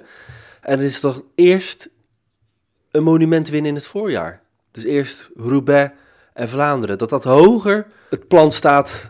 En 0.62 0.76
dat 0.78 0.86
is 0.86 1.00
toch 1.00 1.22
eerst 1.36 1.90
een 2.92 3.04
monument 3.04 3.50
winnen 3.50 3.70
in 3.70 3.76
het 3.76 3.88
voorjaar. 3.88 4.42
Dus 4.72 4.84
eerst 4.84 5.30
Roubaix 5.36 5.94
en 6.34 6.50
Vlaanderen. 6.50 6.98
Dat 6.98 7.10
dat 7.10 7.24
hoger 7.24 7.88
het 8.10 8.28
plan 8.28 8.52
staat 8.52 9.10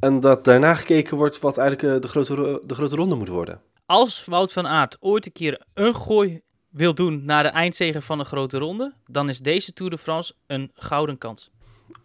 en 0.00 0.20
dat 0.20 0.44
daarna 0.44 0.74
gekeken 0.74 1.16
wordt 1.16 1.38
wat 1.40 1.58
eigenlijk 1.58 1.94
eh, 1.94 2.00
de 2.00 2.08
grote, 2.08 2.34
ro- 2.34 2.60
de 2.66 2.74
grote 2.74 2.96
ronde 2.96 3.14
moet 3.14 3.28
worden. 3.28 3.60
Als 3.86 4.24
Wout 4.24 4.52
van 4.52 4.66
Aert 4.66 4.96
ooit 5.00 5.26
een 5.26 5.32
keer 5.32 5.60
een 5.74 5.94
gooi 5.94 6.40
wil 6.68 6.94
doen 6.94 7.24
naar 7.24 7.42
de 7.42 7.48
eindzege 7.48 8.02
van 8.02 8.18
een 8.18 8.24
grote 8.24 8.58
ronde, 8.58 8.94
dan 9.04 9.28
is 9.28 9.38
deze 9.38 9.72
Tour 9.72 9.90
de 9.90 9.98
France 9.98 10.34
een 10.46 10.70
gouden 10.74 11.18
kans. 11.18 11.50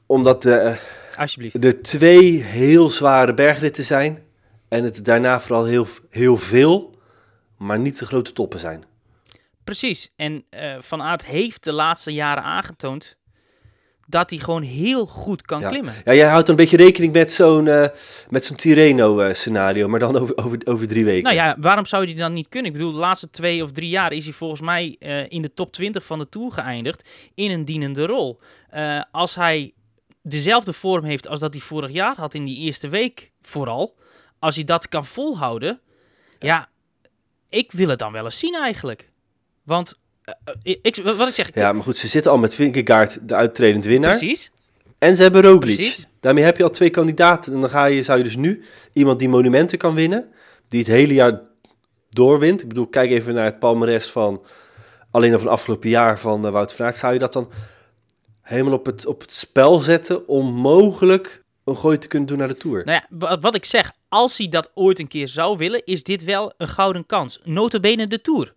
Omdat 0.05 0.45
eh, 0.45 0.75
Alsjeblieft. 1.17 1.63
er 1.63 1.82
twee 1.82 2.43
heel 2.43 2.89
zware 2.89 3.34
bergritten 3.34 3.84
zijn. 3.84 4.23
En 4.67 4.84
het 4.84 5.05
daarna 5.05 5.39
vooral 5.39 5.65
heel, 5.65 5.88
heel 6.09 6.38
veel, 6.38 6.95
maar 7.57 7.79
niet 7.79 7.99
de 7.99 8.05
grote 8.05 8.34
toppen 8.34 8.59
zijn. 8.59 8.84
Precies. 9.63 10.13
En 10.15 10.45
eh, 10.49 10.75
Van 10.79 11.01
Aert 11.01 11.25
heeft 11.25 11.63
de 11.63 11.71
laatste 11.71 12.13
jaren 12.13 12.43
aangetoond 12.43 13.17
dat 14.08 14.30
hij 14.30 14.39
gewoon 14.39 14.62
heel 14.62 15.06
goed 15.06 15.41
kan 15.41 15.60
Ja. 15.60 15.70
klimmen. 15.70 15.93
Ja, 16.06 16.14
jij 16.14 16.28
houdt 16.28 16.49
een 16.49 16.56
beetje 16.56 16.78
rekening 16.78 17.14
met 17.14 17.34
zo'n 17.34 17.68
eh, 17.68 17.88
met 18.30 18.45
zo'n 18.45 18.56
Tirreno-scenario, 18.56 19.88
maar 19.88 19.99
dan 19.99 20.18
over, 20.18 20.38
over, 20.38 20.60
over 20.66 20.88
drie 20.88 21.06
weken. 21.06 21.24
Nou 21.24 21.36
ja, 21.36 21.56
waarom 21.60 21.86
zou 21.86 22.04
hij 22.04 22.12
die 22.14 22.22
dan 22.22 22.34
niet 22.34 22.49
kunnen? 22.49 22.72
Ik 22.72 22.78
bedoel, 22.78 22.91
de 22.93 22.99
laatste 22.99 23.30
twee 23.30 23.64
of 23.64 23.72
drie 23.72 23.89
jaar 23.89 24.12
is 24.12 24.26
hij 24.26 24.34
volgens 24.34 24.62
mij 24.62 24.95
eh, 24.99 25.30
in 25.30 25.41
de 25.41 25.54
top 25.54 25.72
20 25.74 26.06
van 26.06 26.20
de 26.20 26.30
Tour 26.30 26.52
geëindigd 26.52 27.10
in 27.36 27.52
een 27.52 27.66
dienende 27.66 28.06
rol. 28.06 28.39
Eh, 28.70 29.02
als 29.12 29.36
hij 29.36 29.74
dezelfde 30.24 30.74
vorm 30.74 31.04
heeft 31.04 31.28
als 31.28 31.39
dat 31.39 31.54
hij 31.54 31.62
vorig 31.62 31.91
jaar 31.91 32.16
had 32.16 32.34
in 32.34 32.45
die 32.45 32.58
eerste 32.58 32.89
week 32.89 33.32
vooral, 33.41 33.95
als 34.39 34.56
hij 34.56 34.64
dat 34.64 34.89
kan 34.89 35.06
volhouden, 35.06 35.80
ja, 36.39 36.70
ik 37.49 37.72
wil 37.72 37.89
het 37.89 37.99
dan 37.99 38.12
wel 38.12 38.26
eens 38.26 38.39
zien 38.39 38.56
eigenlijk. 38.56 39.10
Want, 39.64 39.89
eh, 39.89 39.95
eh, 39.95 39.99
ik, 40.63 41.01
wat 41.17 41.27
ik 41.27 41.34
zeg, 41.34 41.49
Ja, 41.53 41.73
maar 41.73 41.84
goed, 41.84 41.97
ze 41.97 42.07
zitten 42.07 42.32
al 42.32 42.38
met 42.38 42.53
Vingegaard, 42.53 43.27
de 43.27 43.36
uittredend 43.36 43.86
winnaar. 43.86 44.17
precies, 44.17 44.51
En 44.97 45.15
ze 45.15 45.21
hebben 45.21 45.41
Roglic. 45.41 45.75
Precies. 45.75 46.07
Daarmee 46.19 46.43
heb 46.43 46.57
je 46.57 46.63
al 46.63 46.69
twee 46.69 46.89
kandidaten. 46.89 47.53
En 47.53 47.61
dan 47.61 47.69
ga 47.69 47.86
je, 47.86 48.03
zou 48.03 48.17
je 48.17 48.23
dus 48.23 48.36
nu 48.36 48.63
iemand 48.93 49.19
die 49.19 49.29
monumenten 49.29 49.77
kan 49.77 49.93
winnen, 49.93 50.29
die 50.67 50.79
het 50.79 50.88
hele 50.89 51.13
jaar 51.13 51.41
doorwint. 52.09 52.61
Ik 52.61 52.67
bedoel, 52.67 52.88
kijk 52.88 53.11
even 53.11 53.34
naar 53.34 53.45
het 53.45 53.59
palmares 53.59 54.07
van 54.09 54.41
alleen 55.11 55.34
al 55.34 55.39
van 55.39 55.47
afgelopen 55.47 55.89
jaar 55.89 56.19
van 56.19 56.45
eh, 56.45 56.51
Wout 56.51 56.73
van 56.73 56.86
Aert. 56.86 56.95
Zou 56.95 57.13
je 57.13 57.19
dat 57.19 57.34
dan 57.34 57.49
helemaal 58.41 58.73
op 58.73 58.86
het, 58.86 59.05
op 59.05 59.21
het 59.21 59.34
spel 59.34 59.79
zetten 59.79 60.27
om 60.27 60.53
mogelijk 60.53 61.43
een 61.65 61.77
gooi 61.77 61.97
te 61.97 62.07
kunnen 62.07 62.27
doen 62.27 62.38
naar 62.38 62.47
de 62.47 62.55
Tour? 62.55 62.86
Nou 62.86 63.01
ja, 63.09 63.17
wa- 63.17 63.39
wat 63.39 63.55
ik 63.55 63.65
zeg, 63.65 63.91
als 64.09 64.38
hij 64.38 64.49
dat 64.49 64.71
ooit 64.73 64.99
een 64.99 65.07
keer 65.07 65.27
zou 65.27 65.57
willen, 65.57 65.82
is 65.86 66.03
dit 66.03 66.23
wel 66.23 66.53
een 66.57 66.67
gouden 66.67 67.05
kans. 67.05 67.39
Notabene 67.43 68.07
de 68.07 68.21
Tour. 68.21 68.53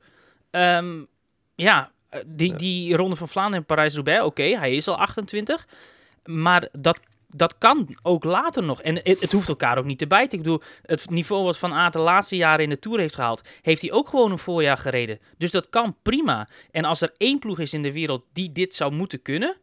Ehm, 0.50 1.02
ja, 1.55 1.90
eh, 2.09 2.20
die, 2.26 2.55
die 2.55 2.96
Ronde 2.96 3.16
van 3.16 3.28
Vlaanderen 3.28 3.61
en 3.61 3.66
Parijs-Roubaix, 3.66 4.24
oké, 4.24 4.42
hij 4.42 4.76
is 4.76 4.88
al 4.88 4.96
28. 4.96 5.66
Maar 6.24 6.68
dat, 6.72 7.00
dat 7.28 7.59
kan 7.59 7.96
ook 8.02 8.24
later 8.24 8.62
nog. 8.62 8.82
En 8.82 8.94
het, 8.94 9.20
het 9.20 9.32
hoeft 9.32 9.48
elkaar 9.48 9.78
ook 9.78 9.84
niet 9.84 9.98
te 9.98 10.07
bijten. 10.07 10.38
Ik 10.38 10.44
bedoel, 10.44 10.62
het 10.82 11.11
niveau 11.11 11.44
wat 11.44 11.59
Van 11.59 11.72
Aert 11.72 11.92
de 11.92 11.98
laatste 11.98 12.36
jaren 12.36 12.64
in 12.64 12.70
de 12.70 12.78
Tour 12.78 12.98
heeft 12.98 13.14
gehaald, 13.14 13.42
heeft 13.62 13.80
hij 13.80 13.92
ook 13.92 14.09
gewoon 14.09 14.30
een 14.30 14.38
voorjaar 14.38 14.78
gereden. 14.78 15.18
Dus 15.38 15.50
dat 15.50 15.68
kan 15.68 15.96
prima. 16.02 16.48
En 16.70 16.84
als 16.84 17.00
er 17.00 17.14
één 17.16 17.38
ploeg 17.38 17.59
is 17.59 17.74
in 17.74 17.82
de 17.82 17.92
wereld 17.92 18.24
die 18.32 18.52
dit 18.52 18.74
zou 18.74 18.92
moeten 18.92 19.22
kunnen, 19.22 19.57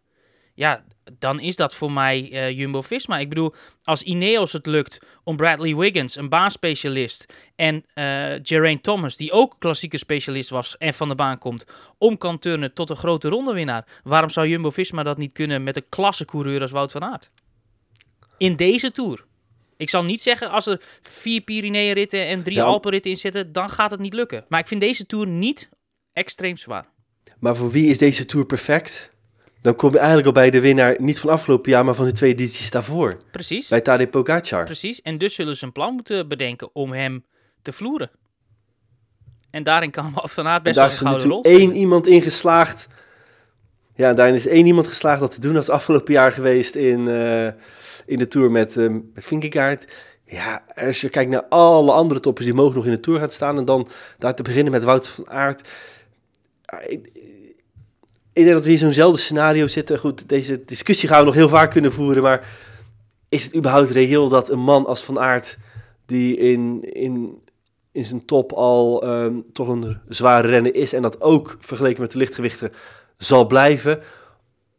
ja, 0.62 0.84
dan 1.20 1.40
is 1.40 1.56
dat 1.56 1.76
voor 1.76 1.92
mij 1.92 2.32
eh, 2.32 2.50
Jumbo-Visma. 2.50 3.18
Ik 3.18 3.30
bedoel, 3.30 3.54
als 3.84 4.04
Ineos 4.04 4.52
het 4.52 4.66
lukt 4.66 5.00
om 5.24 5.36
Bradley 5.36 5.76
Wiggins, 5.76 6.16
een 6.16 6.30
baanspecialist, 6.30 7.26
en 7.56 7.86
eh 7.94 8.34
Geraint 8.44 8.84
Thomas, 8.84 9.18
die 9.18 9.32
ook 9.32 9.56
klassieke 9.60 9.98
specialist 9.98 10.50
was 10.50 10.78
en 10.78 10.94
van 10.94 11.08
de 11.08 11.16
baan 11.16 11.38
komt, 11.38 11.66
om 11.98 12.18
kan 12.18 12.40
turnen 12.40 12.74
tot 12.74 12.90
een 12.90 12.96
grote 12.96 13.30
rondewinnaar. 13.30 13.86
Waarom 14.04 14.30
zou 14.30 14.48
Jumbo-Visma 14.48 15.04
dat 15.04 15.18
niet 15.18 15.34
kunnen 15.34 15.64
met 15.64 15.76
een 15.76 15.90
klasse 15.90 16.26
coureur 16.26 16.62
als 16.62 16.72
Wout 16.72 16.92
van 16.92 17.04
Aert? 17.04 17.32
In 18.38 18.56
deze 18.56 18.92
Tour. 18.92 19.26
Ik 19.78 19.90
zal 19.90 20.04
niet 20.04 20.22
zeggen, 20.22 20.50
als 20.50 20.66
er 20.66 20.82
vier 21.02 21.42
Pyrenee-ritten 21.42 22.28
en 22.28 22.44
drie 22.44 22.58
Ja. 22.58 22.64
Alpenritten 22.64 23.12
in 23.12 23.18
zitten, 23.18 23.52
dan 23.52 23.70
gaat 23.70 23.92
het 23.92 24.00
niet 24.00 24.14
lukken. 24.14 24.46
Maar 24.50 24.60
ik 24.60 24.68
vind 24.68 24.82
deze 24.82 25.06
Tour 25.06 25.28
niet 25.28 25.70
extreem 26.14 26.58
zwaar. 26.58 26.90
Maar 27.40 27.56
voor 27.56 27.72
wie 27.72 27.90
is 27.90 27.98
deze 27.98 28.26
Tour 28.26 28.46
perfect? 28.46 29.11
Dan 29.62 29.76
kom 29.76 29.92
je 29.92 29.98
eigenlijk 29.98 30.28
al 30.28 30.34
bij 30.34 30.50
de 30.50 30.62
winnaar, 30.62 30.96
niet 31.00 31.20
van 31.20 31.30
afgelopen 31.30 31.72
jaar, 31.72 31.86
maar 31.86 31.96
van 31.96 32.06
de 32.06 32.12
twee 32.12 32.32
edities 32.32 32.72
daarvoor. 32.72 33.22
Precies. 33.32 33.68
Bij 33.68 33.82
Tadej 33.82 34.08
Pogacar. 34.08 34.66
Precies, 34.66 35.02
en 35.02 35.18
dus 35.18 35.36
zullen 35.36 35.56
ze 35.56 35.66
een 35.66 35.72
plan 35.72 35.94
moeten 35.94 36.28
bedenken 36.28 36.70
om 36.74 36.92
hem 36.92 37.26
te 37.62 37.72
vloeren. 37.72 38.12
En 39.52 39.64
daarin 39.64 39.92
kan 39.92 40.14
Wout 40.14 40.34
van 40.34 40.48
Aert 40.48 40.64
best 40.64 40.76
daar 40.76 40.86
wel 40.86 40.94
is 40.94 41.00
een 41.00 41.08
gouden 41.08 41.28
rol 41.28 41.38
natuurlijk 41.38 41.62
één 41.62 41.70
spelen. 41.70 41.84
iemand 41.84 42.08
in 42.08 42.22
geslaagd. 42.22 42.88
Ja, 43.96 44.14
daarin 44.14 44.36
is 44.36 44.48
één 44.48 44.66
iemand 44.66 44.88
geslaagd 44.88 45.20
dat 45.20 45.34
te 45.34 45.40
doen. 45.40 45.54
Dat 45.54 45.64
is 45.64 45.70
afgelopen 45.70 46.14
jaar 46.14 46.32
geweest 46.32 46.76
in, 46.76 47.08
eh, 47.08 47.46
in 48.06 48.18
de 48.18 48.28
Tour 48.28 48.52
met, 48.52 48.78
eh 48.78 48.90
met. 49.54 49.88
Ja, 50.26 50.64
als 50.76 51.02
je 51.02 51.10
kijkt 51.10 51.32
naar 51.32 51.46
alle 51.50 51.92
andere 51.92 52.20
toppers 52.20 52.46
die 52.46 52.56
mogen 52.56 52.76
nog 52.76 52.86
in 52.86 52.92
de 52.92 53.00
Tour 53.00 53.20
gaan 53.20 53.32
staan... 53.32 53.58
en 53.58 53.66
dan 53.66 53.88
daar 54.18 54.36
te 54.36 54.44
beginnen 54.44 54.72
met 54.72 54.84
Wout 54.84 55.10
van 55.10 55.30
Aert. 55.30 55.68
Ik, 56.88 57.10
ik 58.34 58.44
denk 58.44 58.56
dat 58.56 58.66
we 58.66 58.72
in 58.72 58.78
zo'nzelfde 58.78 59.20
scenario 59.20 59.68
zitten. 59.68 60.00
Goed, 60.00 60.30
deze 60.30 60.64
discussie 60.66 61.10
gaan 61.10 61.20
we 61.20 61.26
nog 61.26 61.34
heel 61.34 61.50
vaak 61.50 61.72
kunnen 61.72 61.92
voeren... 61.92 62.24
maar 62.24 62.48
is 63.30 63.44
het 63.44 63.56
überhaupt 63.56 63.90
reëel 63.90 64.30
dat 64.30 64.50
een 64.50 64.60
man 64.60 64.86
als 64.86 65.04
Van 65.04 65.20
Aert... 65.20 65.58
die 66.06 66.38
in, 66.38 66.94
in, 66.94 67.42
in 67.92 68.04
zijn 68.04 68.26
top 68.26 68.52
al 68.52 69.04
ehm, 69.04 69.40
toch 69.54 69.68
een 69.68 69.98
zware 70.08 70.48
renner 70.48 70.76
is... 70.76 70.94
en 70.94 71.02
dat 71.02 71.22
ook 71.22 71.58
vergeleken 71.60 72.02
met 72.02 72.12
de 72.12 72.18
lichtgewichten 72.18 72.72
zal 73.18 73.46
blijven... 73.46 74.00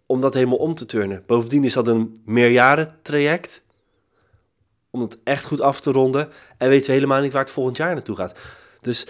om 0.07 0.21
dat 0.21 0.35
helemaal 0.35 0.59
om 0.59 0.75
te 0.75 0.87
turnen. 0.87 1.23
Bovendien 1.27 1.65
is 1.65 1.73
dat 1.73 1.89
een 1.89 2.21
meerjaren 2.25 2.99
traject... 3.03 3.63
om 4.91 5.01
het 5.01 5.19
echt 5.25 5.45
goed 5.45 5.61
af 5.61 5.81
te 5.81 5.91
ronden... 5.93 6.29
en 6.59 6.69
weten 6.69 6.87
we 6.87 6.93
helemaal 6.93 7.23
niet 7.23 7.33
waar 7.33 7.43
het 7.43 7.53
volgend 7.53 7.77
jaar 7.77 7.95
naartoe 7.95 8.17
gaat. 8.17 8.39
Dus 8.81 9.07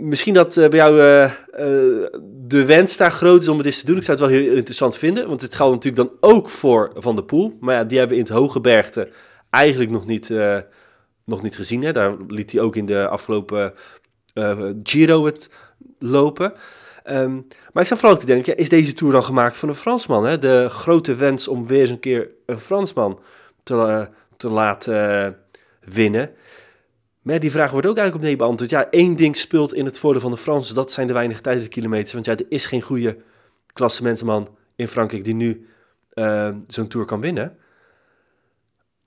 misschien 0.00 0.34
dat 0.34 0.56
eh, 0.56 0.68
bij 0.68 0.78
jou 0.78 1.00
eh, 1.00 1.24
eh, 1.24 1.32
de 2.46 2.64
wens 2.64 2.96
daar 2.96 3.12
groot 3.12 3.40
is 3.40 3.48
om 3.48 3.56
het 3.56 3.66
eens 3.66 3.80
te 3.80 3.86
doen. 3.86 3.96
Ik 3.96 4.02
zou 4.02 4.18
het 4.18 4.30
wel 4.30 4.38
heel 4.38 4.54
interessant 4.54 4.96
vinden, 4.96 5.28
want 5.28 5.40
het 5.40 5.54
geldt 5.54 5.74
natuurlijk 5.74 6.08
dan 6.08 6.30
ook 6.30 6.48
voor 6.48 6.90
Van 6.94 7.14
der 7.14 7.24
Poel. 7.24 7.56
Maar 7.60 7.74
ja, 7.74 7.84
die 7.84 7.98
hebben 7.98 8.16
we 8.16 8.22
in 8.22 8.28
het 8.28 8.38
hoge 8.38 8.60
bergte 8.60 9.08
eigenlijk 9.50 9.90
nog 9.90 10.06
niet, 10.06 10.32
nog 11.24 11.42
niet 11.42 11.56
gezien. 11.56 11.82
Hè. 11.82 11.92
Daar 11.92 12.16
liet 12.28 12.52
hij 12.52 12.60
ook 12.60 12.76
in 12.76 12.86
de 12.86 13.08
afgelopen 13.08 13.74
Giro 14.82 15.24
het 15.24 15.50
lopen. 15.98 16.52
Ehm, 17.02 17.34
maar 17.72 17.82
ik 17.82 17.88
zou 17.88 18.00
vooral 18.00 18.10
ook 18.10 18.20
te 18.20 18.26
denken, 18.26 18.52
ja, 18.52 18.62
is 18.62 18.68
deze 18.68 18.94
Tour 18.94 19.12
dan 19.12 19.24
gemaakt 19.24 19.56
van 19.56 19.68
een 19.68 19.74
Fransman? 19.74 20.26
Hè? 20.26 20.38
De 20.38 20.66
grote 20.68 21.14
wens 21.14 21.48
om 21.48 21.66
weer 21.66 21.80
eens 21.80 21.90
een 21.90 22.00
keer 22.00 22.28
een 22.46 22.58
Fransman 22.58 23.20
te, 23.62 24.08
te 24.36 24.50
laten 24.50 25.36
winnen. 25.84 26.30
Maar 27.22 27.40
die 27.40 27.50
vraag 27.50 27.70
wordt 27.70 27.86
ook 27.86 27.96
eigenlijk 27.96 28.24
op 28.24 28.30
nee 28.30 28.38
beantwoord. 28.38 28.70
Ja, 28.70 28.90
één 28.90 29.16
ding 29.16 29.36
speelt 29.36 29.74
in 29.74 29.84
het 29.84 29.98
voordeel 29.98 30.20
van 30.20 30.30
de 30.30 30.36
Fransen. 30.36 30.74
Dat 30.74 30.92
zijn 30.92 31.06
de 31.06 31.12
weinige 31.12 31.40
tijdelijke 31.40 31.74
kilometers. 31.74 32.12
Want 32.12 32.24
ja, 32.26 32.36
er 32.36 32.46
is 32.48 32.66
geen 32.66 32.82
goede 32.82 33.18
klassementsman 33.72 34.56
in 34.76 34.88
Frankrijk 34.88 35.24
die 35.24 35.34
nu 35.34 35.68
eh, 36.12 36.50
zo'n 36.66 36.88
Tour 36.88 37.06
kan 37.06 37.20
winnen. 37.20 37.56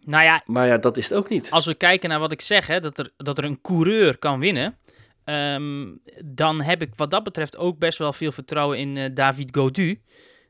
Nou 0.06 0.24
ja, 0.24 0.44
Maar 0.46 0.68
ja, 0.68 0.78
dat 0.78 0.98
is 0.98 1.10
het 1.10 1.18
ook 1.18 1.30
niet. 1.30 1.52
als 1.52 1.66
we 1.66 1.76
kijken 1.76 2.10
naar 2.10 2.20
wat 2.20 2.32
ik 2.32 2.42
zeg, 2.42 2.68
hè, 2.68 2.80
dat, 2.80 2.98
er, 2.98 3.12
dat 3.18 3.38
er 3.38 3.44
een 3.46 3.62
coureur 3.62 4.18
kan 4.18 4.40
winnen, 4.40 4.78
ehm, 5.24 5.86
dan 6.26 6.62
heb 6.62 6.82
ik 6.82 6.96
wat 6.96 7.12
dat 7.12 7.24
betreft 7.24 7.58
ook 7.58 7.78
best 7.80 7.98
wel 7.98 8.14
veel 8.14 8.32
vertrouwen 8.32 8.78
in 8.78 8.98
eh, 8.98 9.10
David 9.14 9.56
Gaudu. 9.56 10.02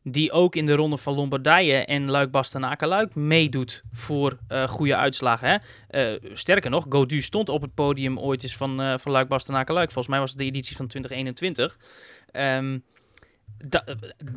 Die 0.06 0.32
ook 0.32 0.56
in 0.56 0.66
de 0.66 0.76
ronde 0.76 0.98
van 0.98 1.14
Lombardije 1.14 1.74
en 1.86 2.10
Luik 2.10 2.32
Bastenaken 2.32 2.88
Luik 2.88 3.16
meedoet 3.16 3.82
voor 3.92 4.38
eh, 4.48 4.68
goede 4.68 4.96
uitslagen. 4.96 5.48
Hè? 5.50 5.58
Eh, 6.14 6.20
sterker 6.34 6.70
nog, 6.70 6.86
Gaudu 6.90 7.22
stond 7.22 7.50
op 7.50 7.62
het 7.62 7.74
podium 7.74 8.20
ooit 8.20 8.44
eens 8.44 8.56
van, 8.56 8.82
eh 8.82 8.98
van 8.98 9.12
Luik 9.12 9.28
Bastenaken 9.28 9.74
Luik. 9.74 9.92
Volgens 9.92 10.08
mij 10.08 10.20
was 10.20 10.30
het 10.30 10.40
de 10.40 10.46
editie 10.46 10.76
van 10.76 10.88
2021. 10.88 11.78
Ehm, 12.32 12.80
da- 13.66 13.84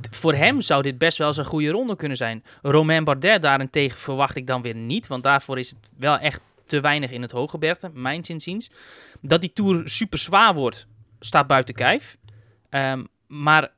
d- 0.00 0.16
voor 0.16 0.34
hem 0.34 0.60
zou 0.60 0.82
dit 0.82 0.98
best 0.98 1.18
wel 1.18 1.26
eens 1.26 1.36
een 1.36 1.44
goede 1.44 1.70
ronde 1.70 1.96
kunnen 1.96 2.16
zijn. 2.16 2.44
Romain 2.62 3.04
Bardet 3.04 3.42
daarentegen 3.42 3.98
verwacht 3.98 4.36
ik 4.36 4.46
dan 4.46 4.62
weer 4.62 4.74
niet. 4.76 5.06
Want 5.06 5.22
daarvoor 5.22 5.58
is 5.58 5.68
het 5.70 5.78
wel 5.98 6.18
echt 6.18 6.40
te 6.66 6.80
weinig 6.80 7.10
in 7.10 7.22
het 7.22 7.30
hooggebergte, 7.30 7.90
mijn 7.94 8.24
zinziens. 8.24 8.70
Dat 9.20 9.40
die 9.40 9.52
Tour 9.52 9.88
super 9.88 10.18
zwaar 10.18 10.54
wordt, 10.54 10.86
staat 11.20 11.46
buiten 11.46 11.74
kijf. 11.74 12.16
Ehm, 12.70 13.04
maar 13.26 13.72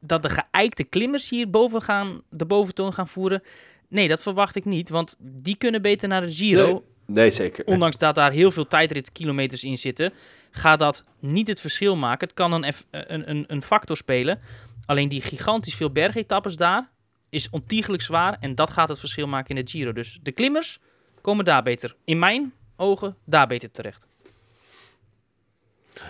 dat 0.00 0.22
de 0.22 0.28
geëikte 0.28 0.84
klimmers 0.84 1.30
hier 1.30 1.50
boven 1.50 1.82
gaan, 1.82 2.22
de 2.30 2.46
boventoon 2.46 2.92
gaan 2.94 3.08
voeren... 3.08 3.42
Nee, 3.88 4.08
dat 4.08 4.22
verwacht 4.22 4.56
ik 4.56 4.64
niet. 4.64 4.88
Want 4.88 5.16
die 5.18 5.56
kunnen 5.56 5.82
beter 5.82 6.08
naar 6.08 6.20
de 6.20 6.34
Giro. 6.34 6.66
Nee, 6.66 6.82
nee, 7.06 7.30
zeker. 7.30 7.66
Ondanks 7.66 7.98
dat 7.98 8.14
daar 8.14 8.32
heel 8.32 8.50
veel 8.50 8.66
tijdritkilometers 8.66 9.64
in 9.64 9.78
zitten, 9.78 10.12
gaat 10.50 10.78
dat 10.78 11.04
niet 11.18 11.46
het 11.46 11.60
verschil 11.60 11.96
maken. 11.96 12.26
Het 12.26 12.36
kan 12.36 12.52
een, 12.52 12.64
eff- 12.64 12.86
een, 12.90 13.30
een, 13.30 13.44
een 13.46 13.62
factor 13.62 13.96
spelen. 13.96 14.40
Alleen 14.86 15.08
die 15.08 15.20
gigantisch 15.20 15.74
veel 15.74 15.90
bergetappes 15.90 16.56
daar, 16.56 16.90
is 17.28 17.50
ontiegelijk 17.50 18.02
zwaar 18.02 18.36
en 18.40 18.54
dat 18.54 18.70
gaat 18.70 18.88
het 18.88 18.98
verschil 18.98 19.26
maken 19.26 19.56
in 19.56 19.64
de 19.64 19.70
Giro. 19.70 19.92
Dus 19.92 20.18
de 20.22 20.32
klimmers 20.32 20.78
komen 21.20 21.44
daar 21.44 21.62
beter, 21.62 21.96
in 22.04 22.18
mijn 22.18 22.52
ogen, 22.76 23.16
daar 23.24 23.46
beter 23.46 23.70
terecht. 23.70 24.07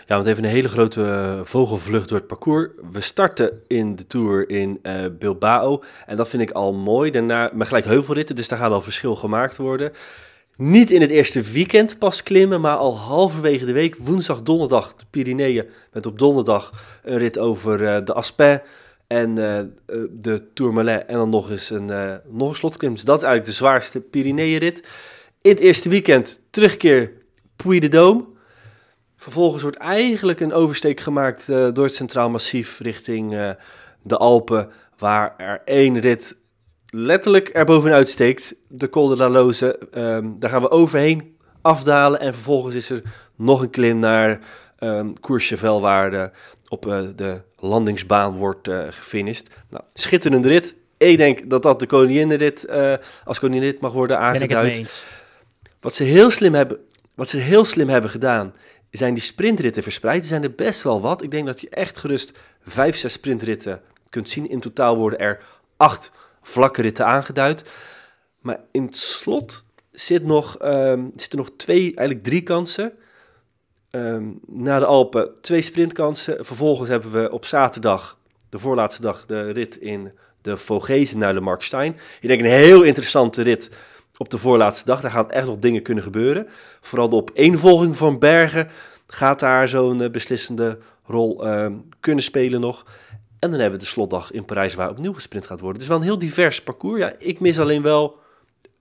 Ja, 0.07 0.15
want 0.15 0.27
even 0.27 0.45
een 0.45 0.51
hele 0.51 0.69
grote 0.69 1.01
uh, 1.01 1.41
vogelvlucht 1.43 2.09
door 2.09 2.19
het 2.19 2.27
parcours. 2.27 2.69
We 2.93 3.01
starten 3.01 3.63
in 3.67 3.97
de 3.97 4.07
Tour 4.07 4.51
in 4.51 4.79
uh, 4.83 4.93
Bilbao. 5.19 5.83
En 6.07 6.17
dat 6.17 6.29
vind 6.29 6.43
ik 6.43 6.51
al 6.51 6.73
mooi. 6.73 7.11
Daarna 7.11 7.51
met 7.53 7.67
gelijk 7.67 7.85
heuvelritten, 7.85 8.37
dus 8.37 8.49
daar 8.49 8.59
gaat 8.59 8.71
al 8.71 8.81
verschil 8.81 9.17
gemaakt 9.17 9.57
worden. 9.57 9.93
Niet 10.57 10.91
in 10.91 11.01
het 11.01 11.11
eerste 11.11 11.43
weekend 11.43 11.99
pas 11.99 12.23
klimmen, 12.23 12.61
maar 12.61 12.77
al 12.77 12.99
halverwege 12.99 13.65
de 13.65 13.73
week. 13.73 13.97
Woensdag, 13.97 14.43
donderdag, 14.43 14.95
de 14.95 15.05
Pyreneeën. 15.11 15.69
Met 15.93 16.07
op 16.07 16.19
donderdag 16.19 16.73
een 17.03 17.19
rit 17.19 17.39
over 17.39 17.81
uh, 17.81 17.97
de 18.05 18.13
Aspin 18.13 18.61
en 19.07 19.35
de 20.11 20.49
Tourmalet. 20.55 21.07
En 21.07 21.15
dan 21.15 21.31
nog 21.31 21.51
eens 21.51 21.71
een, 21.71 22.21
nog 22.31 22.49
een 22.49 22.57
slotklim. 22.57 22.93
Dus 22.93 23.05
dat 23.05 23.17
is 23.17 23.23
eigenlijk 23.23 23.53
de 23.53 23.65
zwaarste 23.65 24.01
Pyreneeënrit. 24.01 24.87
In 25.43 25.51
het 25.51 25.61
eerste 25.61 25.89
weekend 25.89 26.41
terugkeer 26.51 27.13
Puy 27.57 27.79
de 27.79 27.89
Dôme. 27.89 28.28
Vervolgens 29.21 29.63
wordt 29.63 29.77
eigenlijk 29.77 30.41
een 30.41 30.53
oversteek 30.53 31.01
gemaakt 31.01 31.49
uh, 31.49 31.69
door 31.73 31.85
het 31.85 31.95
Centraal 31.95 32.31
Massief 32.31 32.79
richting 32.79 33.33
uh, 33.33 33.51
de 34.03 34.17
Alpen, 34.17 34.71
waar 34.99 35.35
er 35.37 35.63
één 35.65 36.01
rit 36.01 36.37
letterlijk 36.87 37.49
erbovenuit 37.49 38.09
steekt, 38.09 38.55
de 38.69 38.91
Col 38.91 39.07
de 39.07 39.17
la 39.17 39.29
Loze. 39.29 39.79
Um, 39.95 40.37
daar 40.39 40.51
gaan 40.51 40.63
we 40.63 40.71
overheen 40.71 41.37
afdalen 41.63 42.21
en 42.21 42.35
vervolgens 42.35 42.75
is 42.75 42.91
er 42.91 43.03
nog 43.37 43.61
een 43.61 43.71
klim 43.71 43.99
naar 43.99 44.41
um, 44.79 45.21
Courchevel, 45.21 45.81
waar 45.81 46.11
de, 46.11 46.31
op 46.69 46.87
uh, 46.87 47.01
de 47.17 47.41
landingsbaan 47.57 48.37
wordt 48.37 48.69
gefinished. 48.91 49.57
Nou, 49.71 49.85
schitterende 49.93 50.49
rit. 50.49 50.75
Ik 50.97 51.17
denk 51.17 51.51
dat 51.51 51.63
dat 51.63 51.81
de 51.81 51.87
koninginrit 51.87 52.69
als 53.25 53.39
koninginrit 53.39 53.81
mag 53.81 53.93
worden 53.93 54.19
aangeduid. 54.19 55.05
Wat 55.81 55.95
ze 55.95 56.05
heel 56.05 56.31
slim 56.31 56.55
hebben, 56.55 56.79
wat 57.15 57.29
ze 57.29 57.37
heel 57.37 57.65
slim 57.65 57.89
hebben 57.89 58.11
gedaan, 58.11 58.55
zijn 58.91 59.15
die 59.15 59.23
sprintritten 59.23 59.83
verspreid. 59.83 60.21
Er 60.21 60.29
zijn 60.29 60.43
er 60.43 60.55
best 60.55 60.83
wel 60.83 61.01
wat. 61.01 61.23
Ik 61.23 61.31
denk 61.31 61.47
dat 61.47 61.61
je 61.61 61.69
echt 61.69 61.99
gerust 61.99 62.39
vijf, 62.63 62.97
zes 62.97 63.13
sprintritten 63.13 63.81
kunt 64.11 64.31
zien. 64.31 64.49
In 64.49 64.61
totaal 64.61 64.97
worden 64.97 65.19
er 65.19 65.43
acht 65.77 66.11
vlakke 66.43 66.83
ritten 66.83 67.07
aangeduid. 67.07 67.71
Maar 68.41 68.61
in 68.71 68.85
het 68.85 68.97
slot 68.97 69.65
zit 69.93 70.25
nog, 70.25 70.63
um, 70.63 71.13
zitten 71.17 71.39
nog 71.39 71.51
twee, 71.57 71.83
eigenlijk 71.83 72.23
drie 72.23 72.43
kansen. 72.43 72.93
Um, 73.91 74.41
na 74.47 74.79
de 74.79 74.85
Alpen 74.85 75.41
twee 75.41 75.63
sprintkansen. 75.63 76.45
Vervolgens 76.45 76.89
hebben 76.89 77.13
we 77.13 77.31
op 77.31 77.45
zaterdag, 77.45 78.19
de 78.49 78.59
voorlaatste 78.59 79.03
dag, 79.03 79.27
de 79.27 79.51
rit 79.51 79.77
in 79.77 80.13
de 80.43 80.57
Vogezen 80.57 81.19
naar 81.19 81.35
de 81.35 81.41
Mark 81.41 81.63
Stein. 81.63 81.97
Ik 82.21 82.29
denk 82.29 82.41
een 82.41 82.47
heel 82.47 82.83
interessante 82.83 83.43
rit 83.43 83.71
op 84.19 84.31
de 84.31 84.39
voorlaatste 84.39 84.85
dag. 84.85 85.01
Daar 85.01 85.11
gaan 85.11 85.31
echt 85.31 85.47
nog 85.47 85.59
dingen 85.59 85.83
kunnen 85.83 86.05
gebeuren. 86.05 86.47
Vooral 86.81 87.09
de 87.09 87.17
opeenvolging 87.17 87.97
van 87.97 88.19
bergen 88.19 88.69
gaat 89.07 89.41
daar 89.41 89.69
zo'n 89.69 90.03
uh, 90.03 90.11
beslissende 90.11 90.79
rol 91.05 91.47
uh, 91.47 91.67
kunnen 92.01 92.25
spelen 92.25 92.61
nog. 92.61 92.85
En 93.39 93.51
dan 93.51 93.61
hebben 93.61 93.79
we 93.79 93.85
de 93.85 93.91
slotdag 93.91 94.31
in 94.31 94.45
Parijs 94.45 94.75
waar 94.75 94.91
opnieuw 94.91 95.13
gesprint 95.13 95.47
gaat 95.47 95.61
worden. 95.61 95.79
Dus 95.79 95.89
wel 95.89 95.97
een 95.97 96.03
heel 96.03 96.19
divers 96.19 96.63
parcours. 96.63 97.01
Ja, 97.01 97.13
ik 97.19 97.41
mis 97.41 97.61
alleen 97.61 97.83
wel 97.83 98.19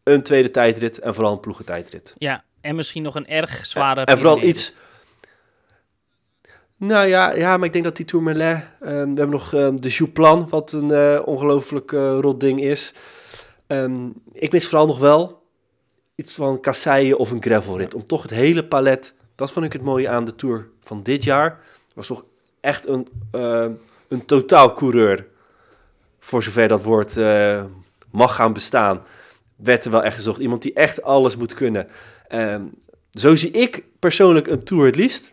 een 0.04 0.24
tweede 0.24 0.52
tijdrit 0.52 1.00
en 1.00 1.14
vooral 1.14 1.34
een 1.34 1.40
ploegentijdrit. 1.40 2.14
Ja, 2.18 2.44
en 2.62 2.76
misschien 2.76 3.04
nog 3.04 3.16
een 3.16 3.28
erg 3.28 3.66
zware... 3.66 4.00
En, 4.00 4.06
en 4.06 4.18
vooral 4.18 4.42
iets... 4.42 4.76
Nou 6.78 7.08
ja, 7.08 7.34
ja, 7.34 7.58
maar 7.58 7.66
ik 7.66 7.74
denk 7.74 7.84
dat 7.84 7.96
die 7.96 8.06
Tourmalet... 8.06 8.56
Um, 8.58 8.88
we 8.90 8.90
hebben 8.90 9.30
nog 9.30 9.54
um, 9.54 9.82
de 9.82 9.90
Jouplan, 9.90 10.50
wat 10.50 10.72
een 10.72 10.90
uh, 10.90 11.22
ongelooflijk 11.26 11.92
uh, 11.92 12.18
rot 12.22 12.40
ding 12.40 12.62
is. 12.62 12.94
Um, 13.68 14.14
ik 14.34 14.52
mis 14.52 14.68
vooral 14.68 14.88
nog 14.88 15.00
wel 15.00 15.44
iets 16.16 16.36
van 16.36 16.60
kasseien 16.60 17.18
of 17.18 17.32
een 17.32 17.44
gravelrit. 17.44 17.94
Om 17.94 18.06
toch 18.06 18.22
het 18.22 18.32
hele 18.32 18.66
palet, 18.66 19.14
dat 19.36 19.52
vond 19.52 19.66
ik 19.66 19.74
het 19.74 19.82
mooie 19.82 20.10
aan 20.10 20.26
de 20.26 20.36
Tour 20.36 20.70
van 20.82 21.04
dit 21.04 21.24
jaar. 21.24 21.60
Was 21.94 22.08
toch 22.08 22.26
echt 22.60 22.88
een, 22.88 23.08
uh, 23.32 23.68
een 24.08 24.26
totaal 24.26 24.74
coureur. 24.74 25.28
Voor 26.20 26.44
zover 26.44 26.68
dat 26.68 26.84
woord 26.84 27.18
uh, 27.18 27.64
mag 28.12 28.36
gaan 28.36 28.54
bestaan. 28.54 29.04
Werd 29.56 29.86
er 29.86 29.92
wel 29.92 30.04
echt 30.04 30.16
gezocht. 30.16 30.40
Iemand 30.40 30.62
die 30.62 30.74
echt 30.74 31.04
alles 31.04 31.38
moet 31.38 31.54
kunnen. 31.54 31.88
Um, 32.32 32.72
zo 33.12 33.36
zie 33.36 33.52
ik 33.52 33.84
persoonlijk 34.00 34.48
een 34.48 34.64
Tour 34.64 34.86
het 34.86 34.96
liefst. 34.96 35.32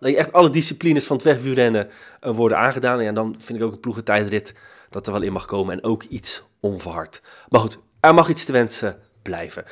Dat 0.00 0.10
je 0.10 0.16
echt 0.16 0.32
alle 0.32 0.50
disciplines 0.50 1.06
van 1.06 1.16
het 1.16 1.24
wegwielrennen 1.24 1.88
uh, 2.22 2.30
worden 2.36 2.58
aangedaan. 2.58 3.00
En 3.00 3.14
dan 3.14 3.34
vind 3.38 3.58
ik 3.58 3.64
ook 3.64 3.72
een 3.72 3.80
ploegentijdrit 3.80 4.54
dat 4.90 5.06
er 5.06 5.12
wel 5.12 5.22
in 5.22 5.32
mag 5.32 5.44
komen. 5.44 5.74
En 5.74 5.84
ook 5.84 6.02
iets 6.02 6.44
onverhard. 6.64 7.22
Maar 7.48 7.60
goed, 7.60 7.78
er 8.00 8.14
mag 8.14 8.28
iets 8.28 8.44
te 8.44 8.52
wensen 8.52 8.98
blijven. 9.22 9.64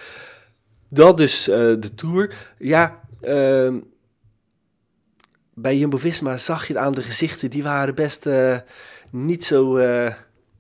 Dat 0.89 1.17
dus 1.17 1.49
uh, 1.49 1.57
de 1.57 1.95
Tour. 1.95 2.35
Ja, 2.59 3.01
uh, 3.23 3.75
bij 5.55 5.77
Jumbo-Visma 5.77 6.37
zag 6.37 6.67
je 6.67 6.73
het 6.73 6.83
aan 6.83 6.93
de 6.93 7.03
gezichten. 7.03 7.51
Die 7.51 7.63
waren 7.63 7.95
best 7.95 8.27
uh, 8.27 8.57
niet 9.11 9.45
zo... 9.45 9.77
Uh, 9.77 10.13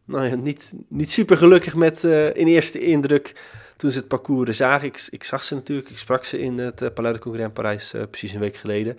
nou 0.05 0.27
ja, 0.27 0.35
niet, 0.35 0.73
niet 0.89 1.11
super 1.11 1.37
gelukkig 1.37 1.75
met 1.75 2.05
in 2.35 2.47
eerste 2.47 2.81
indruk 2.81 3.41
toen 3.77 3.91
ze 3.91 3.99
het 3.99 4.09
parcours 4.09 4.57
zagen. 4.57 4.93
Ik, 5.11 5.25
zag 5.25 5.45
ze 5.45 5.55
natuurlijk, 5.55 5.91
ik 5.91 5.99
sprak 5.99 6.25
ze 6.25 6.39
in 6.39 6.59
het 6.59 6.95
Palais 6.95 7.15
de 7.15 7.21
Congrès 7.21 7.45
in 7.45 7.53
Parijs 7.53 7.95
precies 8.11 8.33
een 8.33 8.41
week 8.41 8.57
geleden. 8.57 8.99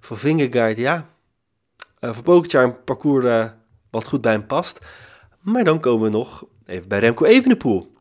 Voor 0.00 0.18
Vingegaard, 0.18 0.76
ja. 0.76 1.06
voor 2.00 2.22
Pogacar 2.22 2.64
een 2.64 2.84
parcours 2.84 3.50
wat 3.90 4.08
goed 4.08 4.20
bij 4.20 4.32
hem 4.32 4.46
past. 4.46 4.78
Maar 5.40 5.64
dan 5.64 5.80
komen 5.80 6.10
we 6.10 6.16
nog 6.16 6.44
even 6.70 6.88
bij 6.88 6.98
Remco 6.98 7.24
Evenepoel. 7.24 7.92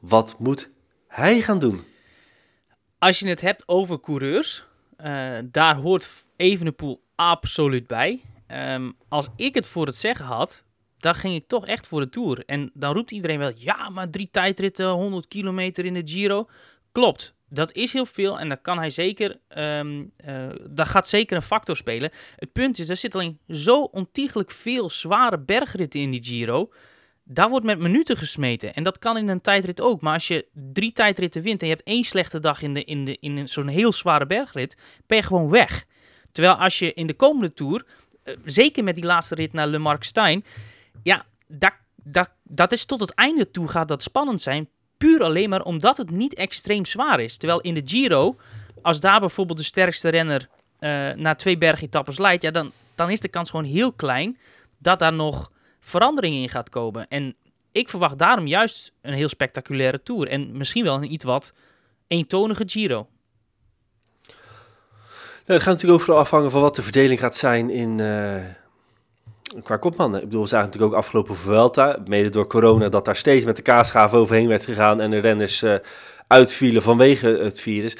Wat 0.00 0.36
moet 0.38 0.70
hij 1.08 1.40
gaan 1.40 1.58
doen? 1.58 1.84
Als 2.98 3.18
je 3.18 3.28
het 3.28 3.40
hebt 3.40 3.68
over 3.68 4.00
coureurs, 4.00 4.64
uh, 5.00 5.38
daar 5.44 5.76
hoort 5.76 6.24
Evenepoel 6.36 7.02
absoluut 7.14 7.86
bij. 7.86 8.20
Um, 8.48 8.96
als 9.08 9.28
ik 9.36 9.54
het 9.54 9.66
voor 9.66 9.86
het 9.86 9.96
zeggen 9.96 10.24
had, 10.24 10.64
dan 10.98 11.14
ging 11.14 11.34
ik 11.34 11.48
toch 11.48 11.66
echt 11.66 11.86
voor 11.86 12.00
de 12.00 12.08
Tour. 12.08 12.42
En 12.46 12.70
dan 12.74 12.94
roept 12.94 13.10
iedereen 13.10 13.38
wel, 13.38 13.52
ja, 13.56 13.88
maar 13.88 14.10
drie 14.10 14.30
tijdritten, 14.30 14.88
100 14.88 15.28
kilometer 15.28 15.84
in 15.84 15.94
de 15.94 16.02
Giro. 16.04 16.48
Klopt, 16.92 17.34
dat 17.48 17.72
is 17.72 17.92
heel 17.92 18.06
veel 18.06 18.38
en 18.38 18.48
daar 18.48 18.60
kan 18.60 18.78
hij 18.78 18.90
zeker, 18.90 19.38
um, 19.58 20.12
uh, 20.26 20.48
daar 20.68 20.86
gaat 20.86 21.08
zeker 21.08 21.36
een 21.36 21.42
factor 21.42 21.76
spelen. 21.76 22.10
Het 22.36 22.52
punt 22.52 22.78
is, 22.78 22.88
er 22.88 22.96
zit 22.96 23.14
alleen 23.14 23.38
zo 23.48 23.80
ontiegelijk 23.80 24.50
veel 24.50 24.90
zware 24.90 25.38
bergritten 25.38 26.00
in 26.00 26.10
die 26.10 26.24
Giro. 26.24 26.70
Daar 27.28 27.48
wordt 27.48 27.66
met 27.66 27.78
minuten 27.78 28.16
gesmeten. 28.16 28.74
En 28.74 28.82
dat 28.82 28.98
kan 28.98 29.16
in 29.16 29.28
een 29.28 29.40
tijdrit 29.40 29.80
ook. 29.80 30.00
Maar 30.00 30.12
als 30.12 30.28
je 30.28 30.46
drie 30.52 30.92
tijdritten 30.92 31.42
wint 31.42 31.60
en 31.60 31.68
je 31.68 31.74
hebt 31.74 31.86
één 31.86 32.04
slechte 32.04 32.40
dag 32.40 32.62
in, 32.62 32.74
de, 32.74 32.84
in, 32.84 33.04
de, 33.04 33.16
in 33.20 33.48
zo'n 33.48 33.68
heel 33.68 33.92
zware 33.92 34.26
bergrit, 34.26 34.76
ben 35.06 35.16
je 35.16 35.24
gewoon 35.24 35.50
weg. 35.50 35.84
Terwijl 36.32 36.54
als 36.54 36.78
je 36.78 36.94
in 36.94 37.06
de 37.06 37.14
komende 37.14 37.52
Tour, 37.52 37.84
uh, 38.24 38.34
zeker 38.44 38.84
met 38.84 38.94
die 38.94 39.04
laatste 39.04 39.34
rit 39.34 39.52
naar 39.52 39.66
Le 39.66 39.78
Markstein, 39.78 40.44
ja, 41.02 41.24
dat, 41.46 41.72
dat, 41.94 42.30
dat 42.42 42.72
is 42.72 42.84
tot 42.84 43.00
het 43.00 43.14
einde 43.14 43.50
toe 43.50 43.68
gaat 43.68 43.88
dat 43.88 44.02
spannend 44.02 44.40
zijn. 44.40 44.68
Puur 44.98 45.22
alleen 45.22 45.48
maar 45.48 45.62
omdat 45.62 45.96
het 45.96 46.10
niet 46.10 46.34
extreem 46.34 46.84
zwaar 46.84 47.20
is. 47.20 47.36
Terwijl 47.36 47.60
in 47.60 47.74
de 47.74 47.82
Giro, 47.84 48.36
als 48.82 49.00
daar 49.00 49.20
bijvoorbeeld 49.20 49.58
de 49.58 49.64
sterkste 49.64 50.08
renner 50.08 50.48
uh, 50.80 51.12
naar 51.12 51.36
twee 51.36 51.58
bergetappes 51.58 52.18
leidt, 52.18 52.42
ja, 52.42 52.50
dan, 52.50 52.72
dan 52.94 53.10
is 53.10 53.20
de 53.20 53.28
kans 53.28 53.50
gewoon 53.50 53.64
heel 53.64 53.92
klein 53.92 54.38
dat 54.78 54.98
daar 54.98 55.12
nog 55.12 55.50
verandering 55.86 56.34
in 56.34 56.48
gaat 56.48 56.68
komen. 56.68 57.08
En 57.08 57.34
ik 57.72 57.88
verwacht 57.88 58.18
daarom 58.18 58.46
juist 58.46 58.92
een 59.02 59.12
heel 59.12 59.28
spectaculaire 59.28 60.02
Tour. 60.02 60.28
En 60.28 60.56
misschien 60.56 60.84
wel 60.84 60.94
een 60.94 61.12
iets 61.12 61.24
wat 61.24 61.52
eentonige 62.06 62.62
Giro. 62.66 63.06
Nou, 65.46 65.58
het 65.58 65.62
gaat 65.62 65.74
natuurlijk 65.74 66.00
overal 66.00 66.20
afhangen 66.20 66.50
van 66.50 66.60
wat 66.60 66.76
de 66.76 66.82
verdeling 66.82 67.20
gaat 67.20 67.36
zijn 67.36 67.70
in, 67.70 67.98
uh, 67.98 68.42
qua 69.62 69.76
kopmannen. 69.76 70.20
Ik 70.20 70.26
bedoel, 70.26 70.42
we 70.42 70.48
zagen 70.48 70.66
natuurlijk 70.66 70.92
ook 70.92 70.98
afgelopen 70.98 71.36
Vuelta, 71.36 71.98
mede 72.04 72.28
door 72.28 72.46
corona, 72.46 72.88
dat 72.88 73.04
daar 73.04 73.16
steeds 73.16 73.44
met 73.44 73.56
de 73.56 73.62
kaasschaaf 73.62 74.12
overheen 74.12 74.48
werd 74.48 74.64
gegaan 74.64 75.00
en 75.00 75.10
de 75.10 75.18
renners 75.18 75.62
uh, 75.62 75.74
uitvielen 76.26 76.82
vanwege 76.82 77.26
het 77.26 77.60
virus. 77.60 77.96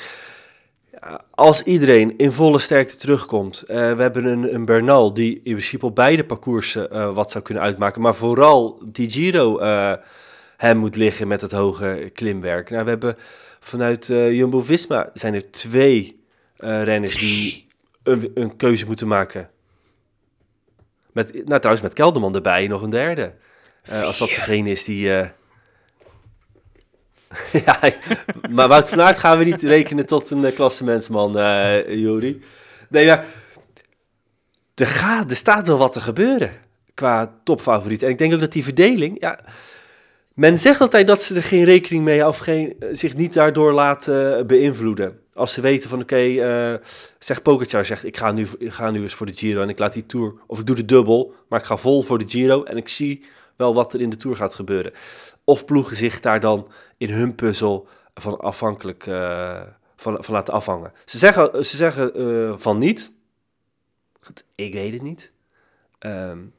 Als 1.30 1.62
iedereen 1.62 2.16
in 2.16 2.32
volle 2.32 2.59
sterkte 2.59 2.96
terugkomt, 2.96 3.64
uh, 3.68 3.76
we 3.76 4.02
hebben 4.02 4.24
een, 4.24 4.54
een 4.54 4.64
Bernal 4.64 5.12
die 5.12 5.34
in 5.34 5.52
principe 5.52 5.86
op 5.86 5.94
beide 5.94 6.24
parcoursen 6.24 6.88
uh, 6.92 7.14
wat 7.14 7.30
zou 7.30 7.44
kunnen 7.44 7.62
uitmaken, 7.62 8.02
maar 8.02 8.14
vooral 8.14 8.82
die 8.84 9.11
Giro 9.11 9.61
hem 10.57 10.76
moet 10.76 10.96
liggen 10.96 11.28
met 11.28 11.40
het 11.40 11.52
hoge 11.52 12.11
klimwerk. 12.12 12.70
Nou, 12.70 12.84
we 12.84 12.90
hebben 12.90 13.16
vanuit 13.61 14.07
Jumbo-Visma 14.07 15.11
zijn 15.14 15.34
er 15.34 15.50
twee 15.50 16.24
renners 16.57 17.18
die 17.18 17.66
een, 18.02 18.30
een 18.34 18.57
keuze 18.57 18.86
moeten 18.86 19.09
maken. 19.09 19.50
Met, 21.12 21.32
nou, 21.32 21.59
trouwens, 21.59 21.82
met 21.82 21.92
Kelderman 21.92 22.34
erbij 22.34 22.66
nog 22.66 22.82
een 22.82 22.90
derde. 22.90 23.34
Als 24.04 24.18
dat 24.18 24.28
degene 24.28 24.70
is 24.70 24.84
die... 24.84 25.11
Ja, 27.64 27.79
maar 28.51 28.68
Wout 28.68 28.89
van 28.89 29.01
Aert 29.01 29.18
gaan 29.18 29.39
we 29.39 29.45
niet 29.45 29.62
rekenen 29.62 30.07
tot 30.07 30.31
een 30.31 30.45
uh, 30.45 30.55
klassementsman, 30.55 31.39
uh, 31.39 31.95
Jori. 31.95 32.43
Nee, 32.89 33.05
ja, 33.05 33.24
er, 34.74 34.87
gaat, 34.87 35.31
er 35.31 35.37
staat 35.37 35.66
wel 35.66 35.79
wat 35.79 35.93
te 35.93 36.01
gebeuren. 36.01 36.51
qua 36.95 37.35
topfavoriet. 37.45 38.03
En 38.03 38.11
ik 38.11 38.18
denk 38.18 38.33
ook 38.35 38.41
dat 38.41 38.53
die 38.53 38.64
verdeling, 38.64 39.16
ja, 39.20 39.39
men 40.35 40.59
zegt 40.59 40.81
altijd 40.81 41.07
dat 41.07 41.22
ze 41.22 41.35
er 41.35 41.43
geen 41.43 41.64
rekening 41.64 42.05
mee 42.05 42.27
of 42.27 42.39
geen, 42.39 42.77
zich 42.93 43.14
niet 43.16 43.33
daardoor 43.33 43.72
laten 43.72 44.47
beïnvloeden. 44.47 45.18
Als 45.35 45.53
ze 45.53 45.61
weten 45.61 45.91
van 45.91 46.01
oké, 46.01 46.14
okay, 46.14 46.81
zeg 47.18 47.43
Pogacar 47.43 47.85
zegt 47.85 48.05
ik 48.05 48.16
ga, 48.16 48.33
nu, 48.33 48.47
ik 48.59 48.72
ga 48.72 48.91
nu 48.91 49.03
eens 49.03 49.14
voor 49.14 49.27
de 49.27 49.35
Giro 49.35 49.62
en 49.62 49.68
ik 49.68 49.79
laat 49.79 49.93
die 49.93 50.07
Tour, 50.07 50.35
of 50.47 50.59
ik 50.59 50.66
doe 50.66 50.77
de 50.77 50.85
dubbel, 50.85 51.35
maar 51.49 51.61
ik 51.61 51.66
ga 51.66 51.77
vol 51.77 52.03
voor 52.03 52.18
de 52.18 52.29
Giro 52.29 52.62
en 52.62 52.77
ik 52.77 52.89
zie 52.89 53.24
wel 53.57 53.74
wat 53.74 53.94
er 53.94 54.00
in 54.00 54.11
de 54.11 54.16
Tour 54.16 54.36
gaat 54.36 54.54
gebeuren. 54.54 54.92
Of 55.44 55.64
ploegen 55.64 55.96
zich 55.96 56.20
daar 56.20 56.40
dan 56.40 56.68
in 56.96 57.11
hun 57.11 57.34
puzzel 57.34 57.88
van 58.14 58.38
afhankelijk 58.40 59.07
uh, 59.07 59.62
van, 59.96 60.24
laten 60.26 60.54
afhangen. 60.54 60.92
Ze 61.04 61.18
zeggen, 61.18 61.64
ze 61.64 61.76
zeggen 61.76 62.20
uh, 62.20 62.54
van 62.57 62.78
niet. 62.78 63.12
Ik 64.54 64.72
weet 64.72 64.92
het 64.92 65.02
niet. 65.02 65.32
Um, 65.98 66.54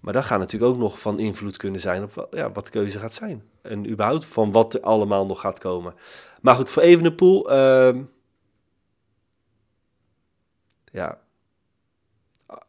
maar 0.00 0.12
dat 0.12 0.24
gaat 0.24 0.38
natuurlijk 0.38 0.72
ook 0.72 0.78
nog 0.78 1.00
van 1.00 1.18
invloed 1.18 1.56
kunnen 1.56 1.80
zijn 1.80 2.02
op 2.02 2.28
ja, 2.30 2.52
wat 2.52 2.64
de 2.64 2.70
keuze 2.70 2.98
gaat 2.98 3.14
zijn. 3.14 3.42
En 3.62 3.90
überhaupt 3.90 4.24
van 4.24 4.52
wat 4.52 4.74
er 4.74 4.80
allemaal 4.80 5.26
nog 5.26 5.40
gaat 5.40 5.58
komen. 5.58 5.94
Maar 6.40 6.54
goed, 6.54 6.70
voor 6.70 6.82
Evenepoel... 6.82 7.52
Uh, 7.52 8.00
ja, 10.92 11.18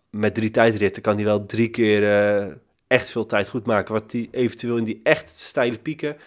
met 0.10 0.36
drie 0.36 0.52
tijdritten 0.52 1.02
kan 1.02 1.16
hij 1.16 1.26
wel 1.26 1.46
drie 1.46 1.70
keer 1.70 2.02
uh, 2.48 2.54
echt 2.94 3.12
veel 3.12 3.26
tijd 3.26 3.48
goed 3.48 3.66
maken. 3.66 3.94
Wat 3.94 4.12
hij 4.12 4.28
eventueel 4.32 4.78
in 4.78 4.84
die 4.84 5.00
echt 5.04 5.40
steile 5.40 5.78
pieken 5.78 6.18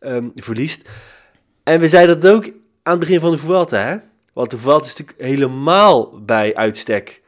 um, 0.00 0.32
verliest. 0.34 0.88
En 1.62 1.80
we 1.80 1.88
zeiden 1.88 2.20
dat 2.20 2.32
ook 2.32 2.44
aan 2.82 2.92
het 2.92 3.00
begin 3.00 3.20
van 3.20 3.30
de 3.30 3.38
Vuelta, 3.38 3.78
hè? 3.78 3.96
Want 4.32 4.50
de 4.50 4.58
Vuelta 4.58 4.86
is 4.86 4.96
natuurlijk 4.96 5.28
helemaal 5.28 6.20
bij 6.20 6.54
uitstek 6.54 7.22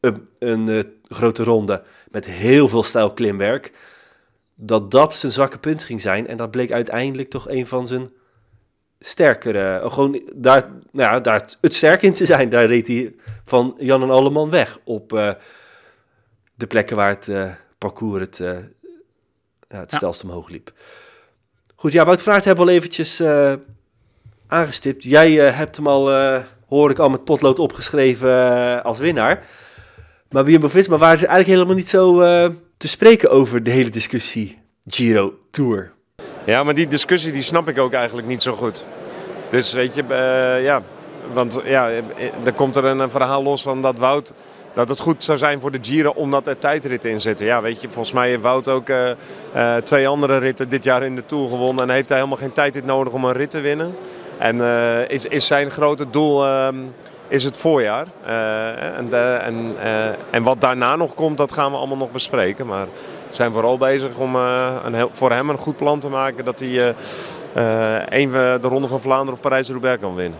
een, 0.00 0.28
een 0.38 0.70
uh, 0.70 0.82
grote 1.08 1.44
ronde 1.44 1.82
met 2.10 2.26
heel 2.26 2.68
veel 2.68 2.82
stijl 2.82 3.12
klimwerk. 3.12 3.72
Dat 4.54 4.90
dat 4.90 5.14
zijn 5.14 5.32
zwakke 5.32 5.58
punt 5.58 5.84
ging 5.84 6.00
zijn. 6.00 6.26
En 6.26 6.36
dat 6.36 6.50
bleek 6.50 6.72
uiteindelijk 6.72 7.30
toch 7.30 7.48
een 7.48 7.66
van 7.66 7.86
zijn 7.86 8.10
sterkere. 9.00 9.90
Gewoon 9.90 10.22
daar, 10.34 10.68
nou 10.92 11.12
ja, 11.12 11.20
daar 11.20 11.48
het 11.60 11.74
sterk 11.74 12.02
in 12.02 12.12
te 12.12 12.26
zijn. 12.26 12.48
Daar 12.48 12.66
reed 12.66 12.86
hij 12.86 13.14
van 13.44 13.74
Jan 13.78 14.02
en 14.02 14.10
Alleman 14.10 14.50
weg. 14.50 14.78
Op 14.84 15.12
uh, 15.12 15.32
de 16.54 16.66
plekken 16.66 16.96
waar 16.96 17.08
het 17.08 17.28
parcours 17.82 18.20
het, 18.20 18.38
uh, 18.38 18.48
ja, 19.68 19.78
het 19.78 19.90
ja. 19.90 19.96
stelst 19.96 20.22
omhoog 20.22 20.48
liep. 20.48 20.72
Goed, 21.76 21.92
ja, 21.92 22.04
Wout 22.04 22.22
Vraart 22.22 22.44
hebben 22.44 22.64
we 22.64 22.70
al 22.70 22.76
eventjes 22.76 23.22
aangestipt. 24.46 25.02
Jij 25.02 25.32
hebt 25.32 25.76
hem 25.76 25.86
al, 25.86 26.10
hoor 26.68 26.90
ik 26.90 26.98
al 26.98 27.08
met 27.08 27.24
potlood 27.24 27.58
opgeschreven 27.58 28.82
als 28.82 28.98
winnaar. 28.98 29.46
Maar 30.32 30.50
Jumbo 30.50 30.68
Visma 30.68 30.98
waren 30.98 31.18
ze 31.18 31.26
eigenlijk 31.26 31.56
helemaal 31.56 31.78
niet 31.78 31.88
zo 31.88 32.20
uh, 32.20 32.48
te 32.76 32.88
spreken 32.88 33.30
over 33.30 33.62
de 33.62 33.70
hele 33.70 33.90
discussie 33.90 34.58
Giro 34.86 35.34
Tour. 35.50 35.92
Ja, 36.44 36.62
maar 36.64 36.74
die 36.74 36.86
discussie 36.86 37.32
die 37.32 37.42
snap 37.42 37.68
ik 37.68 37.78
ook 37.78 37.92
eigenlijk 37.92 38.26
niet 38.26 38.42
zo 38.42 38.52
goed. 38.52 38.86
Dus 39.50 39.72
weet 39.72 39.94
je, 39.94 40.02
uh, 40.02 40.64
ja, 40.64 40.82
want 41.32 41.60
ja, 41.64 41.90
er 42.44 42.52
komt 42.54 42.76
er 42.76 42.84
een 42.84 43.10
verhaal 43.10 43.42
los 43.42 43.62
van 43.62 43.82
dat 43.82 43.98
Wout 43.98 44.34
dat 44.74 44.88
het 44.88 45.00
goed 45.00 45.24
zou 45.24 45.38
zijn 45.38 45.60
voor 45.60 45.70
de 45.70 45.78
Giro 45.82 46.10
omdat 46.10 46.46
er 46.46 46.58
tijdritten 46.58 47.10
in 47.10 47.20
zitten. 47.20 47.46
Ja, 47.46 47.62
weet 47.62 47.80
je, 47.80 47.88
volgens 47.90 48.12
mij 48.14 48.28
heeft 48.28 48.42
Wout 48.42 48.68
ook 48.68 48.88
uh, 48.88 49.10
uh, 49.56 49.76
twee 49.76 50.08
andere 50.08 50.38
ritten 50.38 50.68
dit 50.68 50.84
jaar 50.84 51.02
in 51.02 51.14
de 51.14 51.26
Tour 51.26 51.48
gewonnen 51.48 51.88
en 51.88 51.94
heeft 51.94 52.08
hij 52.08 52.18
helemaal 52.18 52.38
geen 52.38 52.52
tijdrit 52.52 52.84
nodig 52.84 53.12
om 53.12 53.24
een 53.24 53.32
rit 53.32 53.50
te 53.50 53.60
winnen. 53.60 53.96
En 54.38 54.56
uh, 54.56 55.08
is, 55.08 55.24
is 55.24 55.46
zijn 55.46 55.70
grote 55.70 56.10
doel 56.10 56.44
ehm, 56.46 56.76
is 57.28 57.44
het 57.44 57.56
voorjaar. 57.56 58.06
En, 58.96 59.12
en, 59.42 59.76
en 60.30 60.42
wat 60.42 60.60
daarna 60.60 60.96
nog 60.96 61.14
komt, 61.14 61.36
dat 61.36 61.52
gaan 61.52 61.70
we 61.70 61.76
allemaal 61.76 61.96
nog 61.96 62.12
bespreken. 62.12 62.66
Maar 62.66 62.86
we 63.28 63.34
zijn 63.34 63.52
vooral 63.52 63.76
bezig 63.76 64.16
om 64.16 64.34
een 64.34 65.08
voor 65.12 65.32
hem 65.32 65.48
een 65.48 65.58
goed 65.58 65.76
plan 65.76 65.98
te 65.98 66.08
maken 66.08 66.44
dat 66.44 66.58
hij 66.60 66.94
een, 68.08 68.30
de 68.32 68.68
Ronde 68.68 68.88
van 68.88 69.00
Vlaanderen 69.00 69.34
of 69.34 69.40
Parijs-Roubaix 69.40 70.00
kan 70.00 70.14
winnen. 70.14 70.38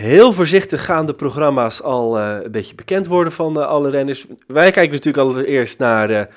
Heel 0.00 0.32
voorzichtig 0.32 0.84
gaan 0.84 1.06
de 1.06 1.14
programma's 1.14 1.82
al 1.82 2.18
een 2.18 2.50
beetje 2.50 2.74
bekend 2.74 3.06
worden 3.06 3.32
van 3.32 3.68
alle 3.68 3.90
renners. 3.90 4.26
Wij 4.46 4.70
kijken 4.70 4.92
natuurlijk 4.92 5.24
allereerst 5.24 5.78
naar 5.78 6.28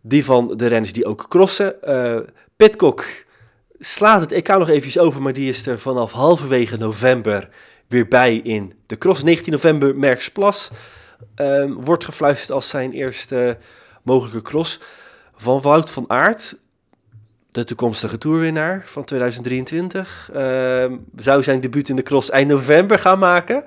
die 0.00 0.24
van 0.24 0.56
de 0.56 0.66
renners 0.66 0.92
die 0.92 1.06
ook 1.06 1.26
crossen. 1.28 1.74
Pitcock 2.56 3.04
slaat 3.78 4.20
het 4.20 4.32
EK 4.32 4.48
nog 4.48 4.68
eventjes 4.68 4.98
over, 4.98 5.22
maar 5.22 5.32
die 5.32 5.48
is 5.48 5.66
er 5.66 5.78
vanaf 5.78 6.12
halverwege 6.12 6.76
november 6.76 7.48
weer 7.88 8.08
bij 8.08 8.36
in 8.36 8.72
de 8.86 8.98
cross. 8.98 9.22
19 9.22 9.52
november 9.52 9.96
Merksplas 9.96 10.70
um, 11.36 11.84
wordt 11.84 12.04
gefluisterd 12.04 12.50
als 12.50 12.68
zijn 12.68 12.92
eerste 12.92 13.58
mogelijke 14.02 14.42
cross. 14.42 14.80
Van 15.34 15.60
Wout 15.60 15.90
van 15.90 16.04
Aert, 16.08 16.56
de 17.54 17.64
toekomstige 17.64 18.18
toerwinnaar 18.18 18.82
van 18.86 19.04
2023, 19.04 20.30
um, 20.36 21.04
zou 21.16 21.42
zijn 21.42 21.60
debuut 21.60 21.88
in 21.88 21.96
de 21.96 22.02
cross 22.02 22.30
eind 22.30 22.50
november 22.50 22.98
gaan 22.98 23.18
maken. 23.18 23.64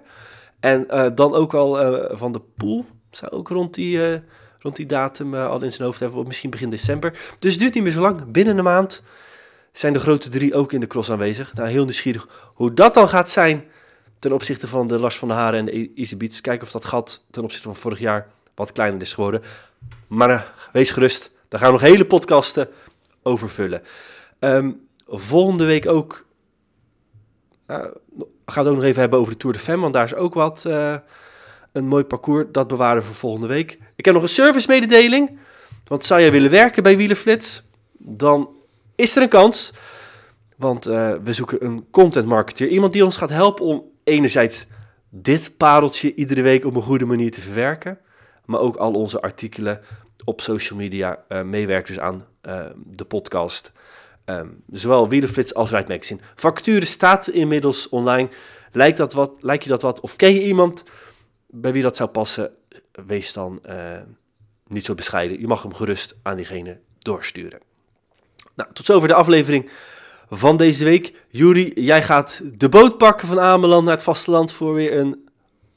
En 0.60 0.88
uh, 0.90 1.06
dan 1.16 1.34
ook 1.34 1.54
al 1.54 1.96
uh, 1.96 2.18
Van 2.18 2.32
de 2.32 2.42
Poel 2.58 2.86
zou 3.10 3.32
ook 3.32 3.48
rond 3.48 3.74
die, 3.74 3.98
uh, 3.98 4.20
rond 4.60 4.76
die 4.76 4.86
datum 4.86 5.36
al 5.36 5.62
in 5.62 5.72
zijn 5.72 5.88
hoofd 5.88 6.00
hebben, 6.00 6.28
misschien 6.28 6.50
begin 6.50 6.70
december. 6.70 7.36
Dus 7.40 7.52
het 7.52 7.62
duurt 7.62 7.74
niet 7.74 7.84
meer 7.84 7.92
zo 7.92 8.02
lang. 8.02 8.32
Binnen 8.32 8.58
een 8.58 8.64
maand 8.64 9.04
zijn 9.72 9.94
de 9.94 10.00
grote 10.00 10.30
drie 10.30 10.54
ook 10.56 10.72
in 10.72 10.80
de 10.80 10.88
cross 10.88 11.12
aanwezig. 11.12 11.54
Nou, 11.54 11.70
heel 11.70 11.84
nieuwsgierig 11.84 12.28
hoe 12.54 12.74
dat 12.74 12.94
dan 12.94 13.10
gaat 13.10 13.30
zijn 13.30 13.64
ten 14.20 14.32
opzichte 14.32 14.68
van 14.68 14.88
de 14.88 15.00
Lars 15.00 15.18
van 15.18 15.28
de 15.28 15.34
Haren 15.34 15.60
en 15.60 15.66
de 15.66 15.92
Easy 15.96 16.18
Beats. 16.18 16.42
Kijken 16.42 16.66
of 16.66 16.72
dat 16.72 16.86
gat 16.86 17.24
ten 17.32 17.44
opzichte 17.44 17.68
van 17.68 17.76
vorig 17.76 18.00
jaar 18.00 18.28
wat 18.56 18.72
kleiner 18.72 19.02
is 19.02 19.14
geworden. 19.14 19.42
Maar 20.08 20.54
wees 20.72 20.92
gerust, 20.92 21.32
daar 21.48 21.60
gaan 21.60 21.74
we 21.74 21.80
nog 21.80 21.90
hele 21.90 22.06
podcasten 22.06 22.70
over 23.28 23.50
vullen. 23.50 23.82
Um, 24.40 24.88
volgende 25.08 25.66
week 25.66 25.88
ook... 25.88 26.26
Uh, 27.68 27.78
gaat 28.46 28.64
het 28.64 28.68
ook 28.68 28.76
nog 28.76 28.84
even 28.84 29.00
hebben 29.00 29.20
over 29.20 29.32
de 29.32 29.40
Tour 29.40 29.56
de 29.56 29.62
Femme, 29.62 29.82
want 29.82 29.94
daar 29.94 30.06
is 30.06 30.16
ook 30.16 30.34
wat... 30.34 30.64
Uh, 30.68 30.96
een 31.72 31.88
mooi 31.88 32.04
parcours, 32.04 32.46
dat 32.52 32.68
bewaren 32.68 33.02
we 33.02 33.08
voor 33.08 33.16
volgende 33.16 33.48
week. 33.48 33.80
Ik 33.96 34.06
heb 34.06 34.14
nog 34.14 34.24
een 34.24 34.30
service-mededeling. 34.30 35.40
Want 35.86 36.06
zou 36.06 36.22
jij 36.22 36.32
willen 36.32 36.52
werken 36.52 36.84
bij 36.84 36.98
Wielenflits, 36.98 37.64
dan 37.98 38.50
is 38.96 39.16
er 39.16 39.22
een 39.22 39.30
kans. 39.30 39.74
Want 40.56 40.88
uh, 40.88 41.14
we 41.24 41.34
zoeken 41.34 41.66
een 41.66 41.86
content 41.92 42.26
marketeer. 42.26 42.68
Iemand 42.68 42.94
die 42.94 43.06
ons 43.06 43.18
gaat 43.18 43.30
helpen 43.30 43.66
om 43.66 43.84
enerzijds 44.04 44.66
dit 45.10 45.58
pareltje 45.58 46.14
iedere 46.14 46.42
week 46.42 46.66
op 46.66 46.76
een 46.76 46.82
goede 46.82 47.06
manier 47.06 47.32
te 47.32 47.42
verwerken. 47.42 48.00
Maar 48.46 48.60
ook 48.60 48.76
al 48.76 48.94
onze 48.94 49.22
artikelen 49.22 49.82
op 50.24 50.42
social 50.42 50.80
media 50.80 51.24
uh, 51.30 51.42
meewerkers 51.42 52.00
aan 52.00 52.26
uh, 52.48 52.66
de 52.86 53.06
podcast. 53.06 53.72
Um, 54.26 54.64
zowel 54.72 55.10
Wielerflits 55.10 55.54
als 55.54 55.72
Ride 55.72 55.88
Magazine. 55.88 56.20
Vacature 56.36 56.86
staat 56.86 57.28
inmiddels 57.28 57.90
online. 57.90 58.30
Lijkt, 58.72 58.98
dat 58.98 59.14
wat, 59.14 59.32
lijkt 59.40 59.64
je 59.64 59.70
dat 59.70 59.82
wat? 59.82 60.00
Of 60.00 60.16
ken 60.16 60.34
je 60.34 60.44
iemand 60.44 60.84
bij 61.48 61.72
wie 61.72 61.82
dat 61.82 61.96
zou 61.96 62.10
passen? 62.10 62.52
Wees 63.06 63.34
dan 63.34 63.60
uh, 63.70 63.76
niet 64.68 64.86
zo 64.86 64.96
bescheiden. 64.96 65.40
Je 65.40 65.48
mag 65.48 65.62
hem 65.62 65.74
gerust 65.74 66.16
aan 66.24 66.36
diegene 66.36 66.80
doorsturen. 67.00 67.60
Nou, 68.56 68.74
tot 68.74 68.86
zover 68.86 69.08
de 69.08 69.14
aflevering 69.14 69.70
van 70.30 70.58
deze 70.58 70.84
week. 70.84 71.14
Juri, 71.30 71.72
jij 71.76 72.04
gaat 72.04 72.42
de 72.54 72.70
boot 72.70 72.98
pakken 72.98 73.28
van 73.28 73.40
Ameland 73.40 73.84
naar 73.84 73.94
het 73.94 74.04
vasteland 74.04 74.54
voor 74.54 74.74
weer 74.74 74.98
een 74.98 75.27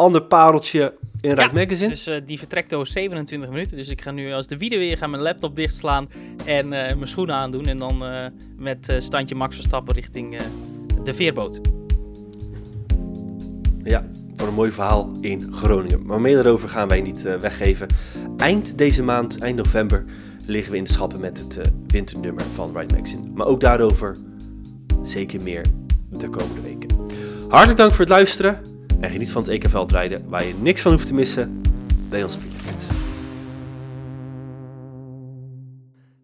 ander 0.01 0.23
pareltje 0.23 0.95
in 1.21 1.33
Rijk 1.33 1.53
ja, 1.53 1.59
Magazine. 1.59 1.89
Dus 1.89 2.09
uh, 2.09 2.15
die 2.27 2.39
vertrekt 2.39 2.75
over 2.75 2.87
27 2.87 3.51
minuten. 3.51 3.77
Dus 3.77 3.89
ik 3.89 4.03
ga 4.03 4.11
nu 4.11 4.33
als 4.33 4.47
de 4.47 4.59
wiede 4.59 4.79
weer 4.79 4.97
gaan 4.97 5.11
mijn 5.11 5.23
laptop 5.23 5.57
dichtslaan 5.57 6.09
en 6.45 6.65
uh, 6.65 6.71
mijn 6.71 7.07
schoenen 7.07 7.35
aandoen. 7.35 7.67
En 7.67 7.79
dan 7.79 8.03
uh, 8.03 8.27
met 8.59 8.97
standje 8.99 9.35
Max 9.35 9.55
Verstappen 9.55 9.95
richting 9.95 10.39
de 11.05 11.15
veerboot. 11.15 11.61
Ja, 13.85 14.05
voor 14.37 14.49
een 14.49 14.55
mooi 14.55 14.71
verhaal 14.71 15.13
in 15.21 15.53
Groningen. 15.53 16.07
Maar 16.07 16.21
meer 16.21 16.35
daarover 16.35 16.69
gaan 16.69 16.89
wij 16.89 17.01
niet 17.01 17.23
weggeven. 17.23 17.87
Eind 18.37 18.79
deze 18.79 19.03
maand, 19.03 19.39
eind 19.39 19.57
november, 19.57 20.05
liggen 20.47 20.73
we 20.73 20.79
in 20.79 20.85
de 20.85 20.93
schappen 20.93 21.21
met 21.21 21.39
het 21.39 21.61
winternummer 21.87 22.45
van 22.55 22.77
Ride 22.77 22.95
Magazine. 22.95 23.23
Maar 23.35 23.47
ook 23.47 23.61
daarover 23.61 24.17
zeker 25.05 25.43
meer 25.43 25.65
de 26.11 26.29
komende 26.29 26.61
weken. 26.61 26.89
Hartelijk 27.49 27.79
dank 27.79 27.91
voor 27.91 28.01
het 28.01 28.09
luisteren 28.09 28.70
en 29.01 29.11
geniet 29.11 29.33
van 29.33 29.43
het 29.43 29.51
EK 29.51 29.69
Veldrijden 29.69 30.29
waar 30.29 30.45
je 30.45 30.55
niks 30.55 30.83
van 30.83 30.93
hoeft 30.93 31.07
te 31.07 31.15
missen 31.15 31.63
bij 32.11 32.23
onze 32.23 32.39
vrienden. 32.41 32.89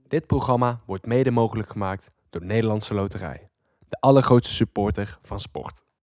Dit 0.09 0.27
programma 0.27 0.81
wordt 0.87 1.07
mede 1.07 1.31
mogelijk 1.31 1.68
gemaakt 1.68 2.11
door 2.31 2.41
de 2.41 2.47
Nederlandse 2.47 2.95
Loterij, 2.95 3.51
de 3.89 4.01
allergrootste 4.01 4.55
supporter 4.55 5.18
van 5.22 5.41
sport. 5.41 5.86